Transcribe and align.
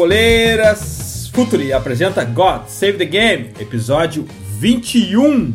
Futeboleiras! 0.00 1.30
Futuri 1.30 1.74
apresenta 1.74 2.24
God 2.24 2.68
Save 2.68 2.94
the 2.94 3.04
Game, 3.04 3.50
episódio 3.60 4.26
21. 4.58 5.52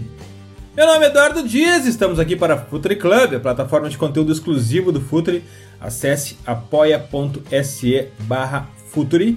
Meu 0.76 0.86
nome 0.86 1.05
é 1.05 1.09
Eduardo 1.09 1.48
Dias, 1.48 1.88
estamos 1.88 2.20
aqui 2.20 2.36
para 2.36 2.55
Futuri 2.55 2.95
Club, 2.95 3.34
a 3.34 3.39
plataforma 3.39 3.89
de 3.89 3.98
conteúdo 3.98 4.31
exclusivo 4.31 4.91
do 4.91 5.02
Futuri. 5.02 5.44
Acesse 5.81 6.38
apoia.se 6.45 8.08
barra 8.20 8.70
Futuri 8.91 9.36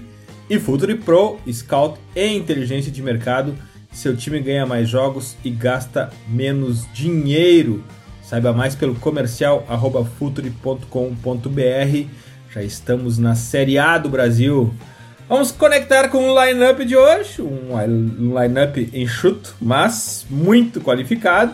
e 0.50 0.58
Futuri 0.58 0.96
Pro, 0.96 1.38
Scout 1.50 1.98
e 2.14 2.26
Inteligência 2.26 2.92
de 2.92 3.02
Mercado. 3.02 3.56
Seu 3.90 4.14
time 4.14 4.40
ganha 4.40 4.66
mais 4.66 4.90
jogos 4.90 5.38
e 5.42 5.48
gasta 5.48 6.10
menos 6.28 6.86
dinheiro. 6.92 7.82
Saiba 8.22 8.52
mais 8.52 8.74
pelo 8.74 8.94
comercial 8.94 9.64
arroba 9.70 10.04
futuri.com.br 10.04 10.88
já 12.50 12.62
estamos 12.62 13.18
na 13.18 13.34
Série 13.34 13.78
A 13.78 13.98
do 13.98 14.08
Brasil. 14.08 14.72
Vamos 15.28 15.52
conectar 15.52 16.08
com 16.08 16.30
o 16.30 16.42
line-up 16.44 16.82
de 16.86 16.96
hoje, 16.96 17.42
um 17.42 18.40
line-up 18.40 18.90
enxuto, 18.94 19.54
mas 19.60 20.24
muito 20.30 20.80
qualificado. 20.80 21.52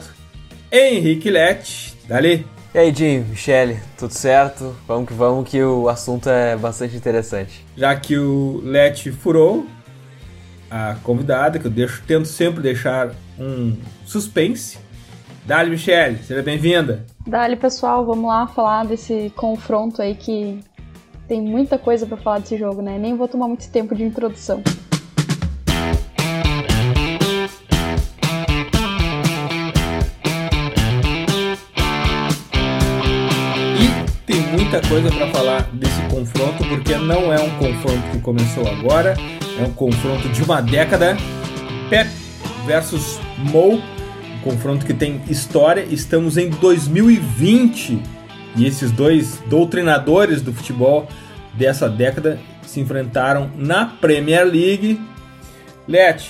Henrique 0.70 1.28
Lete, 1.28 1.96
dali. 2.06 2.46
E 2.72 2.78
aí, 2.78 2.94
Jim, 2.94 3.24
Michele, 3.28 3.80
tudo 3.98 4.12
certo? 4.12 4.76
Vamos 4.86 5.08
que 5.08 5.14
vamos, 5.14 5.48
que 5.48 5.60
o 5.60 5.88
assunto 5.88 6.28
é 6.28 6.56
bastante 6.56 6.96
interessante. 6.96 7.66
Já 7.76 7.96
que 7.96 8.16
o 8.16 8.60
Lete 8.62 9.10
furou, 9.10 9.66
a 10.70 10.94
convidada, 11.02 11.58
que 11.58 11.66
eu 11.66 11.70
deixo, 11.70 12.00
tento 12.06 12.28
sempre 12.28 12.62
deixar 12.62 13.10
um 13.36 13.76
suspense. 14.06 14.78
Dali, 15.44 15.70
Michele, 15.70 16.18
seja 16.22 16.42
bem-vinda. 16.42 17.04
Dali, 17.26 17.56
pessoal, 17.56 18.06
vamos 18.06 18.28
lá 18.28 18.46
falar 18.46 18.84
desse 18.86 19.32
confronto 19.34 20.00
aí 20.00 20.14
que 20.14 20.60
tem 21.26 21.40
muita 21.40 21.78
coisa 21.78 22.06
para 22.06 22.16
falar 22.16 22.38
desse 22.38 22.56
jogo, 22.56 22.82
né? 22.82 22.98
Nem 22.98 23.16
vou 23.16 23.26
tomar 23.26 23.48
muito 23.48 23.68
tempo 23.70 23.94
de 23.94 24.04
introdução. 24.04 24.62
E 33.78 34.26
tem 34.26 34.40
muita 34.52 34.86
coisa 34.86 35.10
para 35.10 35.28
falar 35.28 35.62
desse 35.72 36.00
confronto, 36.10 36.64
porque 36.68 36.96
não 36.96 37.32
é 37.32 37.40
um 37.40 37.50
confronto 37.58 38.10
que 38.10 38.20
começou 38.20 38.66
agora, 38.68 39.16
é 39.58 39.62
um 39.62 39.72
confronto 39.72 40.28
de 40.28 40.42
uma 40.42 40.60
década. 40.60 41.16
Pep 41.88 42.10
versus 42.66 43.18
Mo, 43.38 43.76
um 43.76 44.40
confronto 44.42 44.84
que 44.84 44.92
tem 44.92 45.22
história. 45.28 45.86
Estamos 45.90 46.36
em 46.36 46.50
2020 46.50 48.13
e 48.56 48.66
esses 48.66 48.90
dois 48.90 49.40
doutrinadores 49.46 50.42
do 50.42 50.52
futebol 50.52 51.08
dessa 51.54 51.88
década 51.88 52.38
se 52.62 52.80
enfrentaram 52.80 53.50
na 53.56 53.86
Premier 53.86 54.44
League. 54.44 55.00
Let, 55.86 56.24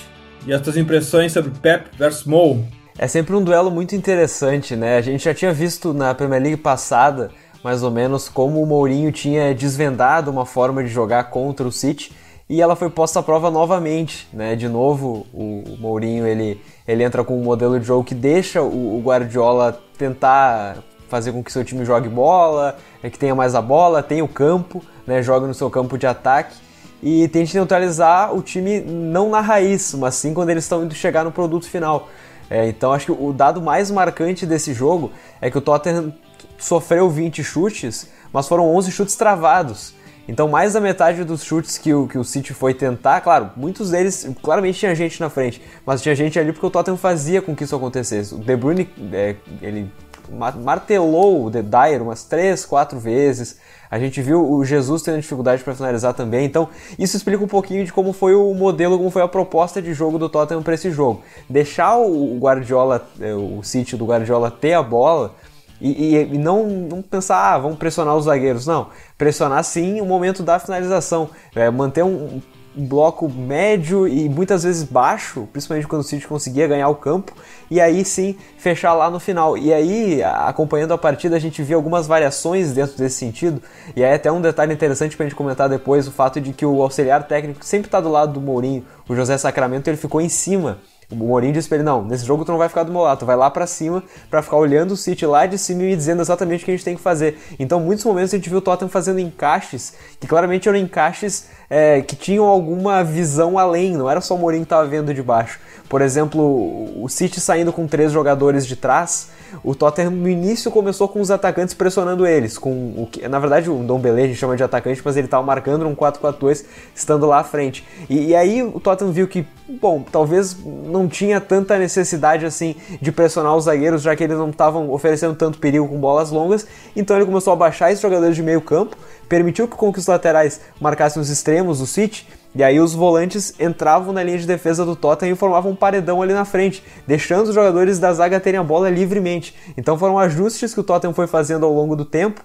e 0.45 0.53
as 0.53 0.61
tuas 0.61 0.77
impressões 0.77 1.31
sobre 1.31 1.51
Pep 1.59 1.87
versus 1.97 2.25
Mo? 2.25 2.67
É 2.97 3.07
sempre 3.07 3.35
um 3.35 3.43
duelo 3.43 3.71
muito 3.71 3.95
interessante, 3.95 4.75
né? 4.75 4.97
A 4.97 5.01
gente 5.01 5.23
já 5.23 5.33
tinha 5.33 5.51
visto 5.51 5.93
na 5.93 6.13
Premier 6.13 6.41
League 6.41 6.61
passada, 6.61 7.31
mais 7.63 7.83
ou 7.83 7.91
menos, 7.91 8.29
como 8.29 8.61
o 8.61 8.65
Mourinho 8.65 9.11
tinha 9.11 9.53
desvendado 9.53 10.31
uma 10.31 10.45
forma 10.45 10.83
de 10.83 10.89
jogar 10.89 11.25
contra 11.25 11.67
o 11.67 11.71
City 11.71 12.11
e 12.47 12.61
ela 12.61 12.75
foi 12.75 12.89
posta 12.89 13.19
à 13.19 13.23
prova 13.23 13.49
novamente, 13.49 14.27
né? 14.31 14.55
De 14.55 14.69
novo, 14.69 15.25
o 15.33 15.75
Mourinho 15.79 16.27
ele, 16.27 16.61
ele 16.87 17.03
entra 17.03 17.23
com 17.23 17.39
um 17.39 17.43
modelo 17.43 17.79
de 17.79 17.85
jogo 17.85 18.03
que 18.03 18.13
deixa 18.13 18.61
o 18.61 19.01
Guardiola 19.03 19.81
tentar 19.97 20.77
fazer 21.07 21.31
com 21.31 21.43
que 21.43 21.51
seu 21.51 21.63
time 21.63 21.85
jogue 21.85 22.09
bola, 22.09 22.77
é 23.01 23.09
que 23.09 23.17
tenha 23.17 23.35
mais 23.35 23.55
a 23.55 23.61
bola, 23.61 24.01
tenha 24.03 24.23
o 24.23 24.27
campo, 24.27 24.83
né, 25.05 25.21
joga 25.21 25.47
no 25.47 25.53
seu 25.53 25.69
campo 25.69 25.97
de 25.97 26.07
ataque 26.07 26.55
e 27.01 27.27
tente 27.27 27.55
neutralizar 27.55 28.33
o 28.35 28.41
time 28.41 28.79
não 28.81 29.29
na 29.29 29.41
raiz, 29.41 29.93
mas 29.93 30.15
sim 30.15 30.33
quando 30.33 30.49
eles 30.49 30.63
estão 30.63 30.83
indo 30.83 30.93
chegar 30.93 31.23
no 31.23 31.31
produto 31.31 31.69
final. 31.69 32.09
É, 32.49 32.67
então 32.67 32.93
acho 32.93 33.07
que 33.07 33.11
o 33.11 33.33
dado 33.33 33.61
mais 33.61 33.89
marcante 33.89 34.45
desse 34.45 34.73
jogo 34.73 35.11
é 35.41 35.49
que 35.49 35.57
o 35.57 35.61
Tottenham 35.61 36.13
sofreu 36.57 37.09
20 37.09 37.43
chutes, 37.43 38.09
mas 38.31 38.47
foram 38.47 38.73
11 38.75 38.91
chutes 38.91 39.15
travados. 39.15 39.93
Então, 40.27 40.47
mais 40.47 40.73
da 40.73 40.81
metade 40.81 41.23
dos 41.23 41.43
chutes 41.43 41.77
que 41.77 41.93
o, 41.93 42.07
que 42.07 42.17
o 42.17 42.23
City 42.23 42.53
foi 42.53 42.73
tentar, 42.73 43.21
claro, 43.21 43.51
muitos 43.55 43.91
deles, 43.91 44.27
claramente 44.41 44.79
tinha 44.79 44.95
gente 44.95 45.19
na 45.19 45.29
frente, 45.29 45.61
mas 45.85 46.01
tinha 46.01 46.15
gente 46.15 46.39
ali 46.39 46.51
porque 46.51 46.65
o 46.65 46.69
Tottenham 46.71 46.97
fazia 46.97 47.41
com 47.41 47.55
que 47.55 47.63
isso 47.63 47.75
acontecesse. 47.75 48.33
O 48.33 48.39
De 48.39 48.55
Bruyne, 48.55 48.89
é, 49.13 49.35
ele 49.61 49.91
martelou 50.35 51.45
o 51.45 51.51
The 51.51 51.61
Dyer 51.61 52.01
umas 52.01 52.23
três, 52.23 52.65
quatro 52.65 52.99
vezes. 52.99 53.57
A 53.89 53.99
gente 53.99 54.21
viu 54.21 54.51
o 54.51 54.65
Jesus 54.65 55.01
tendo 55.01 55.21
dificuldade 55.21 55.63
para 55.63 55.73
finalizar 55.73 56.13
também. 56.13 56.45
Então, 56.45 56.69
isso 56.97 57.15
explica 57.15 57.43
um 57.43 57.47
pouquinho 57.47 57.85
de 57.85 57.93
como 57.93 58.11
foi 58.13 58.35
o 58.35 58.53
modelo, 58.53 58.97
como 58.97 59.09
foi 59.09 59.21
a 59.21 59.27
proposta 59.27 59.81
de 59.81 59.93
jogo 59.93 60.17
do 60.17 60.27
Tottenham 60.27 60.63
para 60.63 60.73
esse 60.73 60.91
jogo. 60.91 61.21
Deixar 61.49 61.97
o 61.97 62.37
Guardiola, 62.37 63.07
é, 63.19 63.33
o 63.33 63.61
City 63.63 63.95
do 63.95 64.05
Guardiola 64.05 64.51
ter 64.51 64.73
a 64.73 64.83
bola 64.83 65.35
e, 65.79 66.15
e, 66.15 66.33
e 66.33 66.37
não, 66.37 66.65
não, 66.67 67.01
pensar, 67.01 67.53
ah, 67.53 67.57
vamos 67.57 67.77
pressionar 67.77 68.15
os 68.15 68.25
zagueiros. 68.25 68.65
Não, 68.65 68.89
pressionar 69.17 69.63
sim 69.63 70.01
o 70.01 70.05
momento 70.05 70.43
da 70.43 70.59
finalização. 70.59 71.29
É, 71.55 71.69
manter 71.69 72.03
um, 72.03 72.41
um 72.75 72.85
bloco 72.85 73.29
médio 73.29 74.07
e 74.07 74.27
muitas 74.27 74.63
vezes 74.63 74.83
baixo, 74.83 75.47
principalmente 75.51 75.87
quando 75.87 76.01
o 76.01 76.05
City 76.05 76.27
conseguia 76.27 76.67
ganhar 76.67 76.89
o 76.89 76.95
campo, 76.95 77.33
e 77.69 77.81
aí 77.81 78.03
sim 78.05 78.35
fechar 78.57 78.93
lá 78.93 79.09
no 79.09 79.19
final. 79.19 79.57
E 79.57 79.73
aí, 79.73 80.23
acompanhando 80.23 80.93
a 80.93 80.97
partida, 80.97 81.35
a 81.35 81.39
gente 81.39 81.61
via 81.63 81.75
algumas 81.75 82.07
variações 82.07 82.73
dentro 82.73 82.97
desse 82.97 83.17
sentido, 83.17 83.61
e 83.95 84.03
aí 84.03 84.13
até 84.13 84.31
um 84.31 84.41
detalhe 84.41 84.73
interessante 84.73 85.15
para 85.15 85.25
a 85.25 85.29
gente 85.29 85.37
comentar 85.37 85.69
depois, 85.69 86.07
o 86.07 86.11
fato 86.11 86.39
de 86.39 86.53
que 86.53 86.65
o 86.65 86.81
auxiliar 86.81 87.27
técnico 87.27 87.63
sempre 87.65 87.87
está 87.87 87.99
do 87.99 88.09
lado 88.09 88.33
do 88.33 88.41
Mourinho, 88.41 88.85
o 89.07 89.15
José 89.15 89.37
Sacramento, 89.37 89.87
ele 89.87 89.97
ficou 89.97 90.21
em 90.21 90.29
cima 90.29 90.79
o 91.11 91.15
Mourinho 91.15 91.53
disse 91.53 91.67
pra 91.67 91.77
ele, 91.77 91.83
não, 91.83 92.03
nesse 92.03 92.25
jogo 92.25 92.43
tu 92.43 92.51
não 92.51 92.57
vai 92.57 92.67
ficar 92.67 92.83
do 92.83 92.91
meu 92.91 93.01
lado, 93.01 93.19
tu 93.19 93.25
vai 93.25 93.35
lá 93.35 93.49
para 93.49 93.67
cima 93.67 94.03
para 94.29 94.41
ficar 94.41 94.57
olhando 94.57 94.91
o 94.91 94.97
City 94.97 95.25
lá 95.25 95.45
de 95.45 95.57
cima 95.57 95.83
e 95.83 95.95
dizendo 95.95 96.21
exatamente 96.21 96.63
o 96.63 96.65
que 96.65 96.71
a 96.71 96.73
gente 96.73 96.85
tem 96.85 96.95
que 96.95 97.01
fazer. 97.01 97.37
Então, 97.59 97.79
muitos 97.79 98.03
momentos 98.05 98.33
a 98.33 98.37
gente 98.37 98.49
viu 98.49 98.57
o 98.57 98.61
Tottenham 98.61 98.89
fazendo 98.89 99.19
encaixes, 99.19 99.93
que 100.19 100.27
claramente 100.27 100.67
eram 100.67 100.77
encaixes 100.77 101.47
é, 101.69 102.01
que 102.01 102.15
tinham 102.15 102.45
alguma 102.45 103.03
visão 103.03 103.57
além, 103.57 103.95
não 103.95 104.09
era 104.09 104.21
só 104.21 104.35
o 104.35 104.37
Mourinho 104.37 104.63
que 104.63 104.67
estava 104.67 104.85
vendo 104.87 105.13
de 105.13 105.21
baixo. 105.21 105.59
Por 105.87 106.01
exemplo, 106.01 107.01
o 107.01 107.07
City 107.07 107.39
saindo 107.39 107.71
com 107.71 107.85
três 107.87 108.11
jogadores 108.11 108.65
de 108.65 108.75
trás, 108.75 109.29
o 109.63 109.73
Tottenham 109.73 110.11
no 110.11 110.29
início 110.29 110.71
começou 110.71 111.07
com 111.07 111.21
os 111.21 111.31
atacantes 111.31 111.73
pressionando 111.73 112.25
eles, 112.25 112.57
com 112.57 112.71
o 112.71 113.07
que, 113.11 113.27
na 113.27 113.39
verdade 113.39 113.69
o 113.69 113.83
Dom 113.83 113.99
Belé 113.99 114.23
a 114.23 114.27
gente 114.27 114.37
chama 114.37 114.55
de 114.55 114.63
atacante, 114.63 115.01
mas 115.03 115.17
ele 115.17 115.27
estava 115.27 115.43
marcando 115.43 115.87
um 115.87 115.95
4-4-2 115.95 116.65
estando 116.93 117.25
lá 117.25 117.39
à 117.39 117.43
frente. 117.43 117.85
E, 118.09 118.27
e, 118.27 118.35
aí 118.35 118.61
o 118.63 118.79
Tottenham 118.79 119.11
viu 119.11 119.27
que, 119.27 119.45
bom, 119.67 120.03
talvez 120.11 120.55
não 120.63 121.07
tinha 121.07 121.39
tanta 121.39 121.77
necessidade 121.77 122.45
assim 122.45 122.75
de 123.01 123.11
pressionar 123.11 123.55
os 123.55 123.65
zagueiros, 123.65 124.01
já 124.01 124.15
que 124.15 124.23
eles 124.23 124.37
não 124.37 124.49
estavam 124.49 124.91
oferecendo 124.91 125.35
tanto 125.35 125.59
perigo 125.59 125.87
com 125.87 125.99
bolas 125.99 126.31
longas, 126.31 126.65
então 126.95 127.15
ele 127.15 127.25
começou 127.25 127.53
a 127.53 127.55
baixar 127.55 127.91
esses 127.91 128.01
jogadores 128.01 128.35
de 128.35 128.43
meio 128.43 128.61
campo, 128.61 128.95
permitiu 129.27 129.67
que 129.67 129.75
com 129.75 129.91
que 129.91 129.99
os 129.99 130.07
laterais 130.07 130.61
marcassem 130.79 131.21
os 131.21 131.29
extremos 131.29 131.79
do 131.79 131.85
City, 131.85 132.27
e 132.55 132.63
aí 132.63 132.79
os 132.79 132.93
volantes 132.93 133.53
entravam 133.59 134.13
na 134.13 134.23
linha 134.23 134.37
de 134.37 134.47
defesa 134.47 134.85
do 134.85 134.95
Tottenham 134.95 135.33
e 135.33 135.37
formavam 135.37 135.73
um 135.73 135.75
paredão 135.75 136.21
ali 136.21 136.33
na 136.33 136.45
frente, 136.45 136.81
deixando 137.05 137.49
os 137.49 137.53
jogadores 137.53 137.99
da 137.99 138.13
zaga 138.13 138.39
terem 138.39 138.59
a 138.59 138.63
bola 138.63 138.89
livremente. 138.89 139.53
Então 139.75 139.97
foram 139.97 140.17
ajustes 140.17 140.73
que 140.73 140.79
o 140.79 140.83
Tottenham 140.83 141.13
foi 141.13 141.27
fazendo 141.27 141.65
ao 141.65 141.73
longo 141.73 141.97
do 141.97 142.05
tempo 142.05 142.41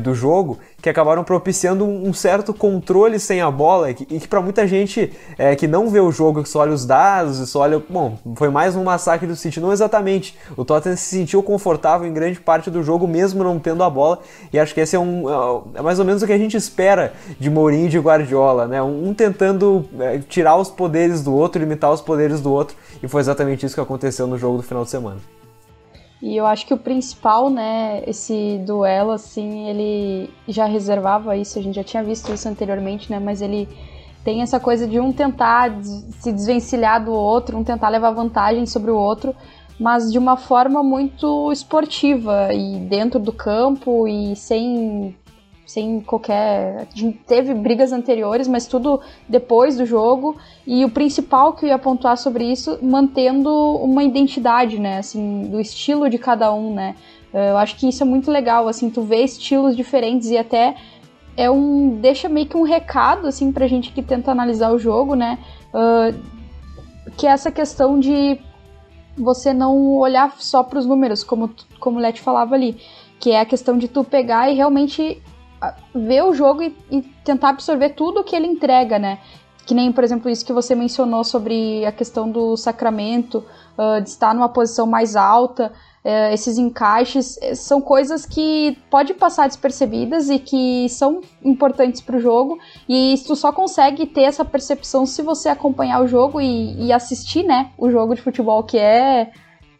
do 0.00 0.14
jogo 0.14 0.58
que 0.80 0.88
acabaram 0.88 1.22
propiciando 1.24 1.84
um 1.84 2.12
certo 2.12 2.52
controle 2.52 3.18
sem 3.18 3.40
a 3.40 3.50
bola 3.50 3.90
e 3.90 3.94
que, 3.94 4.28
para 4.28 4.40
muita 4.40 4.66
gente 4.66 5.12
é, 5.38 5.54
que 5.54 5.66
não 5.66 5.88
vê 5.88 6.00
o 6.00 6.10
jogo, 6.10 6.42
que 6.42 6.48
só 6.48 6.60
olha 6.60 6.72
os 6.72 6.84
dados 6.86 7.38
e 7.38 7.46
só 7.46 7.60
olha. 7.60 7.82
Bom, 7.88 8.18
foi 8.36 8.48
mais 8.48 8.76
um 8.76 8.84
massacre 8.84 9.26
do 9.26 9.36
City. 9.36 9.60
Não 9.60 9.72
exatamente. 9.72 10.36
O 10.56 10.64
Tottenham 10.64 10.96
se 10.96 11.04
sentiu 11.04 11.42
confortável 11.42 12.06
em 12.06 12.12
grande 12.12 12.40
parte 12.40 12.70
do 12.70 12.82
jogo, 12.82 13.06
mesmo 13.06 13.44
não 13.44 13.58
tendo 13.58 13.82
a 13.82 13.90
bola, 13.90 14.20
e 14.52 14.58
acho 14.58 14.74
que 14.74 14.80
esse 14.80 14.96
é, 14.96 14.98
um, 14.98 15.24
é 15.74 15.82
mais 15.82 15.98
ou 15.98 16.04
menos 16.04 16.22
o 16.22 16.26
que 16.26 16.32
a 16.32 16.38
gente 16.38 16.56
espera 16.56 17.12
de 17.38 17.50
Mourinho 17.50 17.86
e 17.86 17.88
de 17.88 17.98
Guardiola, 17.98 18.66
né? 18.66 18.82
Um 18.82 19.12
tentando 19.14 19.84
é, 20.00 20.18
tirar 20.18 20.56
os 20.56 20.70
poderes 20.70 21.22
do 21.22 21.34
outro, 21.34 21.60
limitar 21.60 21.92
os 21.92 22.00
poderes 22.00 22.40
do 22.40 22.52
outro, 22.52 22.76
e 23.02 23.08
foi 23.08 23.20
exatamente 23.20 23.66
isso 23.66 23.74
que 23.74 23.80
aconteceu 23.80 24.26
no 24.26 24.38
jogo 24.38 24.58
do 24.58 24.62
final 24.62 24.84
de 24.84 24.90
semana. 24.90 25.43
E 26.24 26.38
eu 26.38 26.46
acho 26.46 26.66
que 26.66 26.72
o 26.72 26.78
principal, 26.78 27.50
né, 27.50 28.02
esse 28.06 28.58
duelo, 28.64 29.10
assim, 29.10 29.68
ele 29.68 30.30
já 30.48 30.64
reservava 30.64 31.36
isso, 31.36 31.58
a 31.58 31.62
gente 31.62 31.74
já 31.74 31.84
tinha 31.84 32.02
visto 32.02 32.32
isso 32.32 32.48
anteriormente, 32.48 33.12
né, 33.12 33.18
mas 33.18 33.42
ele 33.42 33.68
tem 34.24 34.40
essa 34.40 34.58
coisa 34.58 34.86
de 34.88 34.98
um 34.98 35.12
tentar 35.12 35.70
se 35.82 36.32
desvencilhar 36.32 37.04
do 37.04 37.12
outro, 37.12 37.58
um 37.58 37.62
tentar 37.62 37.90
levar 37.90 38.10
vantagem 38.12 38.64
sobre 38.64 38.90
o 38.90 38.96
outro, 38.96 39.36
mas 39.78 40.10
de 40.10 40.16
uma 40.16 40.38
forma 40.38 40.82
muito 40.82 41.52
esportiva 41.52 42.54
e 42.54 42.78
dentro 42.78 43.20
do 43.20 43.30
campo 43.30 44.08
e 44.08 44.34
sem 44.34 45.14
sem 45.66 46.00
qualquer. 46.00 46.86
A 46.92 46.98
gente 46.98 47.18
teve 47.26 47.54
brigas 47.54 47.92
anteriores, 47.92 48.46
mas 48.48 48.66
tudo 48.66 49.00
depois 49.28 49.76
do 49.76 49.86
jogo. 49.86 50.36
E 50.66 50.84
o 50.84 50.90
principal 50.90 51.52
que 51.52 51.64
eu 51.64 51.70
ia 51.70 51.78
pontuar 51.78 52.16
sobre 52.16 52.44
isso, 52.44 52.78
mantendo 52.82 53.50
uma 53.76 54.02
identidade, 54.02 54.78
né? 54.78 54.98
Assim, 54.98 55.48
do 55.50 55.60
estilo 55.60 56.08
de 56.08 56.18
cada 56.18 56.52
um, 56.52 56.74
né? 56.74 56.94
Eu 57.32 57.56
acho 57.58 57.76
que 57.76 57.88
isso 57.88 58.02
é 58.02 58.06
muito 58.06 58.30
legal, 58.30 58.68
assim, 58.68 58.88
tu 58.88 59.02
vê 59.02 59.24
estilos 59.24 59.76
diferentes 59.76 60.30
e 60.30 60.38
até 60.38 60.76
é 61.36 61.50
um 61.50 61.98
deixa 62.00 62.28
meio 62.28 62.46
que 62.46 62.56
um 62.56 62.62
recado 62.62 63.26
assim 63.26 63.50
pra 63.50 63.66
gente 63.66 63.90
que 63.90 64.00
tenta 64.02 64.30
analisar 64.30 64.72
o 64.72 64.78
jogo, 64.78 65.16
né? 65.16 65.38
Uh, 65.72 66.16
que 67.16 67.26
é 67.26 67.30
essa 67.30 67.50
questão 67.50 67.98
de 67.98 68.38
você 69.16 69.52
não 69.52 69.96
olhar 69.96 70.32
só 70.38 70.62
para 70.62 70.78
os 70.78 70.86
números, 70.86 71.24
como 71.24 71.50
como 71.80 71.98
o 71.98 72.00
Leti 72.00 72.20
falava 72.20 72.54
ali, 72.54 72.76
que 73.18 73.32
é 73.32 73.40
a 73.40 73.44
questão 73.44 73.76
de 73.76 73.88
tu 73.88 74.04
pegar 74.04 74.48
e 74.48 74.54
realmente 74.54 75.20
ver 75.94 76.22
o 76.24 76.34
jogo 76.34 76.62
e, 76.62 76.76
e 76.90 77.02
tentar 77.24 77.50
absorver 77.50 77.90
tudo 77.90 78.24
que 78.24 78.34
ele 78.34 78.46
entrega, 78.46 78.98
né? 78.98 79.18
Que 79.66 79.74
nem, 79.74 79.90
por 79.90 80.04
exemplo, 80.04 80.30
isso 80.30 80.44
que 80.44 80.52
você 80.52 80.74
mencionou 80.74 81.24
sobre 81.24 81.84
a 81.86 81.92
questão 81.92 82.30
do 82.30 82.56
sacramento, 82.56 83.44
uh, 83.78 84.00
de 84.02 84.10
estar 84.10 84.34
numa 84.34 84.48
posição 84.48 84.86
mais 84.86 85.16
alta, 85.16 85.72
uh, 86.04 86.32
esses 86.34 86.58
encaixes, 86.58 87.38
eh, 87.40 87.54
são 87.54 87.80
coisas 87.80 88.26
que 88.26 88.76
pode 88.90 89.14
passar 89.14 89.46
despercebidas 89.46 90.28
e 90.28 90.38
que 90.38 90.86
são 90.90 91.22
importantes 91.42 92.02
para 92.02 92.16
o 92.16 92.20
jogo. 92.20 92.58
E 92.86 93.14
tu 93.26 93.34
só 93.34 93.52
consegue 93.52 94.04
ter 94.04 94.24
essa 94.24 94.44
percepção 94.44 95.06
se 95.06 95.22
você 95.22 95.48
acompanhar 95.48 96.02
o 96.02 96.06
jogo 96.06 96.42
e, 96.42 96.86
e 96.86 96.92
assistir, 96.92 97.42
né, 97.42 97.70
o 97.78 97.90
jogo 97.90 98.14
de 98.14 98.20
futebol, 98.20 98.62
que 98.64 98.76
é 98.76 99.32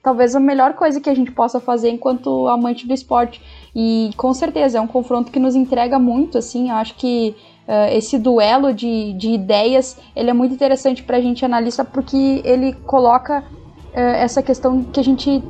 talvez 0.03 0.37
a 0.37 0.41
melhor 0.41 0.75
coisa 0.75 1.01
que 1.01 1.09
a 1.09 1.15
gente 1.15 1.33
possa 1.33 1.59
fazer 1.59 1.91
enquanto 1.91 2.47
amante 2.49 2.87
do 2.87 2.93
esporte. 2.95 3.43
E 3.75 4.11
com 4.17 4.33
certeza 4.33 4.79
é 4.79 4.81
um 4.81 4.87
confronto 4.87 5.33
que 5.33 5.41
nos 5.41 5.55
entrega 5.55 5.99
muito, 5.99 6.39
assim, 6.39 6.71
eu 6.71 6.77
acho 6.77 6.95
que 6.95 7.35
uh, 7.67 7.93
esse 7.93 8.19
duelo 8.19 8.73
de, 8.73 9.13
de 9.15 9.31
ideias, 9.31 9.99
ele 10.15 10.31
é 10.31 10.33
muito 10.33 10.55
interessante 10.55 11.03
para 11.03 11.17
a 11.17 11.21
gente 11.21 11.45
analista 11.45 11.85
porque 11.85 12.41
ele 12.45 12.73
coloca 12.73 13.41
uh, 13.41 13.99
essa 13.99 14.43
questão 14.43 14.85
que 14.85 15.01
a 15.01 15.05
gente 15.05 15.43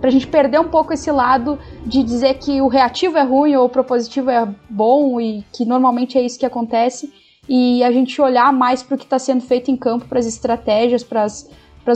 para 0.00 0.08
a 0.08 0.12
gente 0.12 0.26
perder 0.26 0.58
um 0.58 0.68
pouco 0.68 0.92
esse 0.92 1.12
lado 1.12 1.56
de 1.86 2.02
dizer 2.02 2.34
que 2.34 2.60
o 2.60 2.66
reativo 2.66 3.16
é 3.16 3.22
ruim 3.22 3.54
ou 3.54 3.66
o 3.66 3.68
propositivo 3.68 4.30
é 4.30 4.48
bom 4.68 5.20
e 5.20 5.44
que 5.52 5.64
normalmente 5.64 6.18
é 6.18 6.22
isso 6.22 6.36
que 6.36 6.44
acontece 6.44 7.08
e 7.48 7.84
a 7.84 7.92
gente 7.92 8.20
olhar 8.20 8.52
mais 8.52 8.82
para 8.82 8.96
o 8.96 8.98
que 8.98 9.04
está 9.04 9.18
sendo 9.18 9.42
feito 9.42 9.70
em 9.70 9.76
campo, 9.76 10.06
para 10.06 10.18
as 10.18 10.26
estratégias, 10.26 11.04
para 11.04 11.22
as 11.22 11.48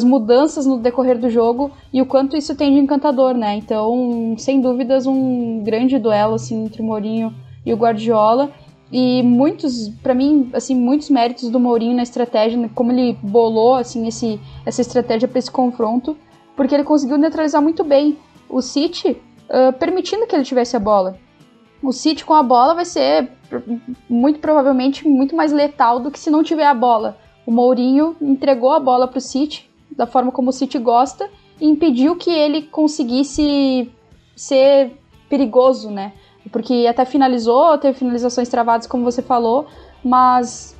mudanças 0.05 0.67
no 0.67 0.79
decorrer 0.79 1.19
do 1.19 1.31
jogo 1.31 1.71
e 1.93 2.03
o 2.03 2.07
quanto 2.07 2.37
isso 2.37 2.55
tem 2.55 2.75
de 2.75 2.81
encantador, 2.81 3.35
né? 3.35 3.57
Então, 3.57 4.35
sem 4.37 4.61
dúvidas, 4.61 5.07
um 5.07 5.63
grande 5.63 5.99
duelo 5.99 6.35
assim 6.35 6.65
entre 6.65 6.83
o 6.83 6.85
Mourinho 6.85 7.35
e 7.65 7.73
o 7.73 7.77
Guardiola 7.77 8.51
e 8.91 9.23
muitos, 9.23 9.89
para 10.03 10.15
mim, 10.15 10.49
assim, 10.53 10.75
muitos 10.75 11.11
méritos 11.11 11.51
do 11.51 11.59
Mourinho 11.59 11.97
na 11.97 12.03
estratégia, 12.03 12.59
né, 12.59 12.71
como 12.75 12.93
ele 12.93 13.19
bolou 13.21 13.75
assim 13.75 14.07
esse, 14.07 14.41
essa 14.65 14.81
estratégia 14.81 15.27
para 15.27 15.39
esse 15.39 15.51
confronto, 15.51 16.17
porque 16.55 16.75
ele 16.75 16.85
conseguiu 16.85 17.19
neutralizar 17.19 17.61
muito 17.61 17.83
bem 17.83 18.17
o 18.49 18.63
City, 18.63 19.11
uh, 19.11 19.73
permitindo 19.79 20.27
que 20.27 20.37
ele 20.37 20.45
tivesse 20.45 20.77
a 20.77 20.81
bola. 20.81 21.19
O 21.83 21.93
City 21.93 22.25
com 22.25 22.35
a 22.35 22.43
bola 22.43 22.75
vai 22.75 22.85
ser 22.85 23.31
muito 24.09 24.39
provavelmente 24.39 25.07
muito 25.07 25.37
mais 25.37 25.53
letal 25.53 26.01
do 26.01 26.11
que 26.11 26.19
se 26.19 26.31
não 26.31 26.43
tiver 26.43 26.67
a 26.67 26.75
bola. 26.75 27.19
O 27.45 27.53
Mourinho 27.53 28.17
entregou 28.21 28.73
a 28.73 28.81
bola 28.81 29.07
para 29.07 29.19
o 29.19 29.21
City 29.21 29.69
da 29.97 30.07
forma 30.07 30.31
como 30.31 30.51
o 30.51 30.53
City 30.53 30.79
gosta 30.79 31.29
e 31.61 31.67
impediu 31.67 32.17
que 32.17 32.31
ele 32.31 32.63
conseguisse 32.63 33.91
ser 34.35 34.93
perigoso, 35.29 35.91
né? 35.91 36.13
porque 36.51 36.87
até 36.89 37.05
finalizou, 37.05 37.77
teve 37.79 37.99
finalizações 37.99 38.49
travadas, 38.49 38.87
como 38.87 39.05
você 39.05 39.23
falou, 39.23 39.67
mas 40.05 40.77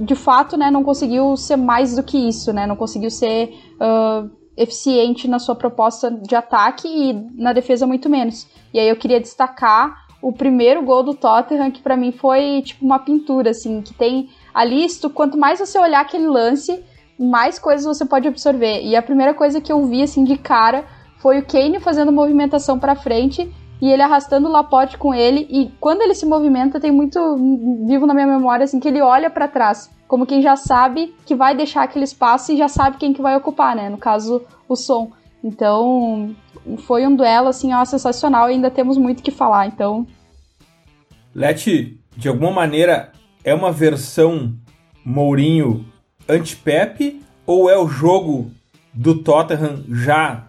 de 0.00 0.14
fato, 0.14 0.56
né, 0.56 0.70
não 0.70 0.84
conseguiu 0.84 1.36
ser 1.36 1.56
mais 1.56 1.96
do 1.96 2.02
que 2.02 2.16
isso, 2.16 2.52
né? 2.52 2.66
Não 2.66 2.76
conseguiu 2.76 3.10
ser 3.10 3.54
uh, 3.80 4.30
eficiente 4.56 5.26
na 5.26 5.38
sua 5.38 5.54
proposta 5.54 6.10
de 6.10 6.34
ataque 6.36 6.86
e 6.86 7.12
na 7.34 7.52
defesa 7.52 7.86
muito 7.86 8.08
menos. 8.08 8.46
E 8.72 8.78
aí 8.78 8.88
eu 8.88 8.96
queria 8.96 9.18
destacar 9.18 10.06
o 10.20 10.32
primeiro 10.32 10.82
gol 10.82 11.02
do 11.02 11.14
Tottenham, 11.14 11.70
que 11.70 11.80
para 11.80 11.96
mim 11.96 12.12
foi 12.12 12.62
tipo 12.62 12.84
uma 12.84 12.98
pintura, 12.98 13.50
assim, 13.50 13.80
que 13.80 13.94
tem 13.94 14.28
ali, 14.52 14.86
quanto 15.14 15.38
mais 15.38 15.58
você 15.58 15.78
olhar 15.78 16.00
aquele 16.00 16.26
lance, 16.26 16.84
mais 17.18 17.58
coisas 17.58 17.84
você 17.84 18.04
pode 18.04 18.28
absorver. 18.28 18.82
E 18.82 18.94
a 18.94 19.02
primeira 19.02 19.34
coisa 19.34 19.60
que 19.60 19.72
eu 19.72 19.84
vi, 19.86 20.02
assim, 20.02 20.24
de 20.24 20.36
cara, 20.36 20.84
foi 21.18 21.38
o 21.38 21.44
Kane 21.44 21.80
fazendo 21.80 22.12
movimentação 22.12 22.78
para 22.78 22.94
frente 22.94 23.52
e 23.80 23.90
ele 23.90 24.02
arrastando 24.02 24.48
o 24.48 24.52
Laporte 24.52 24.96
com 24.96 25.14
ele. 25.14 25.46
E 25.50 25.70
quando 25.80 26.02
ele 26.02 26.14
se 26.14 26.26
movimenta, 26.26 26.80
tem 26.80 26.92
muito 26.92 27.18
vivo 27.86 28.06
na 28.06 28.14
minha 28.14 28.26
memória 28.26 28.64
assim 28.64 28.80
que 28.80 28.88
ele 28.88 29.00
olha 29.00 29.30
para 29.30 29.48
trás, 29.48 29.90
como 30.06 30.26
quem 30.26 30.40
já 30.42 30.56
sabe 30.56 31.14
que 31.26 31.34
vai 31.34 31.56
deixar 31.56 31.82
aquele 31.82 32.04
espaço 32.04 32.52
e 32.52 32.56
já 32.56 32.68
sabe 32.68 32.96
quem 32.98 33.12
que 33.12 33.22
vai 33.22 33.36
ocupar, 33.36 33.74
né? 33.74 33.88
No 33.88 33.98
caso, 33.98 34.42
o 34.68 34.76
som. 34.76 35.10
Então, 35.42 36.34
foi 36.78 37.06
um 37.06 37.14
duelo 37.14 37.48
assim, 37.48 37.72
ó, 37.72 37.84
sensacional 37.84 38.48
e 38.48 38.54
ainda 38.54 38.70
temos 38.70 38.96
muito 38.96 39.22
que 39.22 39.30
falar. 39.30 39.66
Então, 39.66 40.06
Leti, 41.34 42.00
de 42.16 42.28
alguma 42.28 42.50
maneira 42.50 43.12
é 43.44 43.54
uma 43.54 43.70
versão 43.70 44.52
Mourinho 45.04 45.86
anti-Pepe 46.28 47.22
ou 47.46 47.70
é 47.70 47.78
o 47.78 47.88
jogo 47.88 48.50
do 48.92 49.22
Tottenham 49.22 49.84
já 49.90 50.48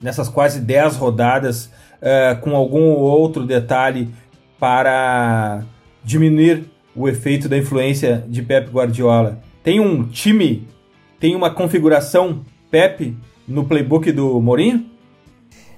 nessas 0.00 0.28
quase 0.28 0.60
10 0.60 0.96
rodadas 0.96 1.66
uh, 1.66 2.40
com 2.40 2.56
algum 2.56 2.90
outro 2.94 3.46
detalhe 3.46 4.08
para 4.58 5.62
diminuir 6.04 6.64
o 6.94 7.08
efeito 7.08 7.48
da 7.48 7.56
influência 7.56 8.24
de 8.28 8.42
Pep 8.42 8.70
Guardiola. 8.70 9.38
Tem 9.62 9.80
um 9.80 10.04
time, 10.04 10.68
tem 11.18 11.34
uma 11.34 11.50
configuração 11.50 12.44
Pep 12.70 13.16
no 13.46 13.64
playbook 13.64 14.10
do 14.12 14.40
Mourinho? 14.40 14.86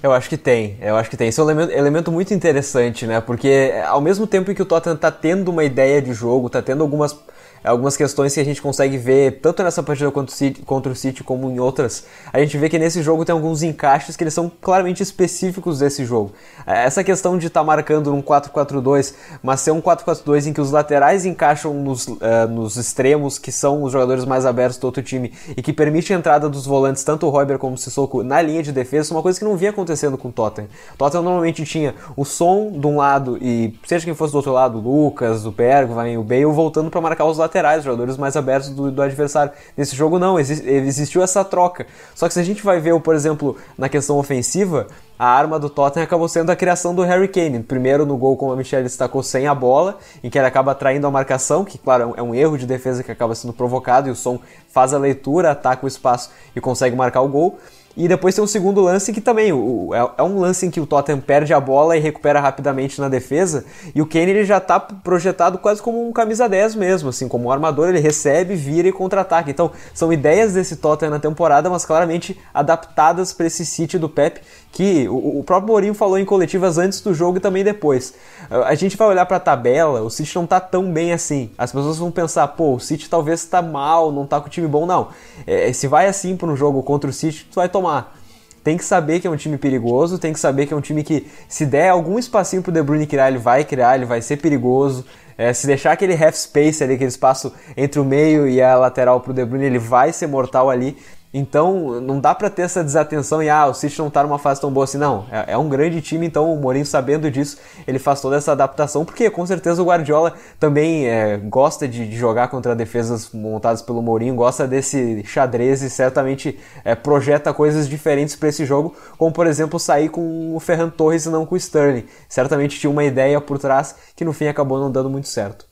Eu 0.02 0.12
acho 0.12 0.28
que 0.28 0.36
tem, 0.36 0.76
eu 0.82 0.96
acho 0.96 1.08
que 1.08 1.16
tem. 1.16 1.28
Isso 1.28 1.40
é 1.40 1.44
um 1.44 1.50
elemento, 1.50 1.72
elemento 1.72 2.12
muito 2.12 2.34
interessante, 2.34 3.06
né? 3.06 3.22
Porque 3.22 3.72
ao 3.86 4.02
mesmo 4.02 4.26
tempo 4.26 4.54
que 4.54 4.60
o 4.60 4.66
Tottenham 4.66 4.96
está 4.96 5.10
tendo 5.10 5.50
uma 5.50 5.64
ideia 5.64 6.02
de 6.02 6.12
jogo, 6.12 6.48
está 6.48 6.60
tendo 6.60 6.82
algumas 6.82 7.18
algumas 7.64 7.96
questões 7.96 8.34
que 8.34 8.40
a 8.40 8.44
gente 8.44 8.60
consegue 8.60 8.98
ver 8.98 9.40
tanto 9.40 9.62
nessa 9.62 9.82
partida 9.82 10.10
contra 10.10 10.92
o 10.92 10.94
City 10.94 11.24
como 11.24 11.50
em 11.50 11.58
outras. 11.58 12.04
A 12.30 12.38
gente 12.38 12.58
vê 12.58 12.68
que 12.68 12.78
nesse 12.78 13.02
jogo 13.02 13.24
tem 13.24 13.32
alguns 13.32 13.62
encaixes 13.62 14.16
que 14.16 14.22
eles 14.22 14.34
são 14.34 14.52
claramente 14.60 15.02
específicos 15.02 15.78
desse 15.78 16.04
jogo. 16.04 16.32
É, 16.66 16.84
essa 16.84 17.02
questão 17.02 17.38
de 17.38 17.46
estar 17.46 17.60
tá 17.60 17.64
marcando 17.64 18.12
um 18.12 18.20
4-4-2, 18.20 19.14
mas 19.42 19.60
ser 19.60 19.70
um 19.70 19.80
4-4-2 19.80 20.46
em 20.46 20.52
que 20.52 20.60
os 20.60 20.70
laterais 20.70 21.24
encaixam 21.24 21.72
nos, 21.72 22.06
uh, 22.06 22.18
nos 22.50 22.76
extremos, 22.76 23.38
que 23.38 23.50
são 23.50 23.82
os 23.82 23.92
jogadores 23.92 24.26
mais 24.26 24.44
abertos 24.44 24.76
do 24.76 24.84
outro 24.84 25.02
time, 25.02 25.32
e 25.56 25.62
que 25.62 25.72
permite 25.72 26.12
a 26.12 26.16
entrada 26.16 26.48
dos 26.50 26.66
volantes, 26.66 27.02
tanto 27.02 27.26
o 27.26 27.30
Royber 27.30 27.58
como 27.58 27.74
o 27.74 27.78
Sissoko, 27.78 28.22
na 28.22 28.42
linha 28.42 28.62
de 28.62 28.72
defesa, 28.72 29.12
é 29.12 29.16
uma 29.16 29.22
coisa 29.22 29.38
que 29.38 29.44
não 29.44 29.56
vinha 29.56 29.70
acontecendo 29.70 30.18
com 30.18 30.28
o 30.28 30.32
Tottenham. 30.32 30.68
O 30.94 30.98
Tottenham 30.98 31.22
normalmente 31.22 31.64
tinha 31.64 31.94
o 32.14 32.24
som 32.26 32.70
de 32.70 32.86
um 32.86 32.98
lado 32.98 33.38
e, 33.40 33.74
seja 33.86 34.04
quem 34.04 34.14
fosse 34.14 34.32
do 34.32 34.36
outro 34.36 34.52
lado, 34.52 34.78
o 34.78 34.80
Lucas, 34.80 35.46
o 35.46 35.50
Bergwijn, 35.50 36.18
o 36.18 36.22
Bale, 36.22 36.44
voltando 36.44 36.90
para 36.90 37.00
marcar 37.00 37.24
os 37.24 37.38
laterais 37.38 37.53
laterais, 37.54 37.84
jogadores 37.84 38.16
mais 38.16 38.36
abertos 38.36 38.70
do, 38.70 38.90
do 38.90 39.00
adversário. 39.00 39.52
Nesse 39.76 39.94
jogo 39.94 40.18
não, 40.18 40.38
existiu 40.38 41.22
essa 41.22 41.44
troca. 41.44 41.86
Só 42.14 42.26
que 42.26 42.34
se 42.34 42.40
a 42.40 42.42
gente 42.42 42.64
vai 42.64 42.80
ver, 42.80 42.98
por 43.00 43.14
exemplo, 43.14 43.56
na 43.78 43.88
questão 43.88 44.18
ofensiva, 44.18 44.88
a 45.16 45.26
arma 45.26 45.58
do 45.60 45.70
Tottenham 45.70 46.04
acabou 46.04 46.28
sendo 46.28 46.50
a 46.50 46.56
criação 46.56 46.92
do 46.92 47.02
Harry 47.02 47.28
Kane. 47.28 47.62
Primeiro 47.62 48.04
no 48.04 48.16
gol, 48.16 48.36
como 48.36 48.52
a 48.52 48.56
Michelle 48.56 48.82
destacou, 48.82 49.22
sem 49.22 49.46
a 49.46 49.54
bola, 49.54 49.98
em 50.22 50.28
que 50.28 50.36
ele 50.36 50.46
acaba 50.46 50.72
atraindo 50.72 51.06
a 51.06 51.10
marcação, 51.10 51.64
que 51.64 51.78
claro 51.78 52.14
é 52.16 52.22
um 52.22 52.34
erro 52.34 52.58
de 52.58 52.66
defesa 52.66 53.04
que 53.04 53.12
acaba 53.12 53.34
sendo 53.36 53.52
provocado, 53.52 54.08
e 54.08 54.10
o 54.10 54.16
som 54.16 54.40
faz 54.68 54.92
a 54.92 54.98
leitura, 54.98 55.52
ataca 55.52 55.84
o 55.84 55.88
espaço 55.88 56.30
e 56.56 56.60
consegue 56.60 56.96
marcar 56.96 57.20
o 57.20 57.28
gol. 57.28 57.58
E 57.96 58.08
depois 58.08 58.34
tem 58.34 58.42
um 58.42 58.46
segundo 58.46 58.80
lance 58.80 59.12
que 59.12 59.20
também 59.20 59.52
o, 59.52 59.94
é, 59.94 60.10
é, 60.18 60.22
um 60.22 60.40
lance 60.40 60.66
em 60.66 60.70
que 60.70 60.80
o 60.80 60.86
Tottenham 60.86 61.20
perde 61.20 61.54
a 61.54 61.60
bola 61.60 61.96
e 61.96 62.00
recupera 62.00 62.40
rapidamente 62.40 63.00
na 63.00 63.08
defesa. 63.08 63.64
E 63.94 64.02
o 64.02 64.06
Kane 64.06 64.30
ele 64.30 64.44
já 64.44 64.58
está 64.58 64.80
projetado 64.80 65.58
quase 65.58 65.80
como 65.80 66.06
um 66.06 66.12
camisa 66.12 66.48
10 66.48 66.74
mesmo, 66.74 67.10
assim, 67.10 67.28
como 67.28 67.48
um 67.48 67.52
armador, 67.52 67.88
ele 67.88 68.00
recebe, 68.00 68.56
vira 68.56 68.88
e 68.88 68.92
contra-ataca. 68.92 69.50
Então, 69.50 69.70
são 69.92 70.12
ideias 70.12 70.54
desse 70.54 70.76
Tottenham 70.76 71.12
na 71.12 71.20
temporada, 71.20 71.70
mas 71.70 71.84
claramente 71.84 72.38
adaptadas 72.52 73.32
para 73.32 73.46
esse 73.46 73.64
City 73.64 73.96
do 73.96 74.08
Pep, 74.08 74.40
que 74.74 75.08
o, 75.08 75.40
próprio 75.44 75.68
Mourinho 75.68 75.94
falou 75.94 76.18
em 76.18 76.24
coletivas 76.24 76.78
antes 76.78 77.00
do 77.00 77.14
jogo 77.14 77.38
e 77.38 77.40
também 77.40 77.62
depois. 77.62 78.12
A 78.50 78.74
gente 78.74 78.96
vai 78.96 79.06
olhar 79.06 79.24
para 79.24 79.36
a 79.36 79.40
tabela, 79.40 80.02
o 80.02 80.10
City 80.10 80.34
não 80.34 80.42
está 80.42 80.58
tão 80.58 80.92
bem 80.92 81.12
assim. 81.12 81.52
As 81.56 81.70
pessoas 81.70 81.96
vão 81.96 82.10
pensar, 82.10 82.48
pô, 82.48 82.74
o 82.74 82.80
City 82.80 83.08
talvez 83.08 83.40
está 83.44 83.62
mal, 83.62 84.10
não 84.10 84.24
está 84.24 84.40
com 84.40 84.48
o 84.48 84.50
time 84.50 84.66
bom. 84.66 84.84
Não. 84.84 85.10
É, 85.46 85.72
se 85.72 85.86
vai 85.86 86.08
assim 86.08 86.36
para 86.36 86.48
um 86.48 86.56
jogo 86.56 86.82
contra 86.82 87.08
o 87.08 87.12
City, 87.12 87.46
tu 87.48 87.54
vai 87.54 87.68
tomar. 87.68 88.18
Tem 88.64 88.76
que 88.76 88.84
saber 88.84 89.20
que 89.20 89.28
é 89.28 89.30
um 89.30 89.36
time 89.36 89.56
perigoso, 89.56 90.18
tem 90.18 90.32
que 90.32 90.40
saber 90.40 90.66
que 90.66 90.74
é 90.74 90.76
um 90.76 90.80
time 90.80 91.04
que, 91.04 91.24
se 91.48 91.64
der 91.64 91.90
algum 91.90 92.18
espacinho 92.18 92.60
pro 92.60 92.72
De 92.72 92.82
Bruyne 92.82 93.06
criar, 93.06 93.28
ele 93.28 93.38
vai 93.38 93.62
criar, 93.62 93.94
ele 93.94 94.06
vai 94.06 94.20
ser 94.22 94.38
perigoso. 94.38 95.04
É, 95.38 95.52
se 95.52 95.68
deixar 95.68 95.92
aquele 95.92 96.14
half 96.14 96.34
space 96.34 96.82
ali, 96.82 96.94
aquele 96.94 97.10
espaço 97.10 97.52
entre 97.76 98.00
o 98.00 98.04
meio 98.04 98.48
e 98.48 98.60
a 98.60 98.76
lateral 98.76 99.20
pro 99.20 99.32
De 99.32 99.44
Bruyne, 99.44 99.66
ele 99.66 99.78
vai 99.78 100.12
ser 100.12 100.26
mortal 100.26 100.68
ali. 100.68 100.96
Então, 101.36 102.00
não 102.00 102.20
dá 102.20 102.32
para 102.32 102.48
ter 102.48 102.62
essa 102.62 102.84
desatenção 102.84 103.42
e, 103.42 103.50
ah, 103.50 103.66
o 103.66 103.74
City 103.74 103.98
não 103.98 104.08
tá 104.08 104.22
numa 104.22 104.38
fase 104.38 104.60
tão 104.60 104.70
boa 104.70 104.84
assim. 104.84 104.98
Não, 104.98 105.26
é, 105.32 105.54
é, 105.54 105.58
um 105.58 105.68
grande 105.68 106.00
time, 106.00 106.24
então 106.24 106.54
o 106.54 106.56
Mourinho, 106.56 106.86
sabendo 106.86 107.28
disso, 107.28 107.58
ele 107.88 107.98
faz 107.98 108.20
toda 108.20 108.36
essa 108.36 108.52
adaptação, 108.52 109.04
porque 109.04 109.28
com 109.28 109.44
certeza 109.44 109.82
o 109.82 109.86
Guardiola 109.86 110.34
também 110.60 111.08
é, 111.08 111.36
gosta 111.36 111.88
de, 111.88 112.08
de, 112.08 112.16
jogar 112.16 112.46
contra 112.46 112.76
defesas 112.76 113.32
montadas 113.32 113.82
pelo 113.82 114.00
Mourinho, 114.00 114.36
gosta 114.36 114.64
desse 114.68 115.24
xadrez 115.24 115.82
e 115.82 115.90
certamente 115.90 116.56
é, 116.84 116.94
projeta 116.94 117.52
coisas 117.52 117.88
diferentes 117.88 118.36
para 118.36 118.50
esse 118.50 118.64
jogo, 118.64 118.94
como 119.18 119.32
por 119.32 119.48
exemplo 119.48 119.80
sair 119.80 120.10
com 120.10 120.54
o 120.54 120.60
Ferran 120.60 120.88
Torres 120.88 121.26
e 121.26 121.30
não 121.30 121.44
com 121.44 121.56
o 121.56 121.58
Sterling. 121.58 122.04
Certamente 122.28 122.78
tinha 122.78 122.88
uma 122.88 123.02
ideia 123.02 123.40
por 123.40 123.58
trás 123.58 123.96
que 124.14 124.24
no 124.24 124.32
fim 124.32 124.46
acabou 124.46 124.78
não 124.78 124.88
dando 124.88 125.10
muito 125.10 125.26
certo. 125.26 125.66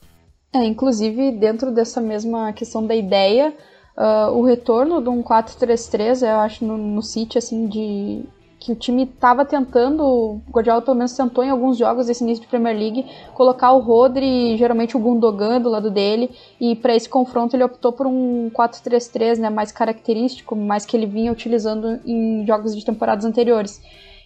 É, 0.53 0.65
inclusive, 0.65 1.31
dentro 1.31 1.71
dessa 1.71 2.01
mesma 2.01 2.51
questão 2.51 2.85
da 2.85 2.93
ideia, 2.93 3.53
Uh, 3.95 4.31
o 4.35 4.43
retorno 4.43 5.01
de 5.01 5.09
um 5.09 5.21
4-3-3, 5.21 6.27
eu 6.27 6.39
acho, 6.39 6.65
no, 6.65 6.77
no 6.77 7.01
City, 7.01 7.37
assim, 7.37 7.67
de 7.67 8.23
que 8.63 8.71
o 8.71 8.75
time 8.75 9.03
estava 9.03 9.43
tentando, 9.43 10.03
o 10.03 10.41
Guardiola 10.49 10.81
pelo 10.81 10.95
menos 10.95 11.11
tentou 11.11 11.43
em 11.43 11.49
alguns 11.49 11.77
jogos 11.77 12.07
desse 12.07 12.23
início 12.23 12.41
de 12.41 12.47
Premier 12.47 12.75
League, 12.75 13.05
colocar 13.33 13.73
o 13.73 13.79
Rodri, 13.79 14.55
geralmente 14.55 14.95
o 14.95 14.99
Gundogan 14.99 15.59
do 15.59 15.69
lado 15.69 15.91
dele, 15.91 16.31
e 16.61 16.73
para 16.73 16.95
esse 16.95 17.09
confronto 17.09 17.55
ele 17.55 17.63
optou 17.65 17.91
por 17.91 18.07
um 18.07 18.49
4-3-3, 18.51 19.37
né, 19.37 19.49
mais 19.49 19.71
característico, 19.71 20.55
mais 20.55 20.85
que 20.85 20.95
ele 20.95 21.05
vinha 21.05 21.31
utilizando 21.31 21.99
em 22.05 22.45
jogos 22.47 22.73
de 22.73 22.85
temporadas 22.85 23.25
anteriores. 23.25 23.81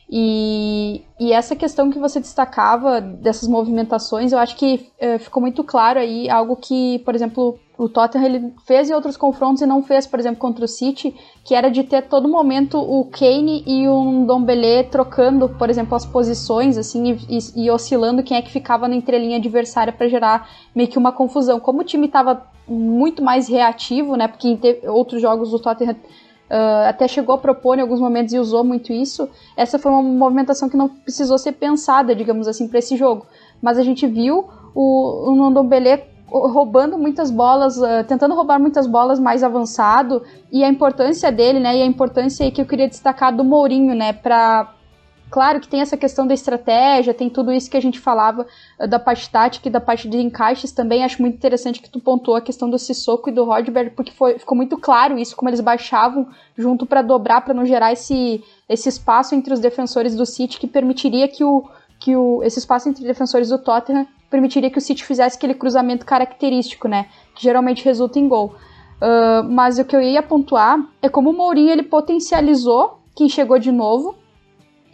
E, 0.09 1.03
e 1.19 1.33
essa 1.33 1.55
questão 1.55 1.89
que 1.89 1.99
você 1.99 2.19
destacava 2.19 3.01
dessas 3.01 3.47
movimentações, 3.47 4.31
eu 4.31 4.39
acho 4.39 4.55
que 4.55 4.89
é, 4.97 5.17
ficou 5.17 5.41
muito 5.41 5.63
claro 5.65 5.99
aí 5.99 6.29
algo 6.29 6.55
que, 6.55 6.99
por 6.99 7.13
exemplo, 7.13 7.59
o 7.77 7.89
Tottenham 7.89 8.25
ele 8.25 8.53
fez 8.65 8.89
em 8.89 8.93
outros 8.93 9.17
confrontos 9.17 9.61
e 9.61 9.65
não 9.65 9.83
fez, 9.83 10.07
por 10.07 10.17
exemplo, 10.17 10.39
contra 10.39 10.63
o 10.63 10.67
City, 10.67 11.13
que 11.43 11.53
era 11.53 11.69
de 11.69 11.83
ter 11.83 12.03
todo 12.03 12.27
momento 12.27 12.79
o 12.79 13.05
Kane 13.05 13.63
e 13.67 13.85
o 13.87 14.01
Ndombele 14.11 14.85
trocando, 14.85 15.49
por 15.49 15.69
exemplo, 15.69 15.93
as 15.93 16.05
posições, 16.05 16.77
assim, 16.77 17.11
e, 17.11 17.37
e, 17.37 17.65
e 17.65 17.71
oscilando 17.71 18.23
quem 18.23 18.37
é 18.37 18.41
que 18.41 18.49
ficava 18.49 18.87
na 18.87 18.95
entrelinha 18.95 19.37
adversária 19.37 19.91
para 19.91 20.07
gerar 20.07 20.49
meio 20.73 20.87
que 20.87 20.97
uma 20.97 21.11
confusão. 21.11 21.59
Como 21.59 21.81
o 21.81 21.83
time 21.83 22.07
estava 22.07 22.47
muito 22.65 23.21
mais 23.21 23.47
reativo, 23.47 24.15
né, 24.15 24.27
porque 24.27 24.47
em 24.47 24.59
outros 24.89 25.21
jogos 25.21 25.53
o 25.53 25.59
Tottenham 25.59 25.95
Uh, 26.49 26.87
até 26.87 27.07
chegou 27.07 27.35
a 27.35 27.37
propor 27.37 27.77
em 27.77 27.81
alguns 27.81 27.99
momentos 27.99 28.33
e 28.33 28.39
usou 28.39 28.63
muito 28.63 28.93
isso. 28.93 29.29
Essa 29.55 29.77
foi 29.77 29.91
uma 29.91 30.01
movimentação 30.01 30.69
que 30.69 30.77
não 30.77 30.87
precisou 30.87 31.37
ser 31.37 31.53
pensada, 31.53 32.15
digamos 32.15 32.47
assim, 32.47 32.67
para 32.67 32.79
esse 32.79 32.95
jogo. 32.95 33.25
Mas 33.61 33.77
a 33.77 33.83
gente 33.83 34.07
viu 34.07 34.47
o, 34.73 35.31
o 35.31 35.35
Nondombele 35.35 36.03
roubando 36.29 36.97
muitas 36.97 37.31
bolas, 37.31 37.77
uh, 37.77 38.03
tentando 38.07 38.35
roubar 38.35 38.59
muitas 38.59 38.85
bolas 38.85 39.19
mais 39.19 39.43
avançado 39.43 40.23
e 40.51 40.63
a 40.63 40.69
importância 40.69 41.31
dele, 41.31 41.59
né? 41.59 41.77
E 41.77 41.81
a 41.81 41.85
importância 41.85 42.49
que 42.51 42.61
eu 42.61 42.65
queria 42.65 42.87
destacar 42.87 43.35
do 43.35 43.43
Mourinho, 43.43 43.95
né? 43.95 44.13
Para 44.13 44.73
Claro 45.29 45.59
que 45.59 45.67
tem 45.67 45.81
essa 45.81 45.97
questão 45.97 46.25
da 46.25 46.33
estratégia, 46.33 47.13
tem 47.13 47.29
tudo 47.29 47.51
isso 47.51 47.69
que 47.69 47.75
a 47.75 47.81
gente 47.81 47.99
falava 47.99 48.45
uh, 48.79 48.87
da 48.87 48.97
parte 48.97 49.29
tática 49.29 49.67
e 49.67 49.71
da 49.71 49.81
parte 49.81 50.07
de 50.07 50.17
encaixes 50.17 50.71
também. 50.71 51.03
Acho 51.03 51.21
muito 51.21 51.35
interessante 51.35 51.81
que 51.81 51.89
tu 51.89 51.99
pontuou 51.99 52.37
a 52.37 52.41
questão 52.41 52.69
do 52.69 52.79
Sissoko 52.79 53.29
e 53.29 53.33
do 53.33 53.43
Rodberg, 53.43 53.91
porque 53.91 54.11
foi, 54.11 54.39
ficou 54.39 54.55
muito 54.55 54.77
claro 54.77 55.17
isso, 55.17 55.35
como 55.35 55.49
eles 55.49 55.59
baixavam 55.59 56.27
junto 56.57 56.85
para 56.85 57.01
dobrar, 57.01 57.41
para 57.41 57.53
não 57.53 57.65
gerar 57.65 57.91
esse, 57.91 58.41
esse 58.69 58.87
espaço 58.87 59.35
entre 59.35 59.53
os 59.53 59.59
defensores 59.59 60.15
do 60.15 60.25
City 60.25 60.57
que 60.57 60.67
permitiria 60.67 61.27
que 61.27 61.43
o, 61.43 61.65
que 61.99 62.15
o, 62.15 62.41
esse 62.43 62.59
espaço 62.59 62.87
entre 62.87 63.03
defensores 63.03 63.49
do 63.49 63.57
Tottenham 63.57 64.07
permitiria 64.29 64.69
que 64.69 64.77
o 64.77 64.81
City 64.81 65.03
fizesse 65.03 65.35
aquele 65.35 65.53
cruzamento 65.53 66.05
característico, 66.05 66.87
né? 66.87 67.07
Que 67.35 67.43
geralmente 67.43 67.83
resulta 67.83 68.17
em 68.17 68.27
gol. 68.29 68.55
Uh, 69.01 69.43
mas 69.43 69.77
o 69.77 69.85
que 69.85 69.95
eu 69.95 70.01
ia 70.01 70.23
pontuar 70.23 70.79
é 71.01 71.09
como 71.09 71.29
o 71.29 71.33
Mourinho 71.33 71.69
ele 71.69 71.83
potencializou 71.83 72.99
quem 73.15 73.27
chegou 73.29 73.59
de 73.59 73.71
novo 73.71 74.15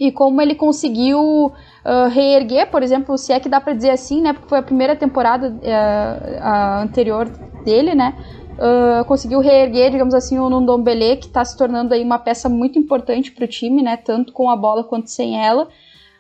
e 0.07 0.11
como 0.11 0.41
ele 0.41 0.53
conseguiu 0.53 1.21
uh, 1.47 2.09
reerguer, 2.09 2.69
por 2.69 2.83
exemplo, 2.83 3.17
se 3.17 3.31
é 3.31 3.39
que 3.39 3.47
dá 3.47 3.61
para 3.61 3.73
dizer 3.73 3.91
assim, 3.91 4.21
né? 4.21 4.33
Porque 4.33 4.49
foi 4.49 4.59
a 4.59 4.63
primeira 4.63 4.95
temporada 4.97 5.49
uh, 5.49 6.83
anterior 6.83 7.29
dele, 7.63 7.95
né? 7.95 8.13
Uh, 8.53 9.05
conseguiu 9.05 9.39
reerguer, 9.39 9.91
digamos 9.91 10.13
assim, 10.13 10.37
o 10.37 10.49
Ndombele, 10.49 11.15
que 11.15 11.27
está 11.27 11.43
se 11.45 11.57
tornando 11.57 11.93
aí 11.93 12.03
uma 12.03 12.19
peça 12.19 12.49
muito 12.49 12.77
importante 12.77 13.31
para 13.31 13.45
o 13.45 13.47
time, 13.47 13.81
né? 13.81 13.95
Tanto 13.95 14.33
com 14.33 14.49
a 14.49 14.57
bola 14.57 14.83
quanto 14.83 15.09
sem 15.09 15.41
ela. 15.41 15.69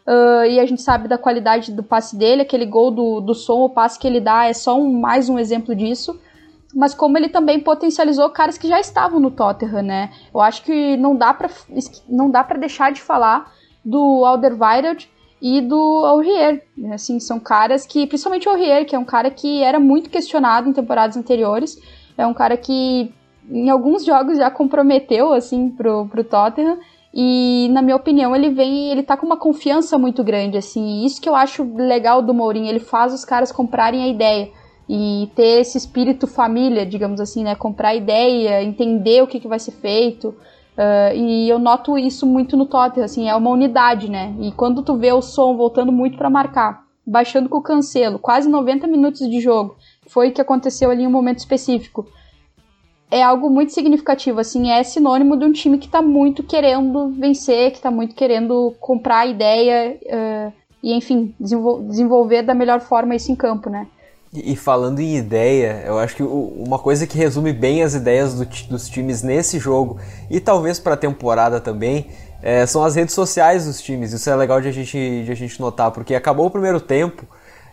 Uh, 0.07 0.45
e 0.49 0.59
a 0.59 0.65
gente 0.65 0.81
sabe 0.81 1.09
da 1.09 1.17
qualidade 1.17 1.71
do 1.71 1.83
passe 1.83 2.15
dele, 2.15 2.41
aquele 2.41 2.65
gol 2.65 2.89
do, 2.89 3.19
do 3.19 3.33
som, 3.33 3.63
o 3.63 3.69
passe 3.69 3.99
que 3.99 4.07
ele 4.07 4.21
dá 4.21 4.45
é 4.45 4.53
só 4.53 4.79
um, 4.79 4.99
mais 4.99 5.27
um 5.27 5.37
exemplo 5.37 5.75
disso. 5.75 6.17
Mas 6.73 6.93
como 6.93 7.17
ele 7.17 7.29
também 7.29 7.59
potencializou 7.59 8.29
caras 8.29 8.57
que 8.57 8.67
já 8.67 8.79
estavam 8.79 9.19
no 9.19 9.29
Tottenham, 9.29 9.83
né? 9.83 10.09
Eu 10.33 10.41
acho 10.41 10.63
que 10.63 10.97
não 10.97 11.15
dá 11.15 11.33
para 11.33 11.49
não 12.09 12.31
dá 12.31 12.43
para 12.43 12.57
deixar 12.57 12.91
de 12.91 13.01
falar 13.01 13.51
do 13.83 14.25
Alderweireld 14.25 15.09
e 15.41 15.59
do 15.59 16.05
Aurier. 16.05 16.63
Assim, 16.93 17.19
são 17.19 17.39
caras 17.39 17.85
que, 17.85 18.07
principalmente 18.07 18.47
o 18.47 18.51
Aurier, 18.51 18.85
que 18.85 18.95
é 18.95 18.99
um 18.99 19.05
cara 19.05 19.29
que 19.29 19.61
era 19.61 19.79
muito 19.79 20.09
questionado 20.09 20.69
em 20.69 20.73
temporadas 20.73 21.17
anteriores, 21.17 21.77
é 22.17 22.25
um 22.25 22.33
cara 22.33 22.55
que 22.55 23.13
em 23.49 23.69
alguns 23.69 24.05
jogos 24.05 24.37
já 24.37 24.49
comprometeu 24.49 25.33
assim 25.33 25.69
pro, 25.69 26.07
pro 26.07 26.23
Tottenham 26.23 26.79
e 27.13 27.67
na 27.71 27.81
minha 27.81 27.95
opinião 27.95 28.35
ele 28.35 28.49
vem 28.49 28.89
ele 28.89 29.03
tá 29.03 29.17
com 29.17 29.25
uma 29.25 29.37
confiança 29.37 29.97
muito 29.97 30.23
grande 30.23 30.57
assim 30.57 31.03
isso 31.03 31.21
que 31.21 31.27
eu 31.27 31.35
acho 31.35 31.63
legal 31.75 32.21
do 32.21 32.33
Mourinho 32.33 32.69
ele 32.69 32.79
faz 32.79 33.13
os 33.13 33.25
caras 33.25 33.51
comprarem 33.51 34.03
a 34.03 34.07
ideia 34.07 34.49
e 34.87 35.29
ter 35.35 35.61
esse 35.61 35.77
espírito 35.77 36.25
família 36.25 36.85
digamos 36.85 37.19
assim 37.19 37.43
né 37.43 37.55
comprar 37.55 37.89
a 37.89 37.95
ideia 37.95 38.63
entender 38.63 39.21
o 39.21 39.27
que, 39.27 39.39
que 39.39 39.47
vai 39.47 39.59
ser 39.59 39.71
feito 39.71 40.35
Uh, 40.73 41.15
e 41.15 41.49
eu 41.49 41.59
noto 41.59 41.97
isso 41.97 42.25
muito 42.25 42.57
no 42.57 42.65
Tottenham, 42.65 43.05
assim, 43.05 43.29
é 43.29 43.35
uma 43.35 43.51
unidade, 43.51 44.09
né? 44.09 44.33
E 44.39 44.51
quando 44.51 44.81
tu 44.81 44.95
vê 44.95 45.11
o 45.11 45.21
som 45.21 45.55
voltando 45.55 45.91
muito 45.91 46.17
para 46.17 46.29
marcar, 46.29 46.83
baixando 47.05 47.47
com 47.47 47.57
o 47.57 47.61
cancelo, 47.61 48.17
quase 48.17 48.49
90 48.49 48.87
minutos 48.87 49.29
de 49.29 49.39
jogo, 49.39 49.75
foi 50.07 50.29
o 50.29 50.31
que 50.31 50.41
aconteceu 50.41 50.89
ali 50.89 51.03
em 51.03 51.07
um 51.07 51.11
momento 51.11 51.39
específico. 51.39 52.07
É 53.11 53.21
algo 53.21 53.51
muito 53.51 53.71
significativo, 53.71 54.39
assim, 54.39 54.71
é 54.71 54.81
sinônimo 54.83 55.37
de 55.37 55.45
um 55.45 55.51
time 55.51 55.77
que 55.77 55.87
tá 55.87 56.01
muito 56.01 56.41
querendo 56.41 57.09
vencer, 57.09 57.71
que 57.71 57.79
tá 57.79 57.91
muito 57.91 58.15
querendo 58.15 58.73
comprar 58.79 59.19
a 59.19 59.27
ideia 59.27 59.99
uh, 60.01 60.53
e, 60.81 60.91
enfim, 60.93 61.35
desenvol 61.39 61.83
desenvolver 61.83 62.41
da 62.41 62.55
melhor 62.55 62.79
forma 62.79 63.15
isso 63.15 63.31
em 63.31 63.35
campo, 63.35 63.69
né? 63.69 63.87
E, 64.35 64.55
falando 64.55 64.99
em 64.99 65.15
ideia, 65.15 65.83
eu 65.85 65.99
acho 65.99 66.15
que 66.15 66.23
uma 66.23 66.79
coisa 66.79 67.05
que 67.05 67.15
resume 67.17 67.53
bem 67.53 67.83
as 67.83 67.93
ideias 67.93 68.33
do, 68.33 68.45
dos 68.45 68.89
times 68.89 69.21
nesse 69.21 69.59
jogo 69.59 69.99
e 70.29 70.39
talvez 70.39 70.79
para 70.79 70.95
a 70.95 70.97
temporada 70.97 71.61
também 71.61 72.07
é, 72.41 72.65
são 72.65 72.83
as 72.83 72.95
redes 72.95 73.13
sociais 73.13 73.65
dos 73.65 73.79
times. 73.79 74.11
Isso 74.11 74.29
é 74.29 74.35
legal 74.35 74.59
de 74.59 74.67
a 74.67 74.71
gente, 74.71 75.23
de 75.23 75.31
a 75.31 75.35
gente 75.35 75.59
notar, 75.61 75.91
porque 75.91 76.15
acabou 76.15 76.47
o 76.47 76.51
primeiro 76.51 76.81
tempo 76.81 77.27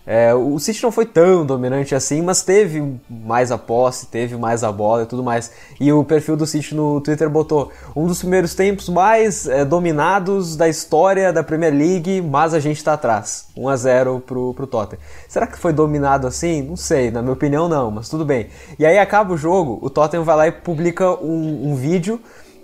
é, 0.07 0.35
o 0.35 0.59
City 0.59 0.83
não 0.83 0.91
foi 0.91 1.05
tão 1.05 1.45
dominante 1.45 1.95
assim, 1.95 2.23
mas 2.23 2.43
teve 2.43 2.99
mais 3.09 3.53
a 3.53 3.59
posse, 3.59 4.07
teve 4.07 4.37
mais 4.37 4.65
a 4.65 4.73
bola 4.73 5.03
e 5.03 5.07
tudo 5.07 5.23
mais. 5.23 5.53
E 5.79 5.93
o 5.93 6.03
perfil 6.03 6.37
do 6.37 6.47
City 6.47 6.75
no 6.75 7.01
Twitter 7.01 7.29
botou 7.29 7.71
um 7.95 8.07
dos 8.07 8.19
primeiros 8.19 8.55
tempos 8.55 8.89
mais 8.89 9.47
é, 9.47 9.65
dominados 9.65 10.57
da 10.57 10.69
história 10.69 11.33
da 11.33 11.43
Premier 11.43 11.73
League, 11.73 12.23
mas 12.23 12.55
a 12.55 12.61
gente 12.61 12.79
está 12.79 12.95
atrás. 12.95 13.47
1 13.57 13.69
a 13.69 13.77
0 13.77 14.23
pro, 14.27 14.55
pro 14.55 14.67
Tottenham. 14.67 15.03
Será 15.29 15.47
que 15.47 15.59
foi 15.59 15.73
dominado 15.73 16.27
assim? 16.27 16.63
Não 16.63 16.77
sei, 16.77 17.11
na 17.11 17.21
minha 17.21 17.35
opinião 17.35 17.69
não, 17.69 17.91
mas 17.91 18.09
tudo 18.09 18.25
bem. 18.25 18.49
E 18.79 18.87
aí 18.87 18.99
acaba 18.99 19.35
o 19.35 19.37
jogo, 19.37 19.79
o 19.83 19.91
Tottenham 19.91 20.25
vai 20.25 20.37
lá 20.37 20.49
e 20.49 20.53
publica 20.53 21.11
um, 21.23 21.71
um 21.71 21.75
vídeo 21.75 22.21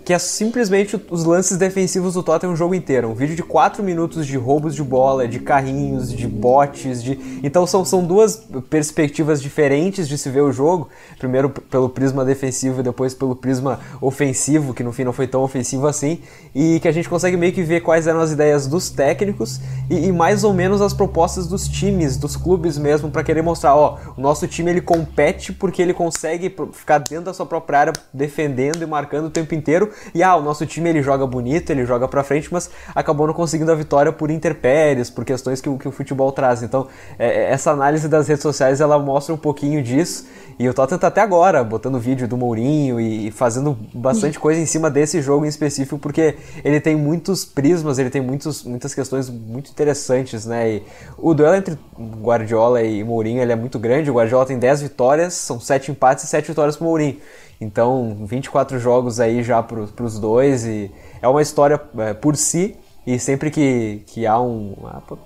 que 0.07 0.13
é 0.13 0.19
simplesmente 0.19 0.97
os 1.11 1.25
lances 1.25 1.57
defensivos 1.57 2.13
do 2.13 2.23
Tottenham 2.23 2.53
o 2.53 2.55
jogo 2.55 2.73
inteiro. 2.73 3.09
Um 3.09 3.13
vídeo 3.13 3.35
de 3.35 3.43
4 3.43 3.83
minutos 3.83 4.25
de 4.25 4.37
roubos 4.37 4.73
de 4.73 4.81
bola, 4.81 5.27
de 5.27 5.37
carrinhos, 5.37 6.13
de 6.13 6.25
botes, 6.25 7.03
de... 7.03 7.19
Então 7.43 7.67
são, 7.67 7.83
são 7.83 8.05
duas 8.05 8.41
perspectivas 8.69 9.41
diferentes 9.41 10.07
de 10.07 10.17
se 10.17 10.29
ver 10.29 10.43
o 10.43 10.51
jogo. 10.53 10.87
Primeiro 11.19 11.49
pelo 11.49 11.89
prisma 11.89 12.23
defensivo 12.23 12.79
e 12.79 12.83
depois 12.83 13.13
pelo 13.13 13.35
prisma 13.35 13.81
ofensivo, 13.99 14.73
que 14.73 14.81
no 14.81 14.93
fim 14.93 15.03
não 15.03 15.11
foi 15.11 15.27
tão 15.27 15.43
ofensivo 15.43 15.85
assim. 15.85 16.21
E 16.55 16.79
que 16.79 16.87
a 16.87 16.91
gente 16.93 17.09
consegue 17.09 17.35
meio 17.35 17.51
que 17.51 17.61
ver 17.61 17.81
quais 17.81 18.07
eram 18.07 18.21
as 18.21 18.31
ideias 18.31 18.65
dos 18.65 18.89
técnicos 18.89 19.59
e, 19.89 20.07
e 20.07 20.11
mais 20.13 20.45
ou 20.45 20.53
menos 20.53 20.81
as 20.81 20.93
propostas 20.93 21.47
dos 21.47 21.67
times, 21.67 22.15
dos 22.15 22.37
clubes 22.37 22.77
mesmo, 22.77 23.11
para 23.11 23.25
querer 23.25 23.41
mostrar, 23.41 23.75
ó, 23.75 23.97
o 24.15 24.21
nosso 24.21 24.47
time 24.47 24.71
ele 24.71 24.79
compete 24.79 25.51
porque 25.51 25.81
ele 25.81 25.93
consegue 25.93 26.55
ficar 26.71 26.99
dentro 26.99 27.25
da 27.25 27.33
sua 27.33 27.45
própria 27.45 27.79
área 27.79 27.93
defendendo 28.13 28.81
e 28.81 28.85
marcando 28.85 29.25
o 29.25 29.29
tempo 29.29 29.53
inteiro 29.53 29.96
e 30.13 30.23
ah, 30.23 30.35
o 30.35 30.41
nosso 30.41 30.65
time 30.65 30.89
ele 30.89 31.01
joga 31.01 31.25
bonito, 31.25 31.69
ele 31.69 31.85
joga 31.85 32.07
pra 32.07 32.23
frente, 32.23 32.51
mas 32.51 32.69
acabou 32.93 33.27
não 33.27 33.33
conseguindo 33.33 33.71
a 33.71 33.75
vitória 33.75 34.11
por 34.11 34.29
interpéries, 34.29 35.09
por 35.09 35.25
questões 35.25 35.61
que, 35.61 35.77
que 35.77 35.87
o 35.87 35.91
futebol 35.91 36.31
traz. 36.31 36.63
Então, 36.63 36.87
é, 37.17 37.27
é, 37.27 37.51
essa 37.51 37.71
análise 37.71 38.07
das 38.07 38.27
redes 38.27 38.41
sociais 38.41 38.81
ela 38.81 38.97
mostra 38.99 39.33
um 39.33 39.37
pouquinho 39.37 39.81
disso. 39.81 40.25
E 40.59 40.67
o 40.67 40.73
Tottenham 40.73 40.97
tá 40.97 41.07
até 41.07 41.21
agora 41.21 41.63
botando 41.63 41.99
vídeo 41.99 42.27
do 42.27 42.35
Mourinho 42.35 42.99
e, 42.99 43.29
fazendo 43.29 43.77
bastante 43.93 44.39
coisa 44.39 44.59
em 44.59 44.65
cima 44.65 44.89
desse 44.89 45.21
jogo 45.21 45.45
em 45.45 45.47
específico, 45.47 45.99
porque 45.99 46.35
ele 46.63 46.81
tem 46.81 46.95
muitos 46.95 47.45
prismas, 47.45 47.99
ele 47.99 48.09
tem 48.09 48.21
muitos, 48.21 48.63
muitas 48.63 48.95
questões 48.95 49.29
muito 49.29 49.69
interessantes, 49.69 50.47
né? 50.47 50.77
E 50.77 50.83
o 51.15 51.35
duelo 51.35 51.55
entre 51.55 51.77
Guardiola 52.21 52.81
e 52.81 53.03
Mourinho 53.03 53.39
ele 53.39 53.51
é 53.51 53.55
muito 53.55 53.77
grande. 53.77 54.09
O 54.09 54.15
Guardiola 54.15 54.47
tem 54.47 54.57
10 54.57 54.81
vitórias, 54.81 55.35
são 55.35 55.59
7 55.59 55.91
empates 55.91 56.23
e 56.23 56.27
7 56.27 56.47
vitórias 56.47 56.75
pro 56.75 56.85
Mourinho. 56.85 57.17
Então, 57.61 58.25
24 58.25 58.79
jogos 58.79 59.19
aí 59.19 59.43
já 59.43 59.61
para 59.61 59.79
os 59.79 60.19
dois 60.19 60.65
e 60.65 60.91
é 61.21 61.27
uma 61.27 61.41
história 61.41 61.79
é, 61.99 62.13
por 62.13 62.35
si. 62.35 62.75
E 63.07 63.17
sempre 63.17 63.49
que, 63.49 64.03
que 64.05 64.27
há 64.27 64.37
um. 64.37 64.75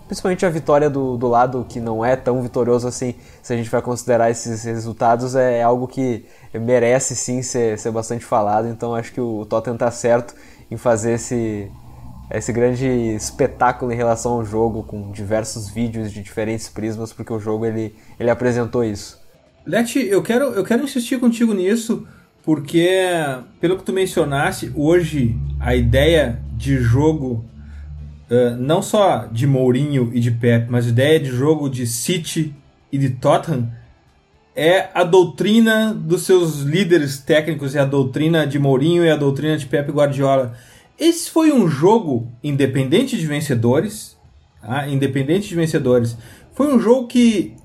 Principalmente 0.05 0.45
a 0.45 0.49
vitória 0.51 0.87
do, 0.87 1.17
do 1.17 1.27
lado 1.27 1.65
que 1.67 1.79
não 1.79 2.05
é 2.05 2.15
tão 2.15 2.39
vitorioso 2.39 2.87
assim, 2.87 3.15
se 3.41 3.51
a 3.51 3.57
gente 3.57 3.71
vai 3.71 3.81
considerar 3.81 4.29
esses 4.29 4.63
resultados, 4.63 5.35
é, 5.35 5.57
é 5.57 5.63
algo 5.63 5.87
que 5.87 6.23
merece 6.53 7.15
sim 7.15 7.41
ser, 7.41 7.79
ser 7.79 7.89
bastante 7.89 8.23
falado. 8.23 8.67
Então 8.67 8.93
acho 8.93 9.11
que 9.11 9.19
o 9.19 9.47
Tottenham 9.47 9.73
está 9.73 9.89
certo 9.89 10.35
em 10.69 10.77
fazer 10.77 11.13
esse, 11.13 11.71
esse 12.29 12.53
grande 12.53 12.85
espetáculo 12.85 13.91
em 13.91 13.95
relação 13.95 14.33
ao 14.33 14.45
jogo, 14.45 14.83
com 14.83 15.11
diversos 15.11 15.67
vídeos 15.67 16.11
de 16.11 16.21
diferentes 16.21 16.69
prismas, 16.69 17.11
porque 17.11 17.33
o 17.33 17.39
jogo 17.39 17.65
ele, 17.65 17.95
ele 18.19 18.29
apresentou 18.29 18.83
isso. 18.83 19.19
Leti, 19.65 20.05
eu 20.05 20.21
quero, 20.21 20.53
eu 20.53 20.63
quero 20.63 20.83
insistir 20.83 21.19
contigo 21.19 21.51
nisso, 21.51 22.07
porque, 22.43 22.87
pelo 23.59 23.75
que 23.75 23.83
tu 23.83 23.91
mencionaste, 23.91 24.71
hoje 24.75 25.35
a 25.59 25.75
ideia 25.75 26.39
de 26.53 26.77
jogo, 26.77 27.43
uh, 28.31 28.55
não 28.57 28.81
só 28.81 29.27
de 29.31 29.45
Mourinho 29.45 30.09
e 30.13 30.19
de 30.19 30.31
Pep, 30.31 30.67
mas 30.71 30.87
ideia 30.87 31.19
de 31.19 31.29
jogo 31.29 31.69
de 31.69 31.85
City 31.85 32.55
e 32.91 32.97
de 32.97 33.09
Tottenham, 33.09 33.69
é 34.55 34.89
a 34.93 35.03
doutrina 35.03 35.93
dos 35.93 36.23
seus 36.23 36.61
líderes 36.61 37.19
técnicos, 37.19 37.75
é 37.75 37.79
a 37.79 37.85
doutrina 37.85 38.47
de 38.47 38.57
Mourinho 38.57 39.03
e 39.05 39.09
a 39.09 39.15
doutrina 39.15 39.57
de 39.57 39.65
Pep 39.65 39.91
Guardiola. 39.91 40.53
Esse 40.99 41.29
foi 41.29 41.51
um 41.51 41.67
jogo 41.67 42.27
independente 42.43 43.17
de 43.17 43.25
vencedores, 43.25 44.17
tá? 44.61 44.87
independente 44.87 45.47
de 45.47 45.55
vencedores. 45.55 46.17
Foi 46.53 46.73
um 46.73 46.79
jogo 46.79 47.07
que 47.07 47.55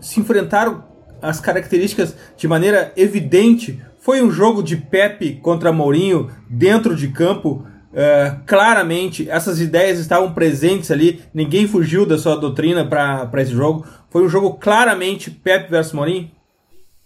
se 0.00 0.20
enfrentaram 0.20 0.84
as 1.20 1.40
características 1.40 2.14
de 2.36 2.46
maneira 2.46 2.92
evidente. 2.96 3.82
Foi 3.98 4.22
um 4.22 4.30
jogo 4.30 4.62
de 4.62 4.76
Pepe 4.76 5.40
contra 5.42 5.72
Mourinho 5.72 6.30
dentro 6.48 6.94
de 6.94 7.08
campo. 7.08 7.66
Uh, 7.92 8.40
claramente, 8.46 9.28
essas 9.28 9.60
ideias 9.60 9.98
estavam 9.98 10.32
presentes 10.32 10.90
ali. 10.90 11.22
Ninguém 11.34 11.66
fugiu 11.66 12.06
da 12.06 12.16
sua 12.16 12.36
doutrina 12.36 12.84
para 12.84 13.42
esse 13.42 13.52
jogo. 13.52 13.84
Foi 14.08 14.24
um 14.24 14.28
jogo 14.28 14.54
claramente 14.54 15.30
Pepe 15.30 15.70
versus 15.70 15.92
Mourinho. 15.92 16.30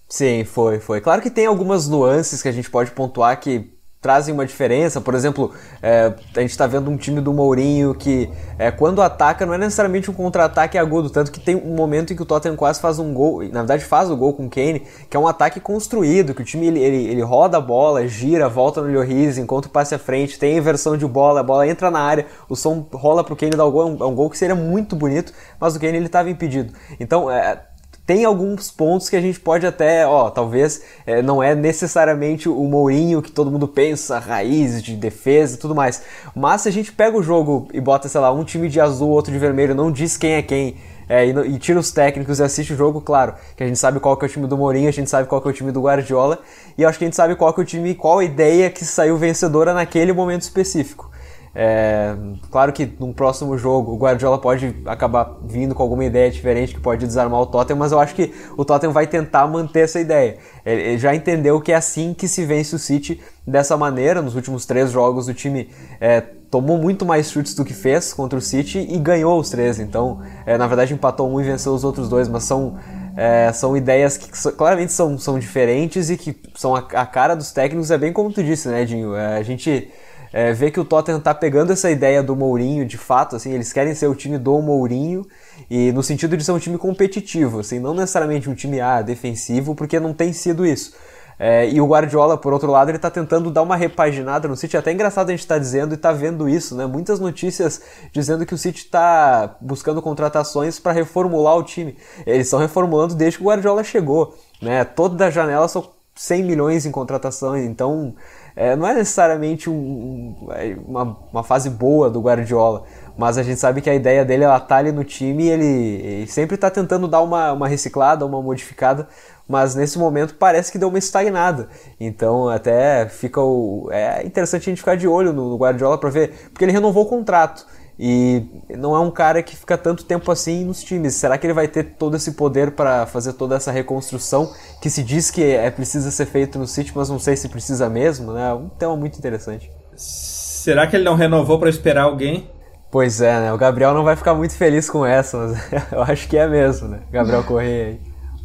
Sim, 0.09 0.45
foi, 0.45 0.79
foi. 0.79 1.01
Claro 1.01 1.23
que 1.23 1.31
tem 1.31 1.47
algumas 1.47 1.89
nuances 1.89 2.43
que 2.43 2.49
a 2.49 2.53
gente 2.53 2.71
pode 2.71 2.91
pontuar 2.91 3.41
que 3.41 3.74
trazem 4.05 4.35
uma 4.35 4.45
diferença. 4.45 5.01
Por 5.01 5.15
exemplo, 5.15 5.51
é, 5.83 6.13
a 6.37 6.41
gente 6.41 6.51
está 6.51 6.67
vendo 6.67 6.91
um 6.91 6.97
time 6.99 7.23
do 7.23 7.33
Mourinho 7.33 7.95
que, 7.95 8.29
é, 8.59 8.71
quando 8.71 9.01
ataca, 9.01 9.47
não 9.47 9.55
é 9.55 9.59
necessariamente 9.59 10.11
um 10.11 10.15
contra-ataque 10.15 10.77
agudo. 10.77 11.09
Tanto 11.09 11.33
que 11.33 11.41
tem 11.41 11.57
um 11.57 11.75
momento 11.75 12.13
em 12.13 12.17
que 12.17 12.21
o 12.21 12.27
Tottenham 12.27 12.55
quase 12.55 12.83
faz 12.83 12.99
um 12.99 13.15
gol, 13.15 13.43
na 13.45 13.61
verdade 13.61 13.83
faz 13.83 14.11
o 14.11 14.17
gol 14.17 14.35
com 14.35 14.45
o 14.45 14.51
Kane, 14.51 14.83
que 15.09 15.17
é 15.17 15.19
um 15.19 15.27
ataque 15.27 15.59
construído, 15.59 16.35
que 16.35 16.43
o 16.43 16.45
time 16.45 16.67
ele, 16.67 16.81
ele, 16.81 17.07
ele 17.13 17.23
roda 17.23 17.57
a 17.57 17.61
bola, 17.63 18.07
gira, 18.07 18.47
volta 18.47 18.83
no 18.83 18.93
Lloris, 18.93 19.39
enquanto 19.39 19.71
passe 19.71 19.95
à 19.95 19.99
frente, 19.99 20.39
tem 20.39 20.59
inversão 20.59 20.99
de 20.99 21.07
bola, 21.07 21.41
a 21.41 21.43
bola 21.43 21.67
entra 21.67 21.91
na 21.91 22.01
área, 22.01 22.27
o 22.47 22.55
som 22.55 22.87
rola 22.93 23.25
pro 23.25 23.35
Kane 23.35 23.53
dar 23.53 23.65
o 23.65 23.71
gol. 23.71 23.83
É 23.83 23.87
um, 23.87 24.05
é 24.05 24.07
um 24.07 24.15
gol 24.15 24.29
que 24.29 24.37
seria 24.37 24.55
muito 24.55 24.95
bonito, 24.95 25.33
mas 25.59 25.75
o 25.75 25.81
Kane 25.81 25.97
ele 25.97 26.07
estava 26.07 26.29
impedido. 26.29 26.75
Então, 27.01 27.31
é, 27.31 27.59
tem 28.07 28.25
alguns 28.25 28.71
pontos 28.71 29.09
que 29.09 29.17
a 29.17 29.21
gente 29.21 29.41
pode 29.41 29.67
até, 29.67 30.07
ó, 30.07 30.29
talvez 30.29 30.83
é, 31.07 31.23
não 31.23 31.43
é 31.43 31.55
necessariamente 31.55 32.49
o 32.49 32.65
Mourinho 32.65 33.23
que 33.23 33.33
todo 33.33 33.51
mundo 33.51 33.67
pensa, 33.67 34.19
raiz 34.19 34.83
de 34.83 34.95
defesa 34.95 35.55
e 35.55 35.59
tudo 35.59 35.75
mais. 35.75 36.03
Mas 36.35 36.63
se 36.63 36.69
a 36.69 36.73
gente 36.73 36.93
pega 36.93 37.17
o 37.17 37.23
jogo 37.23 37.69
e 37.73 37.81
bota, 37.81 38.09
sei 38.09 38.21
lá, 38.21 38.31
um 38.31 38.45
time 38.45 38.69
de 38.69 38.79
azul, 38.79 39.09
outro 39.09 39.33
de 39.33 39.39
vermelho, 39.39 39.75
não 39.75 39.91
diz 39.91 40.19
quem 40.19 40.33
é 40.33 40.43
quem, 40.43 40.77
é, 41.09 41.27
e, 41.27 41.31
e, 41.31 41.59
tira 41.59 41.79
os 41.79 41.91
técnicos 41.93 42.39
e 42.39 42.43
assiste 42.43 42.73
o 42.73 42.77
jogo, 42.77 43.01
claro, 43.01 43.35
que 43.57 43.63
a 43.63 43.67
gente 43.67 43.79
sabe 43.79 44.01
qual 44.01 44.17
que 44.17 44.25
é 44.25 44.29
o 44.29 44.31
time 44.31 44.47
do 44.47 44.57
Mourinho, 44.57 44.89
a 44.89 44.93
gente 44.93 45.09
sabe 45.09 45.29
qual 45.29 45.41
que 45.41 45.49
é 45.49 45.51
o 45.51 45.55
time 45.55 45.71
do 45.71 45.83
Guardiola, 45.83 46.39
e 46.77 46.85
acho 46.85 46.99
que 46.99 47.05
a 47.05 47.09
gente 47.09 47.17
sabe 47.17 47.35
qual 47.37 47.53
que 47.53 47.61
é 47.61 47.63
o 47.63 47.67
time, 47.67 47.95
qual 47.95 48.19
a 48.19 48.25
ideia 48.25 48.71
que 48.71 48.85
saiu 48.85 49.17
vencedora 49.17 49.75
naquele 49.75 50.13
momento 50.13 50.43
específico. 50.43 51.11
É, 51.57 52.17
claro 52.51 52.73
que 52.73 52.93
num 52.99 53.13
próximo 53.13 53.57
jogo 53.57 53.93
o 53.93 53.97
Guardiola 53.97 54.39
pode 54.39 54.75
acabar 54.87 55.39
vindo 55.45 55.75
com 55.75 55.83
alguma 55.83 56.05
ideia 56.05 56.29
diferente 56.29 56.75
que 56.75 56.81
pode 56.81 57.07
desarmar 57.07 57.41
o 57.41 57.47
Tottenham, 57.47 57.79
mas 57.79 57.93
eu 57.93 58.01
acho 58.01 58.15
que 58.15 58.35
o 58.57 58.65
Tottenham 58.65 58.93
vai 58.93 59.07
tentar 59.07 59.47
manter 59.47 59.81
essa 59.81 60.01
ideia. 60.01 60.39
Ele 60.67 60.99
já 60.99 61.15
entendeu 61.15 61.61
que 61.61 61.71
é 61.71 61.77
assim 61.77 62.13
que 62.13 62.27
se 62.27 62.45
vence 62.45 62.75
o 62.75 62.79
City 62.79 63.21
dessa 63.47 63.77
maneira. 63.77 64.21
Nos 64.21 64.35
últimos 64.35 64.67
três 64.67 64.91
jogos 64.91 65.29
o 65.29 65.35
time 65.35 65.69
é, 66.01 66.21
tomou 66.51 66.77
muito 66.77 67.07
mais 67.07 67.31
chutes 67.31 67.55
do 67.55 67.65
que 67.65 67.73
fez 67.73 68.13
contra 68.13 68.39
o 68.39 68.43
City 68.43 68.79
e 68.79 68.99
ganhou 68.99 69.39
os 69.39 69.49
três. 69.49 69.79
Então, 69.79 70.21
é, 70.45 70.59
na 70.59 70.67
verdade, 70.67 70.93
empatou 70.93 71.31
um 71.31 71.41
e 71.41 71.45
venceu 71.45 71.73
os 71.73 71.85
outros 71.85 72.09
dois, 72.09 72.29
mas 72.29 72.45
são 72.45 72.77
é, 73.17 73.53
são 73.53 73.77
ideias 73.77 74.17
que 74.17 74.29
claramente 74.53 74.93
são, 74.93 75.17
são 75.19 75.39
diferentes 75.39 76.11
e 76.11 76.17
que 76.17 76.37
são 76.57 76.75
a, 76.75 76.81
a, 76.81 77.07
cara 77.07 77.37
dos 77.37 77.53
técnicos, 77.53 77.91
é 77.93 77.99
bem 77.99 78.13
como 78.13 78.33
tu 78.33 78.43
disse, 78.43 78.69
né, 78.69 78.85
Dinho? 78.85 79.15
É, 79.15 79.37
a 79.37 79.43
gente 79.43 79.89
é, 80.35 80.53
ver 80.53 80.73
que 80.73 80.81
o 80.81 80.85
Tottenham 80.85 81.21
tá 81.21 81.33
pegando 81.33 81.73
essa 81.73 81.89
ideia 81.89 82.21
do 82.21 82.35
Mourinho, 82.35 82.85
de 82.85 82.99
fato, 82.99 83.37
assim, 83.37 83.53
eles 83.53 83.73
querem 83.73 83.95
ser 83.95 84.09
o 84.09 84.17
time 84.17 84.37
do 84.37 84.61
Mourinho 84.61 85.25
e 85.71 85.93
no 85.93 86.03
sentido 86.03 86.37
de 86.37 86.43
ser 86.43 86.51
um 86.51 86.59
time 86.59 86.77
competitivo, 86.77 87.61
assim, 87.61 87.79
não 87.79 87.95
necessariamente 87.95 88.51
um 88.51 88.55
time 88.55 88.81
ah, 88.81 89.01
defensivo, 89.01 89.77
porque 89.77 90.01
não 90.01 90.13
tem 90.13 90.33
sido 90.33 90.67
isso. 90.67 90.93
É, 91.39 91.69
e 91.71 91.81
o 91.81 91.87
Guardiola, 91.87 92.37
por 92.37 92.53
outro 92.53 92.69
lado, 92.69 92.91
ele 92.91 92.97
está 92.97 93.09
tentando 93.11 93.49
dar 93.49 93.63
uma 93.63 93.77
repaginada 93.77 94.49
no 94.49 94.57
City. 94.57 94.77
Até 94.77 94.91
engraçado 94.91 95.29
a 95.29 95.33
gente 95.33 95.41
estar 95.41 95.55
tá 95.55 95.61
dizendo 95.61 95.95
e 95.95 95.97
tá 95.97 96.11
vendo 96.11 96.49
isso, 96.49 96.77
né? 96.77 96.85
Muitas 96.87 97.21
notícias 97.21 97.81
dizendo 98.13 98.45
que 98.45 98.55
o 98.55 98.59
City 98.59 98.85
está 98.85 99.57
buscando 99.61 100.03
contratações 100.03 100.81
para 100.81 100.93
reformular 100.93 101.57
o 101.57 101.63
time. 101.63 101.97
Eles 102.27 102.47
estão 102.47 102.59
reformulando 102.59 103.15
desde 103.15 103.39
que 103.39 103.45
o 103.45 103.49
Guardiola 103.49 103.85
chegou, 103.85 104.37
né? 104.61 104.85
Toda 104.85 105.27
a 105.27 105.31
janela 105.31 105.67
são 105.67 105.93
100 106.15 106.45
milhões 106.45 106.87
em 106.87 106.93
contratações, 106.93 107.65
então 107.65 108.15
é, 108.57 108.77
não 108.77 108.87
é 108.87 108.95
necessariamente 108.95 109.69
um, 109.69 110.49
é, 110.51 110.77
uma, 110.87 111.17
uma, 111.33 111.43
fase 111.43 111.69
boa 111.69 112.09
do 112.09 112.21
Guardiola, 112.21 112.85
mas 113.19 113.37
a 113.37 113.43
gente 113.43 113.59
sabe 113.59 113.81
que 113.81 113.91
a 113.91 113.95
ideia 113.95 114.25
dele 114.25 114.45
ela 114.45 114.61
tá 114.61 114.77
ali 114.77 114.93
no 114.93 115.03
time 115.03 115.45
e 115.45 115.51
ele, 115.51 115.65
ele 115.65 116.27
sempre 116.29 116.55
está 116.55 116.71
tentando 116.71 117.09
dar 117.09 117.21
uma, 117.21 117.53
uma 117.53 117.67
reciclada, 117.67 118.25
uma 118.25 118.41
modificada, 118.41 119.09
mas 119.49 119.75
nesse 119.75 119.99
momento 119.99 120.37
parece 120.37 120.71
que 120.71 120.79
deu 120.79 120.89
uma 120.89 120.99
estagnada. 120.99 121.69
Então 121.99 122.49
até 122.49 123.09
fica 123.09 123.41
o, 123.41 123.89
é 123.91 124.25
interessante 124.25 124.63
a 124.63 124.71
gente 124.71 124.79
ficar 124.79 124.97
de 124.97 125.09
olho 125.09 125.33
no, 125.33 125.51
no 125.51 125.57
Guardiola 125.57 125.99
para 125.99 126.11
ver, 126.11 126.33
porque 126.53 126.65
ele 126.65 126.73
renovou 126.73 127.05
o 127.05 127.09
contrato. 127.09 127.67
E 127.99 128.45
não 128.77 128.95
é 128.97 128.99
um 128.99 129.11
cara 129.11 129.43
que 129.43 129.57
fica 129.57 129.79
tanto 129.79 130.05
tempo 130.05 130.31
assim 130.33 130.65
nos 130.65 130.83
times. 130.83 131.15
Será 131.15 131.39
que 131.39 131.47
ele 131.47 131.55
vai 131.55 131.69
ter 131.69 131.95
todo 131.97 132.17
esse 132.17 132.33
poder 132.33 132.73
para 132.73 133.07
fazer 133.07 133.35
toda 133.35 133.55
essa 133.55 133.71
reconstrução 133.71 134.53
que 134.83 134.91
se 134.91 135.03
diz 135.03 135.31
que 135.31 135.43
é 135.43 135.71
precisa 135.71 136.11
ser 136.11 136.27
feito 136.27 136.59
no 136.59 136.67
City, 136.67 136.93
mas 136.95 137.09
não 137.09 137.19
sei 137.19 137.37
se 137.37 137.49
precisa 137.49 137.89
mesmo, 137.89 138.33
né? 138.33 138.51
É 138.51 138.53
um 138.53 138.69
tema 138.69 138.97
muito 138.97 139.17
interessante. 139.17 139.71
Será 139.97 140.87
que 140.87 140.97
ele 140.97 141.05
não 141.05 141.15
renovou 141.15 141.59
para 141.59 141.71
esperar 141.71 142.05
alguém? 142.05 142.51
Pois 142.91 143.21
é, 143.21 143.41
né? 143.41 143.53
O 143.53 143.59
Gabriel 143.59 143.95
não 143.95 144.05
vai 144.05 144.17
ficar 144.17 144.35
muito 144.35 144.55
feliz 144.55 144.91
com 144.91 145.07
essa, 145.07 145.37
mas 145.37 145.73
eu 145.93 146.03
acho 146.03 146.29
que 146.29 146.37
é 146.37 146.49
mesmo, 146.49 146.89
né? 146.89 147.03
Gabriel 147.11 147.45
Correia 147.45 147.87
aí, 147.87 148.01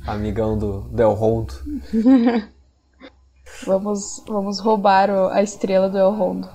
amigão 0.06 0.58
do 0.58 0.82
Del 0.92 1.14
Rondo. 1.14 1.54
vamos, 3.66 4.24
vamos 4.28 4.60
roubar 4.60 5.10
a 5.10 5.42
estrela 5.42 5.90
do 5.90 5.98
El 5.98 6.12
Rondo 6.12 6.48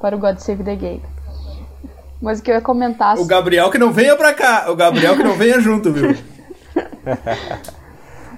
para 0.00 0.16
o 0.16 0.18
God 0.18 0.38
Save 0.38 0.64
the 0.64 0.74
Game. 0.74 1.13
Mas 2.24 2.40
o 2.40 2.42
que 2.42 2.50
eu 2.50 2.54
ia 2.54 2.60
comentar. 2.62 3.18
O 3.18 3.26
Gabriel 3.26 3.70
que 3.70 3.76
não 3.76 3.92
venha 3.92 4.16
pra 4.16 4.32
cá. 4.32 4.70
O 4.70 4.74
Gabriel 4.74 5.14
que 5.14 5.22
não 5.22 5.34
venha 5.34 5.60
junto, 5.60 5.92
viu? 5.92 6.16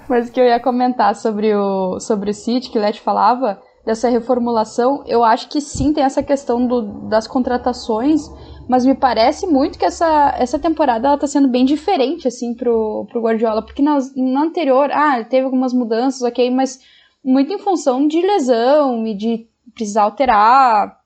Mas 0.09 0.29
o 0.29 0.33
que 0.33 0.41
eu 0.41 0.45
ia 0.45 0.59
comentar 0.59 1.15
sobre 1.15 1.55
o, 1.55 2.01
sobre 2.01 2.31
o 2.31 2.35
City, 2.35 2.69
que 2.69 2.79
o 2.79 2.81
Leti 2.81 3.01
falava, 3.01 3.61
dessa 3.85 4.09
reformulação, 4.09 5.05
eu 5.07 5.23
acho 5.23 5.49
que 5.49 5.61
sim 5.61 5.93
tem 5.93 6.03
essa 6.03 6.21
questão 6.21 6.67
do, 6.67 7.09
das 7.09 7.29
contratações, 7.29 8.23
mas 8.69 8.85
me 8.85 8.95
parece 8.95 9.47
muito 9.47 9.79
que 9.79 9.85
essa, 9.85 10.35
essa 10.37 10.59
temporada 10.59 11.07
ela 11.07 11.19
tá 11.19 11.29
sendo 11.29 11.47
bem 11.47 11.65
diferente, 11.65 12.27
assim, 12.27 12.55
pro, 12.55 13.07
pro 13.09 13.21
Guardiola, 13.21 13.63
porque 13.63 13.83
na, 13.83 13.99
na 14.17 14.43
anterior, 14.43 14.91
ah, 14.93 15.23
teve 15.25 15.45
algumas 15.45 15.73
mudanças, 15.73 16.23
ok, 16.23 16.51
mas 16.51 16.81
muito 17.25 17.53
em 17.53 17.59
função 17.59 18.07
de 18.07 18.21
lesão 18.21 19.07
e 19.07 19.15
de 19.15 19.47
precisar 19.75 20.03
alterar 20.03 21.06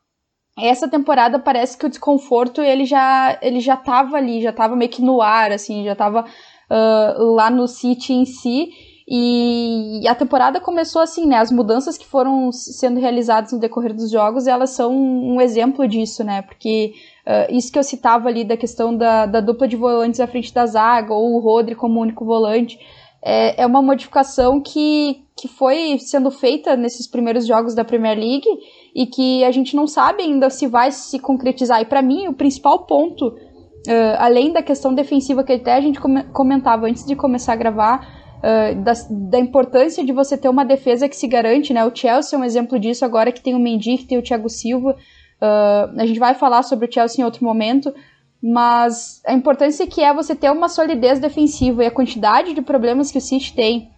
essa 0.62 0.88
temporada 0.88 1.38
parece 1.38 1.77
que 1.77 1.87
o 1.87 1.88
desconforto 1.88 2.61
ele 2.61 2.85
já 2.85 3.38
ele 3.42 3.61
já 3.61 3.77
tava 3.77 4.16
ali, 4.16 4.42
já 4.42 4.53
tava 4.53 4.77
meio 4.77 4.90
que 4.90 5.03
no 5.03 5.20
ar, 5.20 5.53
assim, 5.53 5.85
já 5.85 5.94
tava 5.94 6.25
uh, 6.25 7.35
lá 7.35 7.51
no 7.51 7.66
City 7.66 8.12
em 8.12 8.25
si. 8.25 8.70
E 9.12 10.07
a 10.07 10.14
temporada 10.14 10.61
começou 10.61 11.03
assim, 11.03 11.27
né? 11.27 11.38
As 11.38 11.51
mudanças 11.51 11.99
que 11.99 12.07
foram 12.07 12.53
sendo 12.53 13.01
realizadas 13.01 13.53
no 13.53 13.59
decorrer 13.59 13.92
dos 13.92 14.09
jogos, 14.09 14.46
elas 14.46 14.70
são 14.70 14.94
um 14.94 15.40
exemplo 15.40 15.88
disso, 15.88 16.23
né? 16.23 16.42
Porque 16.42 16.94
uh, 17.27 17.53
isso 17.53 17.73
que 17.73 17.79
eu 17.79 17.83
citava 17.83 18.29
ali 18.29 18.44
da 18.44 18.57
questão 18.57 18.96
da, 18.96 19.27
da 19.27 19.40
dupla 19.40 19.66
de 19.66 19.75
volantes 19.75 20.20
à 20.20 20.29
frente 20.29 20.55
da 20.55 20.64
zaga, 20.64 21.12
ou 21.12 21.35
o 21.35 21.40
Rodri 21.40 21.75
como 21.75 22.01
único 22.01 22.25
volante, 22.25 22.79
é, 23.20 23.62
é 23.62 23.66
uma 23.66 23.83
modificação 23.83 24.61
que, 24.61 25.25
que 25.37 25.49
foi 25.49 25.99
sendo 25.99 26.31
feita 26.31 26.77
nesses 26.77 27.09
primeiros 27.09 27.46
jogos 27.46 27.75
da 27.75 27.85
Premier 27.85 28.16
League 28.16 28.49
e 28.94 29.07
que 29.07 29.44
a 29.44 29.50
gente 29.50 29.76
não 29.76 29.87
sabe 29.87 30.22
ainda 30.22 30.50
se 30.50 30.66
vai 30.66 30.90
se 30.90 31.18
concretizar. 31.18 31.81
E 31.81 31.85
para 31.85 32.03
mim, 32.03 32.29
o 32.29 32.35
principal 32.35 32.87
ponto, 32.87 33.29
uh, 33.29 34.16
além 34.18 34.53
da 34.53 34.62
questão 34.62 34.94
defensiva 34.94 35.44
que 35.44 35.53
até 35.53 35.74
a 35.74 35.81
gente 35.81 36.00
comentava 36.33 36.87
antes 36.87 37.05
de 37.05 37.14
começar 37.14 37.53
a 37.53 37.57
gravar, 37.57 38.07
uh, 38.38 38.83
da, 38.83 38.92
da, 39.31 39.38
importância 39.38 40.05
de 40.05 40.12
você 40.12 40.37
ter 40.37 40.48
uma 40.48 40.64
defesa 40.64 41.09
que 41.09 41.16
se 41.16 41.26
garante, 41.26 41.72
né? 41.72 41.85
O 41.85 41.94
Chelsea 41.94 42.37
é 42.37 42.40
um 42.40 42.44
exemplo 42.44 42.79
disso 42.79 43.05
agora 43.05 43.33
que 43.33 43.40
tem 43.40 43.55
o 43.55 43.61
Mendy, 43.61 43.98
que 43.98 44.07
tem 44.07 44.18
o 44.18 44.22
Thiago 44.22 44.48
Silva. 44.48 44.96
Uh, 45.40 46.00
a 46.00 46.07
gente 46.07 46.18
vai 46.18 46.35
falar 46.35 46.62
sobre 46.62 46.87
o 46.87 46.92
Chelsea 46.92 47.22
em 47.22 47.24
outro 47.24 47.44
momento, 47.44 47.94
mas 48.42 49.22
a 49.26 49.33
importância 49.33 49.87
que 49.87 50.03
é 50.03 50.12
você 50.12 50.35
ter 50.35 50.50
uma 50.50 50.68
solidez 50.68 51.18
defensiva 51.18 51.85
e 51.85 51.87
a 51.87 51.90
quantidade 51.90 52.55
de 52.55 52.62
problemas 52.62 53.11
que 53.11 53.18
o 53.18 53.20
City 53.20 53.55
tem 53.55 53.90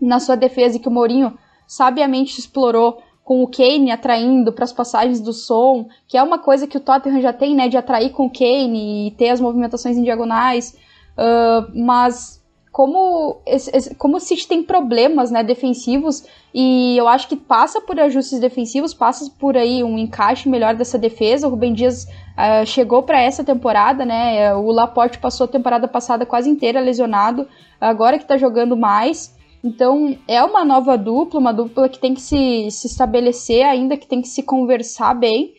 na 0.00 0.18
sua 0.18 0.36
defesa 0.36 0.76
e 0.76 0.80
que 0.80 0.88
o 0.88 0.92
Mourinho 0.92 1.36
sabiamente 1.66 2.38
explorou 2.38 3.02
com 3.24 3.42
o 3.42 3.48
Kane 3.48 3.90
atraindo 3.90 4.52
para 4.52 4.64
as 4.64 4.72
passagens 4.72 5.20
do 5.20 5.32
som, 5.32 5.88
que 6.08 6.16
é 6.16 6.22
uma 6.22 6.38
coisa 6.38 6.66
que 6.66 6.76
o 6.76 6.80
Tottenham 6.80 7.20
já 7.20 7.32
tem, 7.32 7.54
né, 7.54 7.68
de 7.68 7.76
atrair 7.76 8.10
com 8.10 8.26
o 8.26 8.30
Kane 8.30 9.08
e 9.08 9.10
ter 9.12 9.30
as 9.30 9.40
movimentações 9.40 9.96
em 9.96 10.02
diagonais, 10.02 10.76
uh, 11.16 11.70
mas 11.74 12.40
como, 12.72 13.40
esse, 13.46 13.94
como 13.96 14.16
o 14.16 14.20
City 14.20 14.46
tem 14.46 14.62
problemas, 14.62 15.30
né, 15.30 15.42
defensivos, 15.42 16.24
e 16.54 16.96
eu 16.96 17.06
acho 17.08 17.28
que 17.28 17.36
passa 17.36 17.80
por 17.80 17.98
ajustes 17.98 18.40
defensivos, 18.40 18.94
passa 18.94 19.30
por 19.38 19.56
aí 19.56 19.82
um 19.84 19.98
encaixe 19.98 20.48
melhor 20.48 20.74
dessa 20.74 20.98
defesa, 20.98 21.46
o 21.46 21.50
Rubem 21.50 21.72
Dias 21.72 22.04
uh, 22.04 22.64
chegou 22.66 23.02
para 23.02 23.20
essa 23.20 23.44
temporada, 23.44 24.04
né, 24.04 24.54
o 24.54 24.70
Laporte 24.70 25.18
passou 25.18 25.44
a 25.44 25.48
temporada 25.48 25.86
passada 25.86 26.24
quase 26.24 26.48
inteira 26.48 26.80
lesionado, 26.80 27.46
agora 27.80 28.18
que 28.18 28.24
está 28.24 28.36
jogando 28.36 28.76
mais, 28.76 29.34
então, 29.62 30.16
é 30.26 30.42
uma 30.42 30.64
nova 30.64 30.96
dupla, 30.96 31.38
uma 31.38 31.52
dupla 31.52 31.88
que 31.88 31.98
tem 31.98 32.14
que 32.14 32.20
se, 32.20 32.70
se 32.70 32.86
estabelecer 32.86 33.64
ainda, 33.64 33.96
que 33.96 34.06
tem 34.06 34.22
que 34.22 34.28
se 34.28 34.42
conversar 34.42 35.14
bem. 35.14 35.52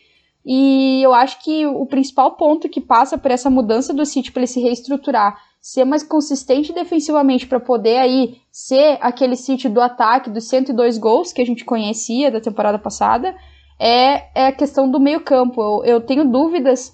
E 0.44 1.00
eu 1.02 1.14
acho 1.14 1.40
que 1.42 1.64
o 1.66 1.86
principal 1.86 2.32
ponto 2.32 2.68
que 2.68 2.80
passa 2.80 3.16
por 3.16 3.30
essa 3.30 3.48
mudança 3.48 3.94
do 3.94 4.04
City 4.04 4.32
para 4.32 4.40
ele 4.40 4.48
se 4.48 4.60
reestruturar, 4.60 5.38
ser 5.60 5.84
mais 5.84 6.02
consistente 6.02 6.72
defensivamente 6.72 7.46
para 7.46 7.60
poder 7.60 7.98
aí 7.98 8.38
ser 8.50 8.98
aquele 9.00 9.36
City 9.36 9.68
do 9.68 9.80
ataque 9.80 10.28
dos 10.28 10.48
102 10.48 10.98
gols 10.98 11.32
que 11.32 11.40
a 11.40 11.46
gente 11.46 11.64
conhecia 11.64 12.28
da 12.28 12.40
temporada 12.40 12.80
passada, 12.80 13.36
é, 13.78 14.30
é 14.34 14.46
a 14.48 14.52
questão 14.52 14.90
do 14.90 14.98
meio-campo. 14.98 15.62
Eu, 15.62 15.84
eu, 15.84 16.00
tenho 16.00 16.28
dúvidas 16.28 16.92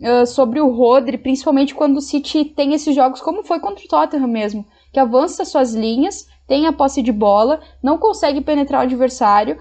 uh, 0.00 0.26
sobre 0.26 0.60
o 0.60 0.70
Rodri, 0.70 1.16
principalmente 1.16 1.74
quando 1.74 1.96
o 1.96 2.02
City 2.02 2.44
tem 2.44 2.74
esses 2.74 2.94
jogos, 2.94 3.22
como 3.22 3.42
foi 3.42 3.58
contra 3.58 3.82
o 3.82 3.88
Tottenham 3.88 4.28
mesmo, 4.28 4.66
que 4.92 5.00
avança 5.00 5.46
suas 5.46 5.74
linhas, 5.74 6.26
tem 6.46 6.66
a 6.66 6.72
posse 6.72 7.02
de 7.02 7.12
bola, 7.12 7.60
não 7.82 7.98
consegue 7.98 8.40
penetrar 8.40 8.80
o 8.80 8.84
adversário 8.84 9.58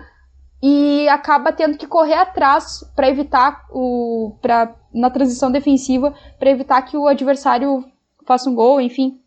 e 0.62 1.08
acaba 1.10 1.52
tendo 1.52 1.78
que 1.78 1.88
correr 1.88 2.14
atrás 2.14 2.84
para 2.96 3.10
evitar 3.10 3.66
o 3.72 4.36
para 4.42 4.76
na 4.94 5.10
transição 5.10 5.50
defensiva 5.50 6.14
para 6.38 6.52
evitar 6.52 6.82
que 6.84 6.98
o 6.98 7.08
adversário 7.08 7.84
faça 8.26 8.50
um 8.50 8.56
gol, 8.56 8.80
enfim. 8.80 9.20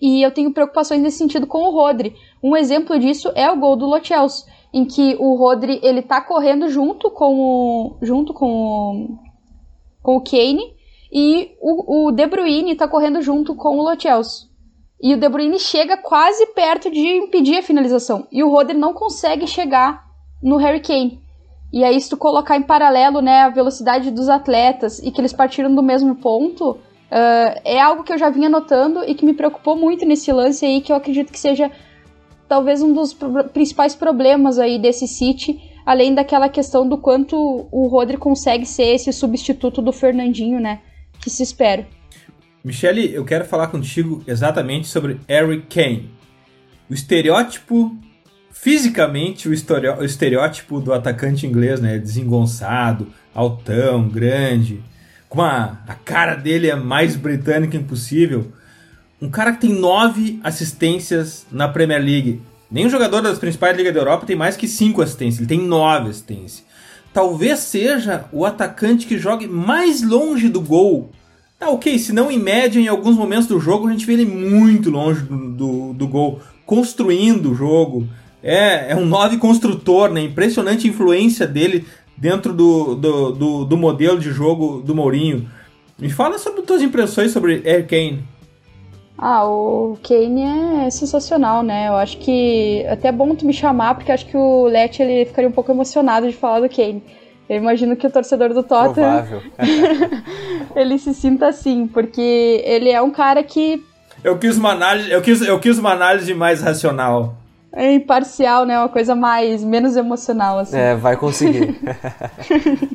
E 0.00 0.22
eu 0.22 0.32
tenho 0.32 0.52
preocupações 0.52 1.00
nesse 1.00 1.18
sentido 1.18 1.46
com 1.46 1.58
o 1.58 1.70
Rodri. 1.70 2.14
Um 2.42 2.56
exemplo 2.56 2.98
disso 2.98 3.30
é 3.34 3.50
o 3.50 3.58
gol 3.58 3.76
do 3.76 3.86
Lo 3.86 4.04
Celso, 4.04 4.46
em 4.72 4.84
que 4.84 5.16
o 5.18 5.34
Rodri 5.34 5.78
ele 5.82 6.02
tá 6.02 6.20
correndo 6.20 6.68
junto 6.68 7.10
com 7.10 7.38
o 7.38 7.96
junto 8.00 8.32
com 8.32 8.46
o, 8.50 9.18
com 10.02 10.16
o 10.16 10.20
Kane 10.20 10.74
e 11.12 11.54
o, 11.60 12.08
o 12.08 12.12
De 12.12 12.26
Bruyne 12.26 12.74
tá 12.74 12.88
correndo 12.88 13.20
junto 13.20 13.54
com 13.54 13.78
o 13.78 13.82
Lo 13.82 14.00
Celso. 14.00 14.51
E 15.02 15.12
o 15.12 15.16
De 15.16 15.28
Bruyne 15.28 15.58
chega 15.58 15.96
quase 15.96 16.46
perto 16.54 16.88
de 16.88 17.00
impedir 17.00 17.58
a 17.58 17.62
finalização. 17.62 18.24
E 18.30 18.44
o 18.44 18.48
Rodri 18.48 18.76
não 18.76 18.94
consegue 18.94 19.48
chegar 19.48 20.04
no 20.40 20.56
Harry 20.56 20.80
Kane. 20.80 21.20
E 21.72 21.82
aí, 21.82 22.00
se 22.00 22.08
tu 22.08 22.16
colocar 22.16 22.56
em 22.56 22.62
paralelo 22.62 23.20
né, 23.20 23.40
a 23.40 23.48
velocidade 23.48 24.12
dos 24.12 24.28
atletas 24.28 25.00
e 25.00 25.10
que 25.10 25.20
eles 25.20 25.32
partiram 25.32 25.74
do 25.74 25.82
mesmo 25.82 26.14
ponto, 26.14 26.70
uh, 26.72 27.60
é 27.64 27.80
algo 27.80 28.04
que 28.04 28.12
eu 28.12 28.18
já 28.18 28.30
vinha 28.30 28.48
notando 28.48 29.02
e 29.04 29.14
que 29.14 29.24
me 29.24 29.34
preocupou 29.34 29.74
muito 29.74 30.06
nesse 30.06 30.30
lance 30.30 30.64
aí, 30.64 30.80
que 30.80 30.92
eu 30.92 30.96
acredito 30.96 31.32
que 31.32 31.40
seja 31.40 31.70
talvez 32.46 32.82
um 32.82 32.92
dos 32.92 33.16
principais 33.52 33.96
problemas 33.96 34.58
aí 34.58 34.78
desse 34.78 35.08
City, 35.08 35.58
além 35.84 36.14
daquela 36.14 36.48
questão 36.48 36.86
do 36.86 36.98
quanto 36.98 37.66
o 37.72 37.88
Rodri 37.88 38.18
consegue 38.18 38.66
ser 38.66 38.94
esse 38.94 39.12
substituto 39.12 39.82
do 39.82 39.92
Fernandinho, 39.92 40.60
né? 40.60 40.80
Que 41.20 41.30
se 41.30 41.42
espera. 41.42 41.88
Michele, 42.64 43.12
eu 43.12 43.24
quero 43.24 43.44
falar 43.44 43.66
contigo 43.66 44.22
exatamente 44.24 44.86
sobre 44.86 45.20
Harry 45.28 45.62
Kane. 45.62 46.10
O 46.88 46.94
estereótipo, 46.94 47.96
fisicamente, 48.52 49.48
o, 49.48 49.50
o 49.50 50.04
estereótipo 50.04 50.80
do 50.80 50.92
atacante 50.92 51.44
inglês, 51.44 51.80
né? 51.80 51.98
Desengonçado, 51.98 53.08
altão, 53.34 54.08
grande, 54.08 54.80
com 55.28 55.42
a, 55.42 55.78
a 55.88 55.94
cara 55.94 56.36
dele 56.36 56.70
é 56.70 56.76
mais 56.76 57.16
britânica 57.16 57.76
impossível. 57.76 58.52
Um 59.20 59.28
cara 59.28 59.52
que 59.52 59.62
tem 59.62 59.72
nove 59.72 60.38
assistências 60.44 61.44
na 61.50 61.66
Premier 61.66 62.00
League. 62.00 62.42
Nenhum 62.70 62.88
jogador 62.88 63.22
das 63.22 63.40
principais 63.40 63.76
ligas 63.76 63.92
da 63.92 64.00
Europa 64.00 64.24
tem 64.24 64.36
mais 64.36 64.56
que 64.56 64.68
cinco 64.68 65.02
assistências, 65.02 65.40
ele 65.40 65.48
tem 65.48 65.66
nove 65.66 66.10
assistências. 66.10 66.64
Talvez 67.12 67.58
seja 67.58 68.24
o 68.30 68.46
atacante 68.46 69.06
que 69.06 69.18
jogue 69.18 69.48
mais 69.48 70.00
longe 70.02 70.48
do 70.48 70.60
gol 70.60 71.10
Tá 71.62 71.70
ok, 71.70 71.96
se 71.96 72.12
não 72.12 72.28
em 72.28 72.40
média, 72.40 72.80
em 72.80 72.88
alguns 72.88 73.16
momentos 73.16 73.46
do 73.46 73.60
jogo, 73.60 73.86
a 73.86 73.92
gente 73.92 74.04
vê 74.04 74.14
ele 74.14 74.26
muito 74.26 74.90
longe 74.90 75.22
do, 75.22 75.52
do, 75.52 75.92
do 75.92 76.08
gol, 76.08 76.40
construindo 76.66 77.52
o 77.52 77.54
jogo. 77.54 78.08
É, 78.42 78.90
é 78.90 78.96
um 78.96 79.06
9 79.06 79.36
construtor, 79.36 80.10
né? 80.10 80.22
Impressionante 80.22 80.88
a 80.88 80.90
influência 80.90 81.46
dele 81.46 81.86
dentro 82.16 82.52
do, 82.52 82.96
do, 82.96 83.30
do, 83.30 83.64
do, 83.64 83.76
modelo 83.76 84.18
de 84.18 84.32
jogo 84.32 84.82
do 84.82 84.92
Mourinho. 84.92 85.48
Me 85.96 86.10
fala 86.10 86.36
sobre 86.36 86.62
as 86.62 86.66
tuas 86.66 86.82
impressões 86.82 87.30
sobre 87.30 87.62
Air 87.64 87.86
Kane. 87.86 88.24
Ah, 89.16 89.46
o 89.46 89.96
Kane 90.02 90.42
é 90.86 90.90
sensacional, 90.90 91.62
né? 91.62 91.86
Eu 91.86 91.94
acho 91.94 92.18
que 92.18 92.84
até 92.90 93.06
é 93.06 93.12
bom 93.12 93.36
tu 93.36 93.46
me 93.46 93.52
chamar, 93.52 93.94
porque 93.94 94.10
acho 94.10 94.26
que 94.26 94.36
o 94.36 94.64
Let 94.64 94.98
ele 94.98 95.26
ficaria 95.26 95.48
um 95.48 95.52
pouco 95.52 95.70
emocionado 95.70 96.26
de 96.26 96.34
falar 96.34 96.58
do 96.58 96.68
Kane. 96.68 97.04
Eu 97.52 97.58
imagino 97.58 97.94
que 97.94 98.06
o 98.06 98.10
torcedor 98.10 98.54
do 98.54 98.62
Tottenham 98.62 99.42
ele 100.74 100.96
se 100.96 101.12
sinta 101.12 101.48
assim, 101.48 101.86
porque 101.86 102.62
ele 102.64 102.88
é 102.88 103.02
um 103.02 103.10
cara 103.10 103.42
que 103.42 103.84
eu 104.24 104.38
quis 104.38 104.56
uma 104.56 104.70
análise, 104.70 105.10
eu 105.10 105.20
quis, 105.20 105.42
eu 105.42 105.60
quis 105.60 105.78
uma 105.78 105.92
análise 105.92 106.32
mais 106.32 106.62
racional. 106.62 107.34
É 107.70 107.92
imparcial, 107.92 108.64
né? 108.64 108.78
Uma 108.78 108.88
coisa 108.88 109.14
mais 109.14 109.62
menos 109.62 109.96
emocional 109.96 110.60
assim. 110.60 110.78
É, 110.78 110.94
vai 110.94 111.14
conseguir. 111.14 111.78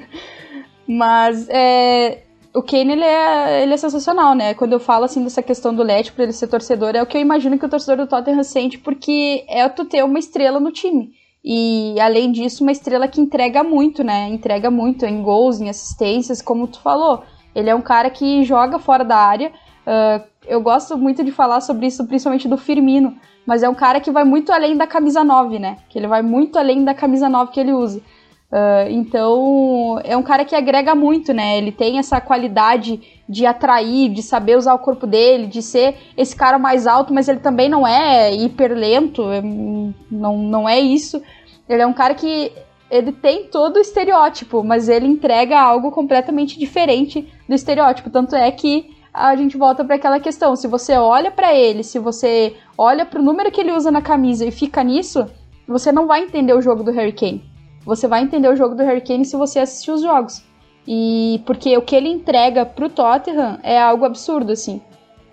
Mas 0.87 1.47
é, 1.49 2.23
o 2.51 2.63
Kane 2.63 2.93
ele 2.93 3.03
é, 3.03 3.61
ele 3.61 3.75
é 3.75 3.77
sensacional, 3.77 4.33
né? 4.33 4.55
Quando 4.55 4.73
eu 4.73 4.79
falo 4.79 5.05
assim 5.05 5.23
dessa 5.23 5.43
questão 5.43 5.71
do 5.71 5.83
Let 5.83 6.13
para 6.13 6.23
ele 6.23 6.33
ser 6.33 6.47
torcedor, 6.47 6.95
é 6.95 7.03
o 7.03 7.05
que 7.05 7.15
eu 7.15 7.21
imagino 7.21 7.59
que 7.59 7.65
o 7.65 7.69
torcedor 7.69 7.97
do 7.97 8.09
Tottenham 8.09 8.43
sente, 8.43 8.79
porque 8.79 9.45
é 9.47 9.69
tu 9.69 9.85
ter 9.85 10.03
uma 10.03 10.17
estrela 10.17 10.59
no 10.59 10.71
time. 10.71 11.11
E 11.43 11.99
além 11.99 12.31
disso, 12.31 12.63
uma 12.63 12.71
estrela 12.71 13.07
que 13.07 13.21
entrega 13.21 13.63
muito, 13.63 14.03
né? 14.03 14.27
Entrega 14.29 14.69
muito 14.69 15.05
em 15.05 15.21
gols, 15.21 15.61
em 15.61 15.69
assistências, 15.69 16.41
como 16.41 16.67
tu 16.67 16.79
falou. 16.81 17.23
Ele 17.55 17.69
é 17.69 17.75
um 17.75 17.81
cara 17.81 18.09
que 18.09 18.43
joga 18.43 18.79
fora 18.79 19.03
da 19.03 19.17
área. 19.17 19.51
Uh, 19.87 20.23
eu 20.45 20.61
gosto 20.61 20.97
muito 20.97 21.23
de 21.23 21.31
falar 21.31 21.61
sobre 21.61 21.87
isso, 21.87 22.05
principalmente 22.05 22.47
do 22.47 22.57
Firmino. 22.57 23.15
Mas 23.45 23.63
é 23.63 23.69
um 23.69 23.73
cara 23.73 24.01
que 24.01 24.11
vai 24.11 24.25
muito 24.25 24.51
além 24.51 24.75
da 24.75 24.85
camisa 24.85 25.23
9, 25.23 25.57
né? 25.57 25.77
Que 25.89 25.97
ele 25.97 26.07
vai 26.07 26.21
muito 26.21 26.59
além 26.59 26.83
da 26.83 26.93
camisa 26.93 27.29
9 27.29 27.51
que 27.51 27.59
ele 27.59 27.71
usa. 27.71 28.01
Uh, 28.49 28.89
então, 28.89 29.99
é 30.05 30.15
um 30.15 30.23
cara 30.23 30.45
que 30.45 30.55
agrega 30.55 30.95
muito, 30.95 31.33
né? 31.33 31.57
Ele 31.57 31.71
tem 31.71 31.99
essa 31.99 32.21
qualidade 32.21 33.01
de 33.27 33.45
atrair, 33.45 34.09
de 34.09 34.23
saber 34.23 34.57
usar 34.57 34.73
o 34.73 34.79
corpo 34.79 35.05
dele, 35.05 35.47
de 35.47 35.61
ser 35.61 35.97
esse 36.15 36.33
cara 36.33 36.57
mais 36.57 36.87
alto, 36.87 37.13
mas 37.13 37.27
ele 37.27 37.39
também 37.39 37.67
não 37.67 37.85
é 37.85 38.33
hiper 38.33 38.73
lento, 38.73 39.29
é, 39.29 39.41
não, 39.41 40.37
não 40.37 40.69
é 40.69 40.79
isso. 40.79 41.21
Ele 41.67 41.81
é 41.81 41.87
um 41.87 41.91
cara 41.91 42.15
que 42.15 42.53
ele 42.89 43.11
tem 43.11 43.47
todo 43.47 43.75
o 43.75 43.81
estereótipo, 43.81 44.63
mas 44.63 44.87
ele 44.87 45.07
entrega 45.07 45.59
algo 45.59 45.91
completamente 45.91 46.57
diferente 46.57 47.27
do 47.49 47.53
estereótipo. 47.53 48.09
Tanto 48.09 48.33
é 48.33 48.49
que 48.49 48.95
a 49.13 49.35
gente 49.35 49.57
volta 49.57 49.83
para 49.83 49.97
aquela 49.97 50.21
questão: 50.21 50.55
se 50.55 50.69
você 50.69 50.95
olha 50.95 51.31
para 51.31 51.53
ele, 51.53 51.83
se 51.83 51.99
você 51.99 52.55
olha 52.77 53.05
para 53.05 53.19
o 53.19 53.23
número 53.23 53.51
que 53.51 53.59
ele 53.59 53.73
usa 53.73 53.91
na 53.91 54.01
camisa 54.01 54.45
e 54.45 54.51
fica 54.51 54.81
nisso, 54.85 55.25
você 55.67 55.91
não 55.91 56.07
vai 56.07 56.23
entender 56.23 56.53
o 56.53 56.61
jogo 56.61 56.81
do 56.81 56.91
Harry 56.91 57.11
Kane 57.11 57.56
você 57.87 58.05
vai 58.05 58.21
entender 58.21 58.49
o 58.49 58.55
jogo 58.55 58.75
do 58.75 58.83
Harry 58.83 58.99
Kane 58.99 59.23
se 59.23 59.37
você 59.37 59.59
assistir 59.59 59.91
os 59.91 60.01
jogos. 60.01 60.43
E 60.85 61.41
porque 61.45 61.77
o 61.77 61.81
que 61.81 61.95
ele 61.95 62.09
entrega 62.09 62.65
pro 62.65 62.89
Tottenham 62.89 63.57
é 63.63 63.81
algo 63.81 64.03
absurdo, 64.03 64.51
assim. 64.51 64.81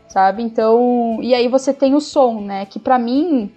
Sabe? 0.07 0.45
Então. 0.45 1.19
E 1.21 1.35
aí 1.35 1.49
você 1.49 1.75
tem 1.75 1.95
o 1.95 2.01
som, 2.01 2.40
né? 2.40 2.64
Que 2.64 2.79
para 2.79 2.97
mim 2.97 3.51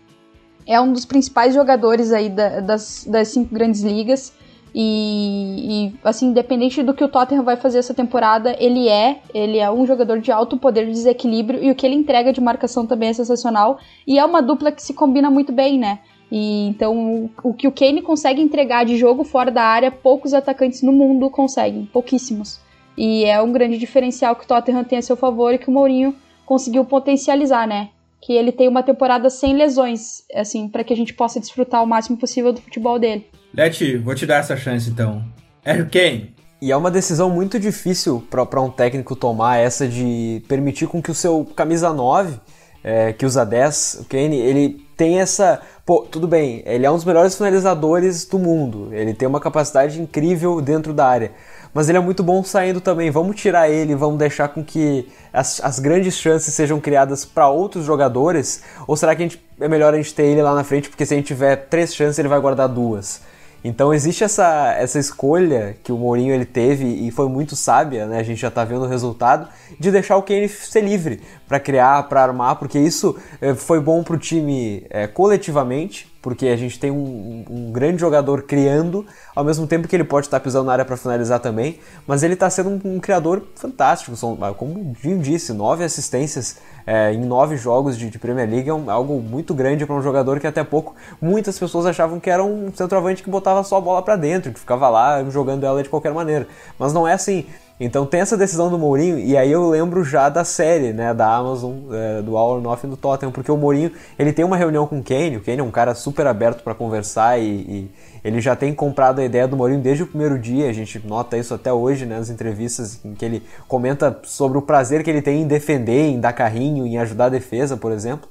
é 0.66 0.82
um 0.82 0.92
dos 0.92 1.06
principais 1.06 1.54
jogadores 1.54 2.12
aí 2.12 2.28
da, 2.28 2.60
das, 2.60 3.06
das 3.08 3.28
cinco 3.28 3.54
grandes 3.54 3.84
ligas. 3.84 4.36
E, 4.74 5.90
e, 5.90 5.96
assim, 6.04 6.28
independente 6.28 6.84
do 6.84 6.94
que 6.94 7.04
o 7.04 7.08
Tottenham 7.08 7.44
vai 7.44 7.56
fazer 7.56 7.80
essa 7.80 7.94
temporada, 7.94 8.56
ele 8.60 8.88
é, 8.88 9.22
ele 9.34 9.60
é 9.60 9.72
um 9.72 9.86
jogador 9.86 10.20
de 10.20 10.32
alto 10.32 10.58
poder 10.58 10.86
de 10.86 10.92
desequilíbrio 10.92 11.64
e 11.64 11.72
o 11.72 11.76
que 11.76 11.86
ele 11.86 11.96
entrega 11.96 12.34
de 12.34 12.42
marcação 12.42 12.86
também 12.86 13.10
é 13.10 13.14
sensacional. 13.14 13.80
E 14.06 14.18
é 14.18 14.26
uma 14.26 14.42
dupla 14.42 14.72
que 14.72 14.82
se 14.82 14.94
combina 14.94 15.30
muito 15.30 15.52
bem, 15.52 15.78
né? 15.78 16.00
E 16.32 16.68
então 16.68 17.30
o 17.44 17.54
que 17.54 17.68
o 17.68 17.72
Kane 17.72 18.02
consegue 18.02 18.42
entregar 18.42 18.86
de 18.86 18.98
jogo 18.98 19.24
fora 19.24 19.50
da 19.50 19.63
área, 19.63 19.92
poucos 19.92 20.34
atacantes 20.34 20.82
no 20.82 20.92
mundo 20.92 21.30
conseguem, 21.30 21.86
pouquíssimos. 21.86 22.60
E 22.98 23.26
é 23.26 23.42
um 23.42 23.52
grande 23.52 23.78
diferencial 23.78 24.36
que 24.36 24.44
o 24.44 24.48
Tottenham 24.48 24.84
tem 24.84 24.98
a 24.98 25.02
seu 25.02 25.16
favor 25.16 25.54
e 25.54 25.58
que 25.58 25.70
o 25.70 25.72
Mourinho 25.72 26.16
conseguiu 26.46 26.84
potencializar, 26.84 27.68
né? 27.68 27.90
que 28.22 28.34
ele 28.34 28.52
tenha 28.52 28.70
uma 28.70 28.84
temporada 28.84 29.30
sem 29.30 29.56
lesões, 29.56 30.24
assim, 30.34 30.68
para 30.68 30.84
que 30.84 30.94
a 30.94 30.96
gente 30.98 31.13
possa 31.13 31.40
desfrutar 31.40 31.84
o 31.84 31.88
máximo 31.88 32.18
possível 32.18 32.52
do 32.52 32.62
futebol 32.62 33.00
dele. 33.00 33.28
Leti, 33.54 33.98
vou 33.98 34.16
te 34.16 34.26
dar 34.26 34.38
essa 34.38 34.58
chance 34.58 34.90
então. 34.90 35.24
Harry 35.63 35.88
Kane. 35.90 36.36
E 36.60 36.72
é 36.72 36.76
uma 36.76 36.90
decisão 36.90 37.30
muito 37.30 37.60
difícil 37.60 38.26
para 38.30 38.62
um 38.62 38.70
técnico 38.70 39.16
tomar 39.16 39.58
essa 39.58 39.88
de 39.88 40.42
permitir 40.48 40.88
com 40.88 41.02
que 41.02 41.12
o 41.12 41.13
seu 41.13 41.46
camisa 41.56 41.94
9, 41.94 42.40
é, 42.84 43.13
que 43.13 43.26
usa 43.26 43.46
10, 43.46 44.00
o 44.02 44.06
Kane, 44.06 44.38
ele 44.38 44.87
tem 44.98 45.22
essa. 45.22 45.62
Pô, 45.86 46.02
tudo 46.02 46.28
bem, 46.28 46.64
ele 46.66 46.86
é 46.86 46.92
um 46.92 46.96
dos 46.96 47.06
melhores 47.06 47.36
finalizadores 47.36 48.26
do 48.26 48.38
mundo, 48.38 48.90
ele 48.92 49.14
tem 49.14 49.28
uma 49.28 49.40
capacidade 49.40 50.02
incrível 50.02 50.60
dentro 50.60 50.94
da 50.94 51.08
área 51.08 51.32
mas 51.78 51.90
ele 51.90 51.98
é 52.00 52.02
muito 52.02 52.24
bom 52.24 52.44
saindo 52.44 52.82
também. 52.82 53.12
Vamos 53.12 53.36
tirar 53.36 53.70
ele, 53.70 53.94
vamos 53.94 54.18
deixar 54.18 54.48
com 54.48 54.64
que 54.64 55.08
as, 55.32 55.64
as 55.64 55.78
grandes 55.78 56.16
chances 56.16 56.52
sejam 56.52 56.80
criadas 56.80 57.24
para 57.24 57.50
outros 57.50 57.86
jogadores? 57.86 58.64
Ou 58.88 58.98
será 58.98 59.16
que 59.16 59.22
gente, 59.22 59.40
é 59.62 59.68
melhor 59.68 59.94
a 59.94 59.98
gente 59.98 60.12
ter 60.12 60.24
ele 60.24 60.42
lá 60.42 60.56
na 60.56 60.64
frente, 60.64 60.90
porque 60.90 61.06
se 61.06 61.14
a 61.14 61.18
gente 61.18 61.28
tiver 61.28 61.56
três 61.56 61.94
chances, 61.94 62.18
ele 62.18 62.28
vai 62.28 62.40
guardar 62.40 62.68
duas? 62.68 63.22
Então 63.63 63.93
existe 63.93 64.24
essa, 64.24 64.74
essa 64.78 65.00
escolha 65.00 65.76
que 65.84 65.91
o 65.91 65.98
Mourinho 65.98 66.34
ele 66.34 66.46
teve 66.46 66.86
e 66.86 67.12
foi 67.12 67.28
muito 67.28 67.56
sábia, 67.56 68.06
né? 68.06 68.20
A 68.20 68.24
gente 68.24 68.39
já 68.39 68.48
está 68.48 68.63
vendo 68.63 68.84
o 68.84 68.88
resultado 68.88 69.50
de 69.80 69.91
deixar 69.91 70.17
o 70.17 70.24
Kane 70.24 70.48
ser 70.48 70.82
livre 70.82 71.22
para 71.48 71.60
criar, 71.60 72.04
para 72.04 72.24
armar, 72.24 72.58
porque 72.58 72.78
isso 72.78 73.17
eh, 73.41 73.56
foi 73.56 73.80
bom 73.80 74.04
para 74.04 74.15
o 74.15 74.20
time 74.20 74.86
é, 74.89 75.08
coletivamente, 75.08 76.12
porque 76.22 76.48
a 76.48 76.58
gente 76.58 76.78
tem 76.78 76.91
um, 76.91 77.46
um, 77.50 77.72
grande 77.72 78.02
jogador 78.02 78.41
criando, 78.43 79.06
ao 79.34 79.46
mesmo 79.46 79.65
tempo 79.65 79.88
que 79.88 79.96
ele 79.96 80.04
pode 80.04 80.28
estar 80.28 80.39
pisando 80.41 80.65
na 80.65 80.74
área 80.74 80.86
para 80.86 80.98
finalizar 80.98 81.39
também, 81.39 81.80
mas 82.06 82.22
ele 82.22 82.34
está 82.34 82.50
sendo 82.50 82.70
um, 82.70 82.96
um, 82.96 83.00
criador 83.00 83.43
fantástico. 83.56 84.15
São, 84.15 84.38
ah, 84.41 84.54
como 84.54 84.74
o 84.74 84.96
Jim 85.02 85.20
disse, 85.20 85.54
nove 85.54 85.86
assistências 85.86 86.58
é, 86.88 87.12
em 87.12 87.19
nove 87.19 87.58
jogos 87.58 87.97
de, 87.97 88.10
de 88.10 88.17
Premier 88.17 88.50
League 88.50 88.69
é 88.69 88.73
um, 88.73 88.89
algo 88.89 89.21
muito 89.21 89.54
grande 89.54 89.86
para 89.86 89.93
um 89.93 90.02
jogador 90.02 90.39
que 90.39 90.47
até 90.47 90.63
pouco 90.63 90.95
muitas 91.21 91.60
pessoas 91.60 91.86
achavam 91.86 92.17
que 92.17 92.30
era 92.30 92.41
um 92.41 92.71
centroavante 92.73 93.21
que 93.21 93.30
botava 93.30 93.62
só 93.62 93.76
a 93.76 93.82
bola 93.82 94.02
para 94.02 94.15
dentro, 94.15 94.54
que 94.54 94.60
ficava 94.60 94.88
lá 94.88 95.21
jogando 95.30 95.65
ela 95.65 95.84
de 95.84 95.89
qualquer 95.89 96.13
maneira. 96.13 96.47
Mas 96.80 96.93
não 96.93 97.06
é 97.06 97.12
assim. 97.12 97.45
Então 97.80 98.08
tem 98.08 98.22
essa 98.22 98.36
decisão 98.36 98.72
do 98.72 98.78
Mourinho, 98.78 99.20
e 99.20 99.38
aí 99.38 99.52
eu 99.52 99.70
lembro 99.70 100.04
já 100.04 100.30
da 100.30 100.44
série, 100.44 100.92
né, 100.94 101.13
da 101.13 101.32
Amazon, 101.32 101.76
é, 101.92 102.22
do 102.24 102.36
All 102.36 102.56
or 102.56 102.62
Nothing 102.62 102.90
do 102.90 102.98
Tottenham, 102.98 103.32
porque 103.32 103.52
o 103.52 103.58
Mourinho, 103.58 103.92
ele 104.18 104.34
tem 104.34 104.44
uma 104.44 104.58
reunião 104.58 104.88
com 104.88 105.00
o 105.00 105.04
Kane, 105.04 105.38
o 105.38 105.42
Kane 105.42 105.60
é 105.60 105.63
um 105.63 105.70
cara 105.70 105.94
super 105.94 106.26
aberto 106.26 106.63
para 106.63 106.74
conversar 106.74 107.40
e, 107.40 107.44
e, 107.44 107.92
ele 108.24 108.42
já 108.42 108.56
tem 108.56 108.74
comprado 108.74 109.20
a 109.20 109.24
ideia 109.24 109.48
do 109.48 109.56
Mourinho 109.56 109.80
desde 109.80 110.04
o 110.04 110.08
primeiro 110.08 110.40
dia, 110.40 110.68
a 110.68 110.74
gente 110.74 111.00
nota 111.06 111.38
isso 111.38 111.54
até 111.54 111.72
hoje, 111.72 112.08
né, 112.08 112.18
nas 112.18 112.32
entrevistas 112.32 113.00
em 113.06 113.13
que 113.13 113.24
ele 113.24 113.44
comenta 113.68 114.20
sobre 114.24 114.58
o 114.58 114.62
prazer 114.62 115.04
que 115.04 115.10
ele 115.10 115.22
tem 115.22 115.44
em 115.44 115.48
defender, 115.48 116.08
em 116.08 116.20
dar 116.20 116.34
carrinho, 116.34 116.86
em 116.86 116.98
ajudar 116.98 117.26
a 117.26 117.30
defesa, 117.30 117.78
por 117.78 117.92
exemplo. 117.92 118.28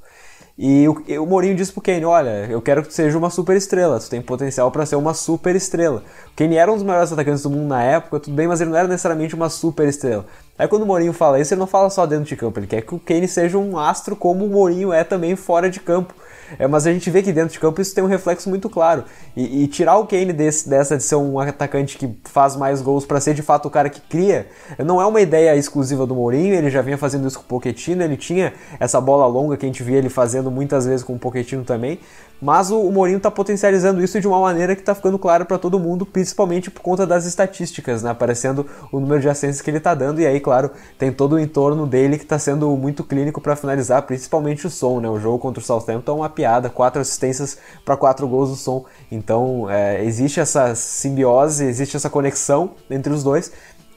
E 0.58 0.88
o, 0.88 1.22
o 1.22 1.26
Mourinho 1.26 1.54
disse 1.54 1.70
pro 1.70 1.82
Kane, 1.82 2.06
olha, 2.06 2.46
eu 2.46 2.62
quero 2.62 2.80
que 2.80 2.88
tu 2.88 2.94
seja 2.94 3.18
uma 3.18 3.28
super 3.28 3.54
estrela, 3.56 4.00
tu 4.00 4.08
tem 4.08 4.22
potencial 4.22 4.70
para 4.70 4.86
ser 4.86 4.96
uma 4.96 5.12
super 5.12 5.54
estrela. 5.54 6.02
O 6.32 6.36
Kane 6.36 6.56
era 6.56 6.72
um 6.72 6.76
dos 6.76 6.82
melhores 6.82 7.12
atacantes 7.12 7.42
do 7.42 7.50
mundo 7.50 7.68
na 7.68 7.82
época, 7.82 8.20
tudo 8.20 8.34
bem, 8.34 8.48
mas 8.48 8.62
ele 8.62 8.70
não 8.70 8.78
era 8.78 8.88
necessariamente 8.88 9.34
uma 9.34 9.50
super 9.50 9.86
estrela. 9.86 10.24
Aí 10.58 10.66
quando 10.66 10.82
o 10.82 10.86
Mourinho 10.86 11.12
fala 11.12 11.38
isso, 11.38 11.52
ele 11.52 11.60
não 11.60 11.66
fala 11.66 11.90
só 11.90 12.06
dentro 12.06 12.24
de 12.24 12.36
campo, 12.36 12.58
ele 12.58 12.66
quer 12.66 12.80
que 12.80 12.94
o 12.94 12.98
Kane 12.98 13.28
seja 13.28 13.58
um 13.58 13.78
astro 13.78 14.16
como 14.16 14.46
o 14.46 14.48
Mourinho 14.48 14.94
é 14.94 15.04
também 15.04 15.36
fora 15.36 15.68
de 15.68 15.78
campo. 15.78 16.14
É, 16.58 16.66
mas 16.66 16.86
a 16.86 16.92
gente 16.92 17.10
vê 17.10 17.22
que 17.22 17.32
dentro 17.32 17.52
de 17.52 17.60
campo 17.60 17.80
isso 17.80 17.94
tem 17.94 18.02
um 18.02 18.06
reflexo 18.06 18.48
muito 18.48 18.68
claro. 18.68 19.04
E, 19.36 19.64
e 19.64 19.66
tirar 19.66 19.96
o 19.96 20.06
Kane 20.06 20.32
desse, 20.32 20.68
dessa 20.68 20.96
de 20.96 21.02
ser 21.02 21.16
um 21.16 21.38
atacante 21.38 21.98
que 21.98 22.16
faz 22.24 22.56
mais 22.56 22.80
gols 22.80 23.04
para 23.04 23.20
ser 23.20 23.34
de 23.34 23.42
fato 23.42 23.66
o 23.66 23.70
cara 23.70 23.88
que 23.88 24.00
cria, 24.00 24.46
não 24.78 25.00
é 25.00 25.06
uma 25.06 25.20
ideia 25.20 25.56
exclusiva 25.56 26.06
do 26.06 26.14
Mourinho, 26.14 26.54
ele 26.54 26.70
já 26.70 26.82
vinha 26.82 26.98
fazendo 26.98 27.26
isso 27.26 27.38
com 27.38 27.44
o 27.44 27.48
Pochettino, 27.48 28.02
ele 28.02 28.16
tinha 28.16 28.52
essa 28.78 29.00
bola 29.00 29.26
longa 29.26 29.56
que 29.56 29.66
a 29.66 29.68
gente 29.68 29.82
via 29.82 29.98
ele 29.98 30.08
fazendo 30.08 30.50
muitas 30.50 30.86
vezes 30.86 31.02
com 31.02 31.14
o 31.14 31.18
Pochettino 31.18 31.64
também, 31.64 31.98
mas 32.40 32.70
o, 32.70 32.90
Mourinho 32.90 33.16
está 33.16 33.30
potencializando 33.30 34.02
isso 34.02 34.20
de 34.20 34.28
uma 34.28 34.40
maneira 34.40 34.74
que 34.74 34.82
está 34.82 34.94
ficando 34.94 35.18
claro 35.18 35.46
para 35.46 35.58
todo 35.58 35.78
mundo, 35.78 36.04
principalmente 36.04 36.70
por 36.70 36.82
conta 36.82 37.06
das 37.06 37.24
estatísticas, 37.24 38.02
né? 38.02 38.10
aparecendo 38.10 38.66
o 38.92 39.00
número 39.00 39.20
de 39.20 39.28
assistências 39.28 39.62
que 39.62 39.70
ele 39.70 39.78
está 39.78 39.94
dando, 39.94 40.20
e 40.20 40.26
aí, 40.26 40.40
claro, 40.40 40.70
tem 40.98 41.10
todo 41.10 41.34
o 41.34 41.38
entorno 41.38 41.86
dele 41.86 42.18
que 42.18 42.24
está 42.24 42.38
sendo 42.38 42.68
muito 42.76 43.02
clínico 43.02 43.40
para 43.40 43.56
finalizar, 43.56 44.02
principalmente 44.02 44.66
o 44.66 44.70
som, 44.70 45.00
né? 45.00 45.08
O 45.08 45.18
jogo 45.18 45.38
contra 45.38 45.60
o 45.60 45.64
Southampton 45.64 46.12
é 46.12 46.14
uma 46.14 46.28
piada, 46.28 46.68
quatro 46.68 47.00
assistências 47.00 47.58
para 47.84 47.96
quatro 47.96 48.26
gols 48.28 48.50
do 48.50 48.56
som. 48.56 48.84
Então, 49.10 49.70
é, 49.70 50.04
existe 50.04 50.40
essa 50.40 50.74
simbiose, 50.74 51.64
existe 51.64 51.96
essa 51.96 52.10
conexão 52.10 52.72
entre 52.90 53.12
os 53.12 53.22
dois, 53.22 53.52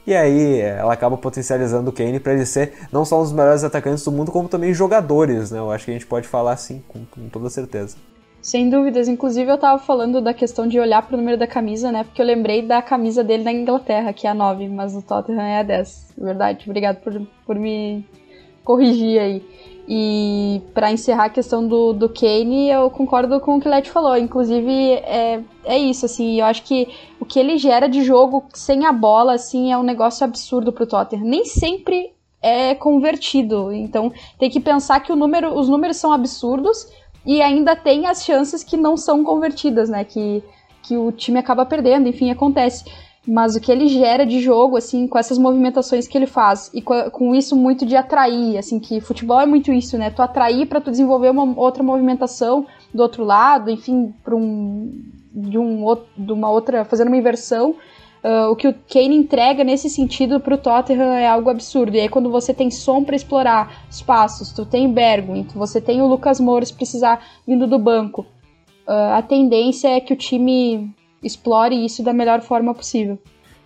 e 0.06 0.14
aí 0.14 0.60
ela 0.60 0.92
acaba 0.92 1.16
potencializando 1.16 1.90
o 1.90 1.92
Kane 1.92 2.18
para 2.18 2.32
ele 2.32 2.46
ser 2.46 2.72
não 2.90 3.04
só 3.04 3.20
um 3.20 3.22
dos 3.22 3.32
melhores 3.32 3.62
atacantes 3.62 4.02
do 4.04 4.10
mundo, 4.10 4.32
como 4.32 4.48
também 4.48 4.72
jogadores, 4.72 5.50
né? 5.50 5.58
Eu 5.58 5.70
acho 5.70 5.84
que 5.84 5.90
a 5.90 5.94
gente 5.94 6.06
pode 6.06 6.26
falar 6.26 6.52
assim, 6.52 6.82
com, 6.88 7.04
com 7.04 7.28
toda 7.28 7.50
certeza. 7.50 7.96
Sem 8.42 8.70
dúvidas. 8.70 9.06
Inclusive, 9.06 9.50
eu 9.50 9.58
tava 9.58 9.78
falando 9.78 10.20
da 10.20 10.32
questão 10.32 10.66
de 10.66 10.80
olhar 10.80 11.06
pro 11.06 11.16
número 11.16 11.36
da 11.36 11.46
camisa, 11.46 11.92
né? 11.92 12.04
Porque 12.04 12.22
eu 12.22 12.26
lembrei 12.26 12.62
da 12.62 12.80
camisa 12.80 13.22
dele 13.22 13.44
na 13.44 13.52
Inglaterra, 13.52 14.12
que 14.12 14.26
é 14.26 14.30
a 14.30 14.34
9, 14.34 14.68
mas 14.68 14.94
no 14.94 15.02
Tottenham 15.02 15.42
é 15.42 15.60
a 15.60 15.62
10. 15.62 16.14
Verdade. 16.16 16.64
Obrigado 16.66 16.96
por, 16.96 17.20
por 17.44 17.56
me 17.56 18.04
corrigir 18.64 19.20
aí. 19.20 19.42
E 19.92 20.62
para 20.72 20.92
encerrar 20.92 21.24
a 21.24 21.30
questão 21.30 21.66
do, 21.66 21.92
do 21.92 22.08
Kane, 22.08 22.70
eu 22.70 22.88
concordo 22.90 23.40
com 23.40 23.56
o 23.56 23.60
que 23.60 23.66
o 23.66 23.70
Leti 23.70 23.90
falou. 23.90 24.16
Inclusive, 24.16 24.72
é, 24.72 25.40
é 25.64 25.78
isso, 25.78 26.06
assim, 26.06 26.38
eu 26.38 26.46
acho 26.46 26.62
que 26.62 26.86
o 27.18 27.24
que 27.24 27.40
ele 27.40 27.58
gera 27.58 27.88
de 27.88 28.04
jogo 28.04 28.44
sem 28.54 28.86
a 28.86 28.92
bola, 28.92 29.34
assim, 29.34 29.72
é 29.72 29.76
um 29.76 29.82
negócio 29.82 30.24
absurdo 30.24 30.72
pro 30.72 30.86
Tottenham. 30.86 31.24
Nem 31.24 31.44
sempre 31.44 32.12
é 32.40 32.74
convertido. 32.74 33.72
Então, 33.72 34.12
tem 34.38 34.48
que 34.48 34.60
pensar 34.60 35.00
que 35.00 35.12
o 35.12 35.16
número, 35.16 35.58
os 35.58 35.68
números 35.68 35.96
são 35.96 36.12
absurdos 36.12 36.86
e 37.24 37.42
ainda 37.42 37.76
tem 37.76 38.06
as 38.06 38.24
chances 38.24 38.64
que 38.64 38.76
não 38.76 38.96
são 38.96 39.22
convertidas, 39.22 39.88
né? 39.88 40.04
Que, 40.04 40.42
que 40.82 40.96
o 40.96 41.12
time 41.12 41.38
acaba 41.38 41.66
perdendo, 41.66 42.08
enfim, 42.08 42.30
acontece. 42.30 42.84
Mas 43.26 43.54
o 43.54 43.60
que 43.60 43.70
ele 43.70 43.86
gera 43.86 44.24
de 44.24 44.40
jogo, 44.40 44.76
assim, 44.76 45.06
com 45.06 45.18
essas 45.18 45.36
movimentações 45.36 46.08
que 46.08 46.16
ele 46.16 46.26
faz, 46.26 46.70
e 46.72 46.80
com, 46.80 47.10
com 47.10 47.34
isso 47.34 47.54
muito 47.54 47.84
de 47.84 47.94
atrair, 47.94 48.56
assim, 48.56 48.80
que 48.80 49.00
futebol 49.00 49.40
é 49.40 49.46
muito 49.46 49.70
isso, 49.72 49.98
né? 49.98 50.10
Tu 50.10 50.22
atrair 50.22 50.66
para 50.66 50.80
tu 50.80 50.90
desenvolver 50.90 51.30
uma 51.30 51.58
outra 51.58 51.82
movimentação 51.82 52.66
do 52.94 53.02
outro 53.02 53.24
lado, 53.24 53.70
enfim, 53.70 54.14
para 54.24 54.34
um 54.34 55.02
de, 55.32 55.58
um 55.58 55.96
de 56.16 56.32
uma 56.32 56.50
outra, 56.50 56.84
fazendo 56.84 57.08
uma 57.08 57.16
inversão 57.16 57.76
Uh, 58.22 58.50
o 58.50 58.56
que 58.56 58.68
o 58.68 58.74
Kane 58.74 59.16
entrega 59.16 59.64
nesse 59.64 59.88
sentido 59.88 60.40
para 60.40 60.54
o 60.54 60.58
Tottenham 60.58 61.14
é 61.14 61.26
algo 61.26 61.48
absurdo. 61.48 61.96
E 61.96 62.00
aí, 62.00 62.08
quando 62.08 62.30
você 62.30 62.52
tem 62.52 62.70
som 62.70 63.02
para 63.02 63.16
explorar 63.16 63.84
espaços, 63.90 64.52
tu 64.52 64.66
tem 64.66 64.92
Bergwijn, 64.92 65.46
você 65.54 65.80
tem 65.80 66.02
o 66.02 66.06
Lucas 66.06 66.38
Moura 66.38 66.66
se 66.66 66.74
precisar 66.74 67.24
vindo 67.46 67.66
do 67.66 67.78
banco, 67.78 68.26
uh, 68.86 69.14
a 69.14 69.22
tendência 69.22 69.88
é 69.88 70.00
que 70.00 70.12
o 70.12 70.16
time 70.16 70.94
explore 71.22 71.74
isso 71.74 72.02
da 72.02 72.12
melhor 72.12 72.42
forma 72.42 72.74
possível. 72.74 73.18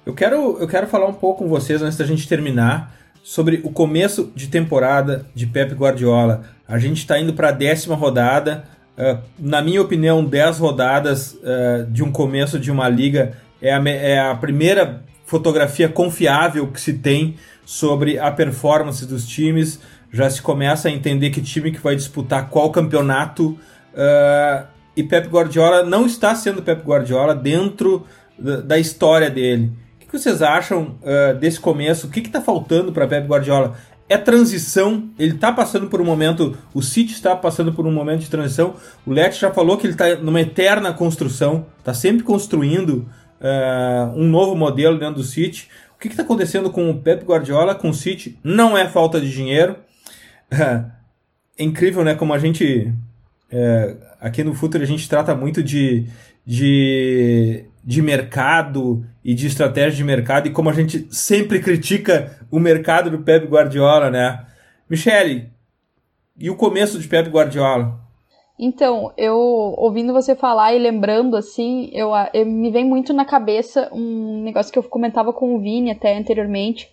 Eu 0.07 0.15
quero, 0.15 0.59
eu 0.61 0.69
quero 0.69 0.87
falar 0.87 1.07
um 1.07 1.15
pouco 1.15 1.43
com 1.43 1.49
vocês 1.49 1.83
antes 1.83 1.99
da 1.99 2.05
gente 2.05 2.29
terminar 2.29 2.95
sobre 3.25 3.61
o 3.65 3.71
começo 3.71 4.31
de 4.37 4.47
temporada 4.47 5.27
de 5.35 5.47
Pep 5.47 5.75
Guardiola. 5.75 6.45
A 6.69 6.79
gente 6.79 6.99
está 6.99 7.19
indo 7.19 7.33
para 7.33 7.49
a 7.49 7.53
décima 7.53 7.97
rodada. 7.97 8.65
Uh, 8.97 9.19
na 9.37 9.61
minha 9.61 9.83
opinião, 9.83 10.25
10 10.25 10.59
rodadas 10.59 11.37
de 11.91 12.05
um 12.05 12.13
começo 12.13 12.61
de 12.61 12.71
uma 12.71 12.89
liga 12.89 13.37
é 13.65 13.73
a, 13.73 13.83
é 13.89 14.21
a 14.21 14.35
primeira 14.35 15.03
fotografia 15.25 15.89
confiável 15.89 16.67
que 16.69 16.79
se 16.79 16.93
tem 16.93 17.37
sobre 17.65 18.19
a 18.19 18.31
performance 18.31 19.07
dos 19.07 19.27
times. 19.27 19.81
Já 20.13 20.29
se 20.29 20.43
começa 20.43 20.89
a 20.89 20.91
entender 20.91 21.31
que 21.31 21.41
time 21.41 21.73
que 21.73 21.81
vai 21.81 21.97
disputar 21.97 22.51
qual 22.51 22.71
campeonato. 22.71 23.59
Uh, 23.95 24.67
e 24.95 25.03
Pep 25.03 25.29
Guardiola 25.29 25.83
não 25.83 26.05
está 26.05 26.35
sendo 26.35 26.63
Pep 26.63 26.85
Guardiola 26.87 27.35
dentro 27.35 28.07
da, 28.39 28.79
história 28.79 29.31
dele. 29.31 29.73
O 29.97 30.07
que 30.07 30.19
vocês 30.19 30.43
acham 30.43 30.97
uh, 31.03 31.35
desse 31.35 31.59
começo? 31.59 32.07
O 32.07 32.11
que 32.11 32.21
está 32.21 32.41
faltando 32.41 32.93
para 32.93 33.07
Pep 33.07 33.27
Guardiola? 33.27 33.77
É 34.07 34.19
transição, 34.19 35.09
ele 35.19 35.35
está 35.35 35.51
passando 35.51 35.87
por 35.87 35.99
um 36.01 36.05
momento, 36.05 36.55
o 36.75 36.83
City 36.83 37.15
está 37.15 37.35
passando 37.35 37.73
por 37.73 37.87
um 37.87 37.91
momento 37.91 38.21
de 38.21 38.31
transição. 38.31 38.75
O 39.07 39.11
Let 39.11 39.33
já 39.33 39.51
falou 39.51 39.79
que 39.79 39.87
ele 39.87 39.95
está 39.95 40.17
numa 40.17 40.43
eterna 40.43 40.93
construção, 40.93 41.67
está 41.79 41.95
sempre 41.95 42.23
construindo 42.23 43.09
uh, 43.45 44.19
um 44.19 44.27
novo 44.27 44.57
modelo 44.57 44.99
dentro 44.99 45.17
do 45.17 45.23
City. 45.23 45.69
O 45.95 45.99
que 45.99 46.09
está 46.09 46.23
acontecendo 46.23 46.71
com 46.71 46.91
o 46.91 46.99
Pep 46.99 47.25
Guardiola, 47.25 47.75
com 47.75 47.91
o 47.91 47.95
City? 47.95 48.39
Não 48.43 48.77
é 48.77 48.89
falta 48.89 49.21
de 49.21 49.31
dinheiro. 49.31 49.77
É 51.57 51.63
incrível, 51.63 52.03
né? 52.03 52.17
Como 52.17 52.35
a 52.35 52.39
gente. 52.41 52.93
É, 53.49 53.97
aqui 54.21 54.43
no 54.43 54.55
Futuro 54.55 54.83
a 54.83 54.87
gente 54.87 55.09
trata 55.09 55.33
muito 55.33 55.63
de, 55.63 56.09
de, 56.45 57.65
de 57.85 58.03
mercado 58.03 59.07
e 59.25 59.35
de 59.35 59.47
estratégia 59.47 59.93
de 59.93 60.03
mercado 60.03 60.49
e 60.49 60.51
como 60.51 60.69
a 60.69 60.73
gente 60.73 61.07
sempre 61.11 61.61
critica 61.61 62.37
o 62.51 62.59
mercado 62.59 63.09
do 63.09 63.21
Pep 63.21 63.47
Guardiola, 63.47 64.11
né? 64.11 64.45
Michele, 64.91 65.49
e 66.37 66.51
o 66.51 66.57
começo 66.57 66.99
de 66.99 67.07
Pep 67.07 67.31
Guardiola? 67.31 68.04
Então, 68.59 69.13
eu 69.17 69.37
ouvindo 69.37 70.13
você 70.13 70.37
falar 70.37 70.75
e 70.75 70.79
lembrando 70.79 71.37
assim, 71.37 71.91
eu, 71.93 72.11
eu, 72.33 72.47
me 72.47 72.71
vem 72.71 72.85
muito 72.85 73.13
na 73.13 73.25
cabeça 73.25 73.91
um 73.93 74.43
negócio 74.45 74.73
que 74.73 74.79
eu 74.79 74.83
comentava 74.85 75.33
com 75.33 75.57
o 75.57 75.61
Vini 75.61 75.91
até 75.91 76.17
anteriormente, 76.17 76.89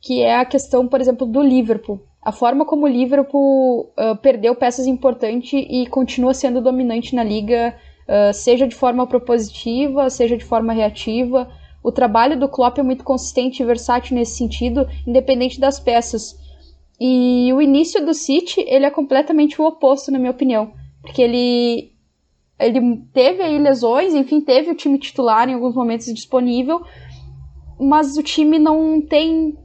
que 0.00 0.22
é 0.22 0.36
a 0.36 0.44
questão, 0.44 0.88
por 0.88 1.00
exemplo, 1.00 1.26
do 1.26 1.42
Liverpool. 1.42 2.00
a 2.22 2.32
forma 2.32 2.64
como 2.64 2.86
o 2.86 2.88
Liverpool 2.88 3.92
uh, 3.98 4.16
perdeu 4.22 4.54
peças 4.54 4.86
importantes 4.86 5.52
e 5.68 5.86
continua 5.86 6.32
sendo 6.32 6.62
dominante 6.62 7.14
na 7.14 7.22
liga, 7.22 7.76
uh, 8.08 8.32
seja 8.32 8.66
de 8.66 8.74
forma 8.74 9.06
propositiva, 9.06 10.08
seja 10.08 10.36
de 10.36 10.44
forma 10.44 10.72
reativa. 10.72 11.50
O 11.84 11.92
trabalho 11.92 12.38
do 12.38 12.48
Klopp 12.48 12.78
é 12.78 12.82
muito 12.82 13.04
consistente 13.04 13.62
e 13.62 13.66
versátil 13.66 14.16
nesse 14.16 14.38
sentido, 14.38 14.88
independente 15.06 15.60
das 15.60 15.78
peças. 15.78 16.40
E 16.98 17.52
o 17.52 17.60
início 17.60 18.04
do 18.04 18.14
City, 18.14 18.64
ele 18.66 18.86
é 18.86 18.90
completamente 18.90 19.60
o 19.60 19.66
oposto, 19.66 20.10
na 20.10 20.18
minha 20.18 20.30
opinião. 20.30 20.72
Porque 21.02 21.20
ele, 21.20 21.92
ele 22.58 23.02
teve 23.12 23.42
aí 23.42 23.58
lesões, 23.58 24.14
enfim, 24.14 24.40
teve 24.40 24.70
o 24.70 24.74
time 24.74 24.98
titular 24.98 25.48
em 25.48 25.54
alguns 25.54 25.74
momentos 25.74 26.06
disponível, 26.06 26.82
mas 27.78 28.16
o 28.16 28.22
time 28.22 28.58
não 28.58 29.00
tem 29.00 29.58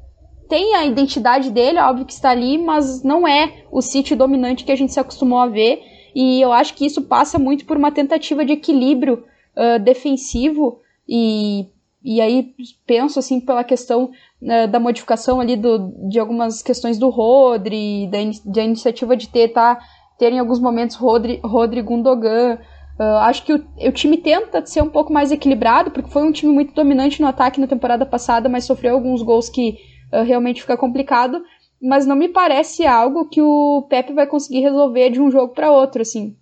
tem 0.47 0.75
a 0.75 0.85
identidade 0.85 1.51
dele, 1.51 1.79
óbvio 1.79 2.05
que 2.05 2.13
está 2.13 2.29
ali, 2.29 2.57
mas 2.57 3.03
não 3.03 3.27
é 3.27 3.65
o 3.69 3.81
City 3.81 4.15
dominante 4.15 4.63
que 4.63 4.71
a 4.71 4.75
gente 4.75 4.93
se 4.93 4.99
acostumou 4.99 5.39
a 5.39 5.47
ver. 5.47 5.81
E 6.15 6.41
eu 6.41 6.51
acho 6.53 6.73
que 6.73 6.85
isso 6.85 7.01
passa 7.01 7.37
muito 7.37 7.65
por 7.65 7.77
uma 7.77 7.91
tentativa 7.91 8.45
de 8.45 8.53
equilíbrio 8.53 9.25
uh, 9.55 9.79
defensivo 9.83 10.79
e, 11.07 11.67
e 12.03 12.21
aí 12.21 12.53
penso 12.85 13.19
assim 13.19 13.39
pela 13.39 13.63
questão 13.63 14.05
uh, 14.41 14.67
da 14.69 14.79
modificação 14.79 15.39
ali 15.39 15.55
do, 15.55 15.91
de 16.09 16.17
algumas 16.17 16.61
questões 16.61 16.97
do 16.97 17.09
Rodri, 17.09 18.07
da, 18.07 18.19
in, 18.19 18.31
da 18.45 18.63
iniciativa 18.63 19.15
de 19.15 19.27
ter, 19.27 19.49
tá, 19.49 19.77
ter 20.17 20.31
em 20.31 20.39
alguns 20.39 20.59
momentos 20.59 20.95
Rodri, 20.95 21.39
Rodri 21.43 21.81
Gundogan. 21.81 22.59
Uh, 22.99 23.17
acho 23.21 23.43
que 23.43 23.53
o, 23.53 23.63
o, 23.77 23.91
time 23.91 24.17
tenta 24.17 24.65
ser 24.65 24.81
um 24.81 24.89
pouco 24.89 25.13
mais 25.13 25.31
equilibrado, 25.31 25.91
porque 25.91 26.09
foi 26.09 26.23
um 26.23 26.31
time 26.31 26.51
muito 26.51 26.73
dominante 26.73 27.21
no 27.21 27.27
ataque 27.27 27.59
na 27.59 27.67
temporada 27.67 28.05
passada, 28.05 28.49
mas 28.49 28.65
sofreu 28.65 28.95
alguns 28.95 29.21
gols 29.21 29.49
que 29.49 29.77
uh, 30.11 30.23
realmente 30.23 30.61
fica 30.61 30.75
complicado. 30.75 31.41
Mas 31.79 32.07
não 32.07 32.15
me 32.15 32.27
parece 32.27 32.87
algo 32.87 33.29
que 33.29 33.39
o 33.39 33.85
Pepe 33.87 34.13
vai 34.13 34.25
conseguir 34.25 34.61
resolver 34.61 35.11
de 35.11 35.21
um 35.21 35.29
jogo 35.29 35.53
para 35.53 35.71
outro, 35.71 36.01
assim. 36.01 36.35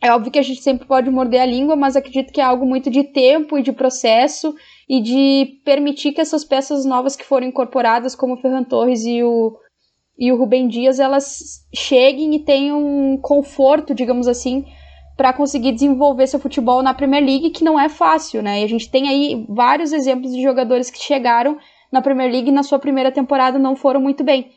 É 0.00 0.12
óbvio 0.12 0.30
que 0.30 0.38
a 0.38 0.42
gente 0.42 0.62
sempre 0.62 0.86
pode 0.86 1.10
morder 1.10 1.40
a 1.40 1.46
língua, 1.46 1.74
mas 1.74 1.96
acredito 1.96 2.32
que 2.32 2.40
é 2.40 2.44
algo 2.44 2.64
muito 2.64 2.88
de 2.88 3.02
tempo 3.02 3.58
e 3.58 3.62
de 3.62 3.72
processo 3.72 4.54
e 4.88 5.00
de 5.00 5.60
permitir 5.64 6.12
que 6.12 6.20
essas 6.20 6.44
peças 6.44 6.84
novas 6.84 7.16
que 7.16 7.24
foram 7.24 7.46
incorporadas, 7.48 8.14
como 8.14 8.34
o 8.34 8.36
Ferran 8.36 8.62
Torres 8.62 9.04
e 9.04 9.24
o, 9.24 9.56
e 10.18 10.32
o 10.32 10.36
Rubem 10.36 10.66
Dias, 10.66 10.98
elas 10.98 11.66
cheguem 11.74 12.34
e 12.34 12.40
tenham 12.40 12.82
um 12.82 13.18
conforto, 13.18 13.94
digamos 13.94 14.26
assim, 14.26 14.64
para 15.16 15.32
conseguir 15.32 15.72
desenvolver 15.72 16.26
seu 16.26 16.40
futebol 16.40 16.82
na 16.82 16.94
Premier 16.94 17.24
League, 17.24 17.50
que 17.50 17.64
não 17.64 17.78
é 17.78 17.88
fácil, 17.88 18.42
né? 18.42 18.60
E 18.60 18.64
a 18.64 18.68
gente 18.68 18.90
tem 18.90 19.08
aí 19.08 19.46
vários 19.48 19.92
exemplos 19.92 20.32
de 20.32 20.42
jogadores 20.42 20.90
que 20.90 20.98
chegaram 20.98 21.58
na 21.92 22.02
Premier 22.02 22.30
League 22.30 22.50
na 22.50 22.62
sua 22.62 22.78
primeira 22.78 23.12
temporada 23.12 23.58
não 23.58 23.76
foram 23.76 24.00
muito 24.00 24.24
bem. 24.24 24.50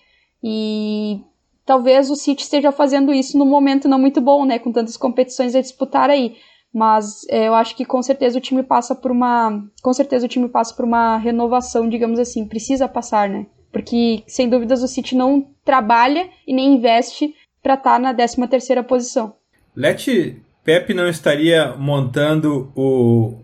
E 0.43 1.22
talvez 1.65 2.10
o 2.10 2.15
City 2.15 2.43
esteja 2.43 2.72
fazendo 2.72 3.13
isso 3.13 3.38
num 3.38 3.45
momento 3.45 3.88
não 3.88 4.00
muito 4.00 4.19
bom, 4.19 4.45
né, 4.45 4.60
com 4.60 4.72
tantas 4.72 4.98
competições 4.98 5.56
a 5.56 5.62
disputar 5.62 6.10
aí. 6.10 6.36
Mas 6.74 7.26
é, 7.30 7.48
eu 7.48 7.56
acho 7.56 7.76
que 7.76 7.84
com 7.84 8.02
certeza 8.02 8.38
o 8.38 8.41
time 8.41 8.63
passa 8.63 8.93
por 8.93 9.12
uma, 9.12 9.63
com 9.82 9.91
certeza 9.91 10.26
o 10.26 10.30
time 10.30 10.48
passa 10.48 10.74
por 10.76 10.86
uma 10.86 11.17
renovação, 11.17 11.89
digamos 11.89 12.19
assim, 12.19 12.48
precisa 12.48 12.88
passar, 12.88 13.28
né? 13.28 13.45
Porque 13.72 14.24
sem 14.28 14.50
dúvidas 14.50 14.82
o 14.82 14.88
City 14.88 15.16
não 15.16 15.48
trabalha 15.64 16.30
e 16.48 16.54
nem 16.54 16.76
investe 16.76 17.34
para 17.62 17.76
estar 17.76 17.94
tá 17.94 18.00
na 18.00 18.14
13 18.14 18.48
terceira 18.48 18.84
posição. 18.84 19.36
Leti 19.76 20.42
Pepe 20.64 20.94
não 20.94 21.08
estaria 21.08 21.76
montando 21.78 22.72
o 22.76 23.40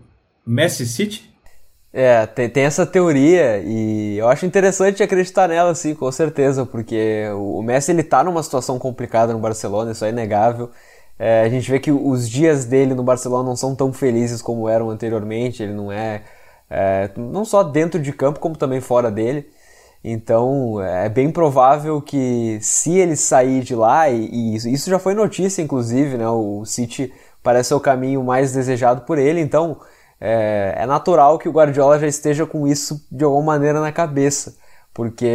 Messi 0.45 0.85
City? 0.85 1.33
É, 1.91 2.25
tem, 2.25 2.49
tem 2.49 2.63
essa 2.65 2.85
teoria 2.85 3.59
e 3.65 4.17
eu 4.17 4.27
acho 4.27 4.45
interessante 4.45 5.01
acreditar 5.01 5.47
nela, 5.47 5.73
sim, 5.73 5.95
com 5.95 6.11
certeza, 6.11 6.65
porque 6.65 7.23
o 7.33 7.61
Messi 7.61 7.91
ele 7.91 8.03
tá 8.03 8.21
numa 8.21 8.43
situação 8.43 8.77
complicada 8.77 9.31
no 9.31 9.39
Barcelona, 9.39 9.93
isso 9.93 10.03
é 10.03 10.09
inegável. 10.09 10.69
É, 11.17 11.43
a 11.43 11.49
gente 11.49 11.71
vê 11.71 11.79
que 11.79 11.91
os 11.91 12.29
dias 12.29 12.65
dele 12.65 12.93
no 12.93 13.01
Barcelona 13.01 13.47
não 13.47 13.55
são 13.55 13.73
tão 13.73 13.93
felizes 13.93 14.41
como 14.41 14.67
eram 14.67 14.89
anteriormente, 14.89 15.63
ele 15.63 15.73
não 15.73 15.89
é, 15.89 16.23
é 16.69 17.09
não 17.15 17.45
só 17.45 17.63
dentro 17.63 18.01
de 18.01 18.11
campo, 18.11 18.41
como 18.41 18.57
também 18.57 18.81
fora 18.81 19.09
dele. 19.09 19.49
Então 20.07 20.81
é 20.81 21.09
bem 21.09 21.31
provável 21.31 22.01
que 22.01 22.59
se 22.61 22.97
ele 22.97 23.15
sair 23.15 23.63
de 23.63 23.75
lá, 23.75 24.09
e, 24.09 24.29
e 24.29 24.55
isso 24.55 24.89
já 24.89 24.99
foi 24.99 25.13
notícia, 25.15 25.61
inclusive, 25.61 26.17
né? 26.17 26.27
O 26.29 26.63
City 26.65 27.11
parece 27.41 27.69
ser 27.69 27.75
o 27.75 27.79
caminho 27.79 28.23
mais 28.23 28.53
desejado 28.53 29.01
por 29.01 29.17
ele, 29.17 29.41
então 29.41 29.79
é, 30.21 30.75
é 30.77 30.85
natural 30.85 31.39
que 31.39 31.49
o 31.49 31.51
Guardiola 31.51 31.99
já 31.99 32.07
esteja 32.07 32.45
com 32.45 32.67
isso 32.67 33.07
de 33.11 33.23
alguma 33.23 33.53
maneira 33.53 33.81
na 33.81 33.91
cabeça 33.91 34.55
porque 34.95 35.25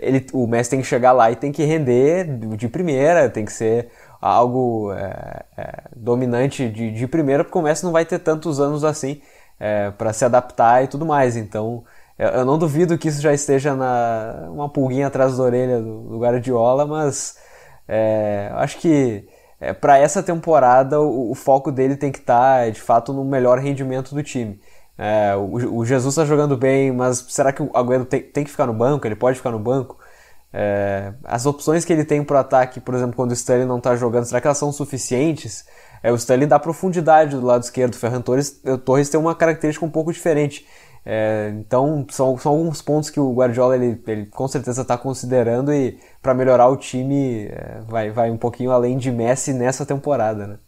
ele, 0.00 0.24
o 0.32 0.46
Messi 0.46 0.70
tem 0.70 0.80
que 0.80 0.86
chegar 0.86 1.10
lá 1.10 1.28
e 1.28 1.34
tem 1.34 1.50
que 1.50 1.64
render 1.64 2.38
de 2.56 2.68
primeira, 2.68 3.28
tem 3.28 3.44
que 3.44 3.52
ser 3.52 3.90
algo 4.20 4.92
é, 4.92 5.42
é, 5.58 5.82
dominante 5.96 6.68
de, 6.68 6.92
de, 6.92 7.06
primeira, 7.08 7.42
porque 7.42 7.58
o 7.58 7.62
Messi 7.62 7.82
não 7.82 7.90
vai 7.90 8.04
ter 8.04 8.20
tantos 8.20 8.60
anos 8.60 8.84
assim 8.84 9.20
é, 9.58 9.90
para 9.90 10.12
se 10.12 10.24
adaptar 10.24 10.84
e 10.84 10.86
tudo 10.86 11.04
mais. 11.04 11.36
Então, 11.36 11.82
eu 12.20 12.44
não 12.44 12.58
duvido 12.58 12.98
que 12.98 13.08
isso 13.08 13.22
já 13.22 13.32
esteja 13.32 13.74
na 13.74 14.48
uma 14.50 14.68
pulguinha 14.68 15.06
atrás 15.06 15.36
da 15.36 15.42
orelha 15.42 15.80
do, 15.80 16.02
do 16.02 16.18
Guardiola, 16.18 16.86
mas 16.86 17.38
é, 17.88 18.50
acho 18.54 18.78
que 18.78 19.26
é, 19.60 19.72
para 19.72 19.98
essa 19.98 20.22
temporada 20.22 21.00
o, 21.00 21.30
o, 21.30 21.34
foco 21.34 21.72
dele 21.72 21.96
tem 21.96 22.12
que 22.12 22.18
estar 22.18 22.64
tá, 22.64 22.70
de 22.70 22.80
fato 22.80 23.12
no 23.12 23.24
melhor 23.24 23.58
rendimento 23.58 24.14
do 24.14 24.22
time. 24.22 24.60
É, 24.98 25.34
o, 25.34 25.78
o, 25.78 25.84
Jesus 25.84 26.12
está 26.12 26.24
jogando 26.26 26.56
bem, 26.56 26.92
mas 26.92 27.24
será 27.30 27.52
que 27.52 27.62
o 27.62 27.70
Agüero 27.74 28.04
tem, 28.04 28.22
tem, 28.22 28.44
que 28.44 28.50
ficar 28.50 28.66
no 28.66 28.74
banco? 28.74 29.06
Ele 29.06 29.16
pode 29.16 29.38
ficar 29.38 29.50
no 29.50 29.58
banco? 29.58 29.98
É, 30.52 31.14
as 31.24 31.46
opções 31.46 31.84
que 31.84 31.92
ele 31.92 32.04
tem 32.04 32.22
para 32.22 32.36
o 32.36 32.40
ataque, 32.40 32.80
por 32.80 32.94
exemplo, 32.94 33.16
quando 33.16 33.30
o 33.30 33.34
Sterling 33.34 33.66
não 33.66 33.78
está 33.78 33.96
jogando, 33.96 34.24
será 34.24 34.40
que 34.40 34.46
elas 34.46 34.58
são 34.58 34.72
suficientes? 34.72 35.64
É, 36.02 36.12
o 36.12 36.16
Sterling 36.16 36.48
dá 36.48 36.58
profundidade 36.58 37.36
do 37.36 37.46
lado 37.46 37.62
esquerdo, 37.62 37.94
o 37.94 37.96
Ferran 37.96 38.20
Torres, 38.20 38.60
o 38.64 38.76
Torres 38.76 39.08
tem 39.08 39.18
uma 39.18 39.34
característica 39.34 39.86
um 39.86 39.90
pouco 39.90 40.12
diferente. 40.12 40.66
É, 41.04 41.52
então 41.58 42.06
são, 42.10 42.36
são 42.36 42.52
alguns 42.52 42.82
pontos 42.82 43.08
que 43.08 43.18
o 43.18 43.32
Guardiola 43.32 43.74
ele, 43.74 44.00
ele 44.06 44.26
com 44.26 44.46
certeza 44.46 44.82
está 44.82 44.98
considerando 44.98 45.72
e 45.72 45.98
para 46.20 46.34
melhorar 46.34 46.68
o 46.68 46.76
time 46.76 47.46
é, 47.46 47.80
vai, 47.88 48.10
vai 48.10 48.30
um 48.30 48.36
pouquinho 48.36 48.70
além 48.70 48.98
de 48.98 49.10
Messi 49.10 49.52
nessa 49.52 49.86
temporada. 49.86 50.46
Né? 50.46 50.58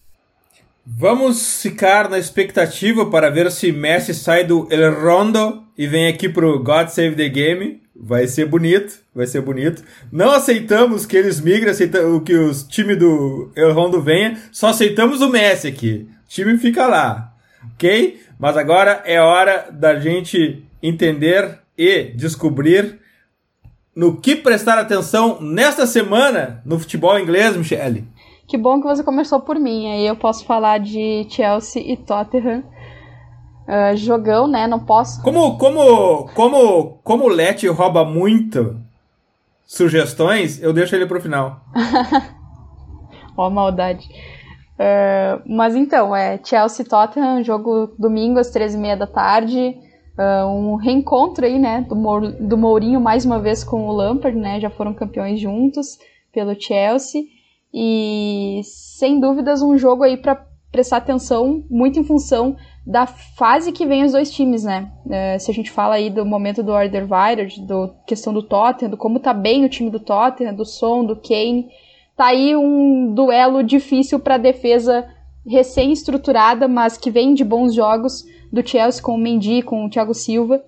Vamos 0.84 1.62
ficar 1.62 2.08
na 2.08 2.18
expectativa 2.18 3.06
para 3.06 3.30
ver 3.30 3.52
se 3.52 3.70
Messi 3.70 4.14
sai 4.14 4.44
do 4.44 4.66
El 4.70 5.00
Rondo 5.00 5.62
e 5.78 5.86
vem 5.86 6.08
aqui 6.08 6.28
pro 6.28 6.62
God 6.62 6.88
Save 6.88 7.14
the 7.14 7.28
Game. 7.28 7.80
Vai 7.94 8.26
ser 8.26 8.46
bonito, 8.46 8.98
vai 9.14 9.26
ser 9.26 9.42
bonito. 9.42 9.84
Não 10.10 10.32
aceitamos 10.32 11.06
que 11.06 11.16
eles 11.16 11.40
migrem, 11.40 11.70
aceitamos 11.70 12.22
que 12.24 12.34
os 12.34 12.64
time 12.64 12.96
do 12.96 13.52
El 13.54 13.72
Rondo 13.74 14.02
venha, 14.02 14.36
só 14.50 14.68
aceitamos 14.68 15.20
o 15.20 15.28
Messi 15.28 15.68
aqui. 15.68 16.08
O 16.24 16.28
time 16.28 16.58
fica 16.58 16.86
lá, 16.88 17.32
ok? 17.74 18.18
Mas 18.42 18.56
agora 18.56 19.04
é 19.04 19.20
hora 19.20 19.68
da 19.70 20.00
gente 20.00 20.66
entender 20.82 21.60
e 21.78 22.06
descobrir 22.16 22.98
no 23.94 24.16
que 24.20 24.34
prestar 24.34 24.78
atenção 24.78 25.40
nesta 25.40 25.86
semana 25.86 26.60
no 26.66 26.76
futebol 26.76 27.16
inglês, 27.16 27.56
Michele. 27.56 28.04
Que 28.48 28.58
bom 28.58 28.80
que 28.80 28.88
você 28.88 29.04
começou 29.04 29.38
por 29.38 29.60
mim. 29.60 29.92
Aí 29.92 30.04
eu 30.04 30.16
posso 30.16 30.44
falar 30.44 30.78
de 30.78 31.24
Chelsea 31.30 31.84
e 31.86 31.96
Tottenham. 31.96 32.64
Uh, 33.62 33.96
jogão, 33.96 34.48
né? 34.48 34.66
Não 34.66 34.80
posso. 34.80 35.22
Como 35.22 35.56
como 35.56 36.28
como 36.34 36.98
como 37.04 37.26
o 37.26 37.28
Leti 37.28 37.68
rouba 37.68 38.04
muito 38.04 38.76
sugestões, 39.64 40.60
eu 40.60 40.72
deixo 40.72 40.96
ele 40.96 41.06
pro 41.06 41.20
final. 41.20 41.60
Ó, 43.38 43.48
maldade. 43.48 44.08
Uh, 44.74 45.42
mas 45.46 45.76
então, 45.76 46.14
é 46.14 46.40
Chelsea 46.42 46.84
Tottenham, 46.84 47.44
jogo 47.44 47.92
domingo 47.98 48.38
às 48.38 48.52
13h30 48.52 48.96
da 48.96 49.06
tarde. 49.06 49.76
Uh, 50.18 50.46
um 50.46 50.74
reencontro 50.76 51.44
aí, 51.46 51.58
né, 51.58 51.86
do, 51.88 51.96
Mour 51.96 52.32
do 52.32 52.58
Mourinho 52.58 53.00
mais 53.00 53.24
uma 53.24 53.40
vez 53.40 53.64
com 53.64 53.86
o 53.88 53.92
Lampard, 53.92 54.38
né, 54.38 54.60
já 54.60 54.68
foram 54.68 54.92
campeões 54.92 55.40
juntos 55.40 55.98
pelo 56.32 56.58
Chelsea. 56.60 57.22
E 57.72 58.60
sem 58.64 59.18
dúvidas 59.18 59.62
um 59.62 59.78
jogo 59.78 60.02
aí 60.02 60.18
para 60.18 60.46
prestar 60.70 60.98
atenção, 60.98 61.64
muito 61.70 61.98
em 61.98 62.04
função 62.04 62.56
da 62.84 63.06
fase 63.06 63.72
que 63.72 63.86
vem 63.86 64.04
os 64.04 64.12
dois 64.12 64.30
times, 64.30 64.64
né? 64.64 64.90
Uh, 65.06 65.38
se 65.38 65.50
a 65.50 65.54
gente 65.54 65.70
fala 65.70 65.94
aí 65.94 66.10
do 66.10 66.24
momento 66.26 66.62
do 66.62 66.72
Alderweireld, 66.72 67.62
do 67.66 67.94
questão 68.06 68.32
do 68.32 68.42
Tottenham, 68.42 68.90
do 68.90 68.96
como 68.96 69.20
tá 69.20 69.32
bem 69.32 69.64
o 69.64 69.68
time 69.68 69.90
do 69.90 70.00
Tottenham, 70.00 70.54
do 70.54 70.64
Son, 70.64 71.04
do 71.04 71.16
Kane, 71.16 71.68
tá 72.16 72.26
aí 72.26 72.56
um 72.56 73.12
duelo 73.14 73.62
difícil 73.62 74.20
para 74.20 74.34
a 74.34 74.38
defesa 74.38 75.06
recém-estruturada, 75.46 76.68
mas 76.68 76.96
que 76.96 77.10
vem 77.10 77.34
de 77.34 77.44
bons 77.44 77.74
jogos 77.74 78.24
do 78.52 78.66
Chelsea 78.66 79.02
com 79.02 79.14
o 79.14 79.18
Mendy, 79.18 79.62
com 79.62 79.86
o 79.86 79.90
Thiago 79.90 80.14
Silva. 80.14 80.62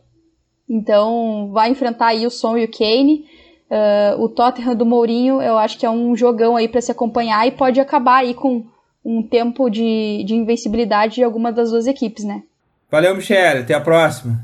Então 0.69 1.51
vai 1.53 1.71
enfrentar 1.71 2.09
aí 2.09 2.27
o 2.27 2.31
Son 2.31 2.57
e 2.57 2.65
o 2.65 2.71
Kane. 2.71 3.27
Uh, 3.71 4.23
o 4.23 4.29
Tottenham 4.29 4.77
do 4.77 4.87
Mourinho, 4.87 5.41
eu 5.41 5.59
acho 5.59 5.79
que 5.79 5.87
é 5.87 5.91
um 5.91 6.15
jogão 6.15 6.55
aí 6.55 6.69
para 6.69 6.81
se 6.81 6.93
acompanhar 6.93 7.47
e 7.47 7.51
pode 7.51 7.81
acabar 7.81 8.19
aí 8.19 8.35
com 8.35 8.65
um 9.05 9.23
tempo 9.23 9.69
de, 9.69 10.23
de 10.25 10.35
invencibilidade 10.35 11.17
de 11.17 11.25
alguma 11.25 11.53
das 11.53 11.71
duas 11.71 11.87
equipes, 11.87 12.25
né? 12.25 12.43
Valeu, 12.91 13.15
Michele. 13.15 13.61
Até 13.61 13.75
a 13.75 13.81
próxima. 13.81 14.41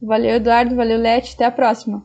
Valeu, 0.00 0.36
Eduardo. 0.36 0.74
Valeu, 0.74 0.98
Leti. 0.98 1.34
Até 1.34 1.44
a 1.44 1.50
próxima. 1.50 2.04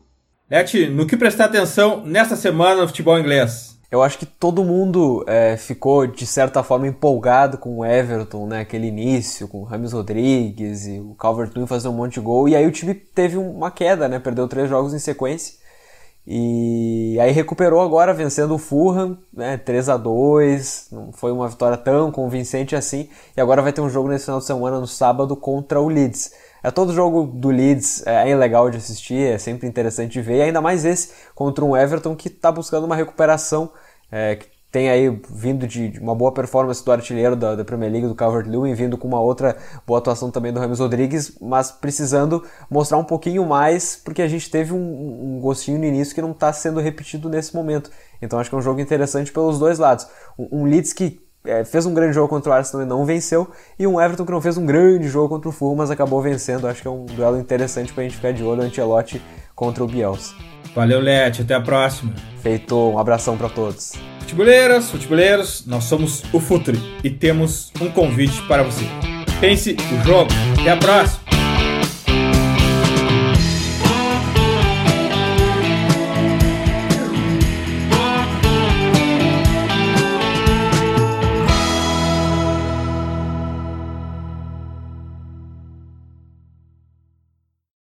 Leti, 0.49 0.87
no 0.87 1.07
que 1.07 1.17
prestar 1.17 1.45
atenção 1.45 2.05
nesta 2.05 2.35
semana 2.35 2.81
no 2.81 2.87
futebol 2.87 3.17
inglês? 3.17 3.76
Eu 3.89 4.03
acho 4.03 4.17
que 4.17 4.25
todo 4.25 4.65
mundo 4.65 5.23
é, 5.27 5.55
ficou, 5.55 6.05
de 6.05 6.25
certa 6.25 6.61
forma, 6.61 6.87
empolgado 6.87 7.57
com 7.57 7.77
o 7.77 7.85
Everton, 7.85 8.45
né? 8.45 8.59
Aquele 8.59 8.87
início, 8.87 9.47
com 9.47 9.61
o 9.61 9.63
Rames 9.63 9.93
Rodrigues 9.93 10.85
e 10.85 10.99
o 10.99 11.15
Calvert-Lewin 11.15 11.67
fazer 11.67 11.87
um 11.87 11.93
monte 11.93 12.15
de 12.15 12.19
gol. 12.19 12.49
E 12.49 12.55
aí 12.55 12.67
o 12.67 12.71
time 12.71 12.93
teve 12.93 13.37
uma 13.37 13.71
queda, 13.71 14.09
né? 14.09 14.19
Perdeu 14.19 14.47
três 14.47 14.69
jogos 14.69 14.93
em 14.93 14.99
sequência. 14.99 15.55
E 16.29 17.17
aí 17.21 17.31
recuperou 17.31 17.79
agora 17.79 18.13
vencendo 18.13 18.53
o 18.53 18.57
Fulham, 18.57 19.17
né, 19.31 19.55
3 19.55 19.87
a 19.87 19.95
2 19.95 20.89
não 20.91 21.13
foi 21.13 21.31
uma 21.31 21.47
vitória 21.47 21.77
tão 21.77 22.11
convincente 22.11 22.75
assim, 22.75 23.07
e 23.35 23.39
agora 23.39 23.61
vai 23.61 23.71
ter 23.71 23.79
um 23.79 23.89
jogo 23.89 24.09
nesse 24.09 24.25
final 24.25 24.39
de 24.39 24.45
semana 24.45 24.77
no 24.77 24.87
sábado 24.87 25.37
contra 25.37 25.79
o 25.79 25.87
Leeds. 25.87 26.33
É 26.61 26.69
todo 26.69 26.93
jogo 26.93 27.23
do 27.27 27.47
Leeds 27.47 28.05
é, 28.05 28.29
é 28.29 28.35
legal 28.35 28.69
de 28.69 28.75
assistir, 28.75 29.25
é 29.25 29.37
sempre 29.37 29.69
interessante 29.69 30.11
de 30.11 30.21
ver, 30.21 30.39
e 30.39 30.41
ainda 30.41 30.59
mais 30.59 30.83
esse 30.83 31.11
contra 31.33 31.63
um 31.63 31.77
Everton 31.77 32.13
que 32.13 32.27
está 32.27 32.51
buscando 32.51 32.83
uma 32.83 32.95
recuperação, 32.95 33.71
é, 34.11 34.35
que 34.35 34.47
tem 34.71 34.89
aí 34.89 35.09
vindo 35.29 35.65
de 35.65 35.97
uma 36.01 36.13
boa 36.13 36.31
performance 36.31 36.83
do 36.83 36.91
artilheiro 36.91 37.35
da, 37.35 37.55
da 37.55 37.63
Premier 37.63 37.91
League, 37.91 38.07
do 38.07 38.15
Calvert-Lewin, 38.15 38.73
vindo 38.73 38.97
com 38.97 39.07
uma 39.07 39.19
outra 39.19 39.55
boa 39.85 39.99
atuação 39.99 40.29
também 40.29 40.51
do 40.51 40.59
Ramos 40.59 40.79
Rodrigues, 40.79 41.37
mas 41.39 41.71
precisando 41.71 42.43
mostrar 42.69 42.97
um 42.97 43.03
pouquinho 43.03 43.45
mais, 43.45 43.95
porque 43.95 44.21
a 44.21 44.27
gente 44.27 44.49
teve 44.51 44.73
um, 44.73 45.37
um 45.37 45.39
gostinho 45.39 45.79
no 45.79 45.85
início 45.85 46.13
que 46.13 46.21
não 46.21 46.31
está 46.31 46.51
sendo 46.51 46.81
repetido 46.81 47.29
nesse 47.29 47.55
momento. 47.55 47.89
Então 48.21 48.39
acho 48.39 48.49
que 48.49 48.55
é 48.55 48.59
um 48.59 48.61
jogo 48.61 48.81
interessante 48.81 49.31
pelos 49.31 49.57
dois 49.57 49.79
lados. 49.79 50.07
Um, 50.37 50.61
um 50.61 50.63
Leeds 50.65 50.91
que 50.91 51.21
é, 51.45 51.63
fez 51.63 51.85
um 51.85 51.93
grande 51.93 52.13
jogo 52.13 52.27
contra 52.27 52.51
o 52.51 52.53
Arsenal 52.53 52.85
e 52.85 52.89
não 52.89 53.05
venceu, 53.05 53.47
e 53.79 53.87
um 53.87 54.01
Everton 54.01 54.25
que 54.25 54.31
não 54.31 54.41
fez 54.41 54.57
um 54.57 54.65
grande 54.65 55.07
jogo 55.07 55.29
contra 55.29 55.47
o 55.47 55.51
Fulham, 55.51 55.77
mas 55.77 55.89
acabou 55.89 56.21
vencendo. 56.21 56.67
Acho 56.67 56.81
que 56.81 56.87
é 56.89 56.91
um 56.91 57.05
duelo 57.05 57.39
interessante 57.39 57.93
para 57.93 58.01
a 58.01 58.03
gente 58.03 58.17
ficar 58.17 58.33
de 58.33 58.43
olho, 58.43 58.63
Ancelotti 58.63 59.21
contra 59.57 59.83
o 59.83 59.87
Bielsa. 59.87 60.35
Valeu, 60.75 61.01
Lete, 61.01 61.41
até 61.41 61.55
a 61.55 61.59
próxima. 61.59 62.13
Feito, 62.43 62.77
um 62.77 62.99
abração 62.99 63.35
para 63.35 63.49
todos. 63.49 63.93
Futeboleiras, 64.19 64.91
futeboleiros, 64.91 65.65
nós 65.65 65.85
somos 65.85 66.23
o 66.31 66.39
Futre 66.39 66.77
e 67.03 67.09
temos 67.09 67.71
um 67.81 67.89
convite 67.89 68.39
para 68.43 68.61
você. 68.61 68.85
Pense 69.41 69.75
o 69.75 70.05
jogo. 70.05 70.29
Até 70.61 70.71
a 70.71 70.77
próxima! 70.77 71.26